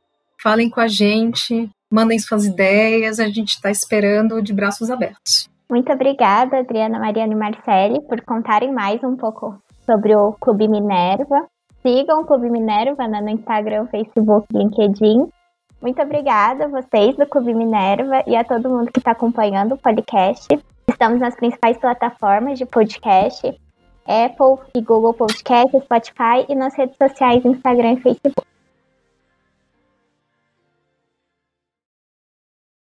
falem 0.41 0.70
com 0.70 0.80
a 0.80 0.88
gente, 0.88 1.70
mandem 1.89 2.20
suas 2.20 2.45
ideias, 2.45 3.20
a 3.20 3.28
gente 3.28 3.49
está 3.49 3.72
esperando 3.72 4.41
de 4.41 4.53
braços 4.53 4.89
abertos. 4.91 5.49
Muito 5.70 5.91
obrigada, 5.91 6.59
Adriana, 6.59 6.99
Mariana 6.99 7.34
e 7.34 7.36
Marcele, 7.36 8.01
por 8.01 8.22
contarem 8.22 8.72
mais 8.72 9.03
um 9.03 9.16
pouco 9.16 9.59
sobre 9.86 10.16
o 10.16 10.34
Clube 10.34 10.68
Minerva. 10.68 11.47
Sigam 11.82 12.22
o 12.22 12.26
Clube 12.26 12.49
Minerva 12.49 13.07
né, 13.07 13.22
no 13.22 13.30
Instagram, 13.30 13.88
Facebook, 13.88 14.47
LinkedIn. 14.53 15.28
Muito 15.82 16.01
obrigada 16.01 16.66
a 16.66 16.68
vocês 16.68 17.16
do 17.18 17.26
Clube 17.26 17.53
Minerva 17.53 18.24
e 18.26 18.36
a 18.36 18.43
todo 18.43 18.70
mundo 18.70 18.91
que 18.91 18.99
está 18.99 19.11
acompanhando 19.11 19.74
o 19.74 19.78
podcast. 19.78 20.47
Estamos 20.88 21.20
nas 21.20 21.36
principais 21.36 21.78
plataformas 21.78 22.57
de 22.57 22.66
podcast, 22.66 23.59
Apple 24.08 24.66
e 24.76 24.82
Google 24.82 25.14
Podcast, 25.14 25.78
Spotify 25.82 26.45
e 26.49 26.56
nas 26.56 26.76
redes 26.76 26.97
sociais, 26.97 27.43
Instagram 27.45 27.93
e 27.93 28.01
Facebook. 28.01 28.53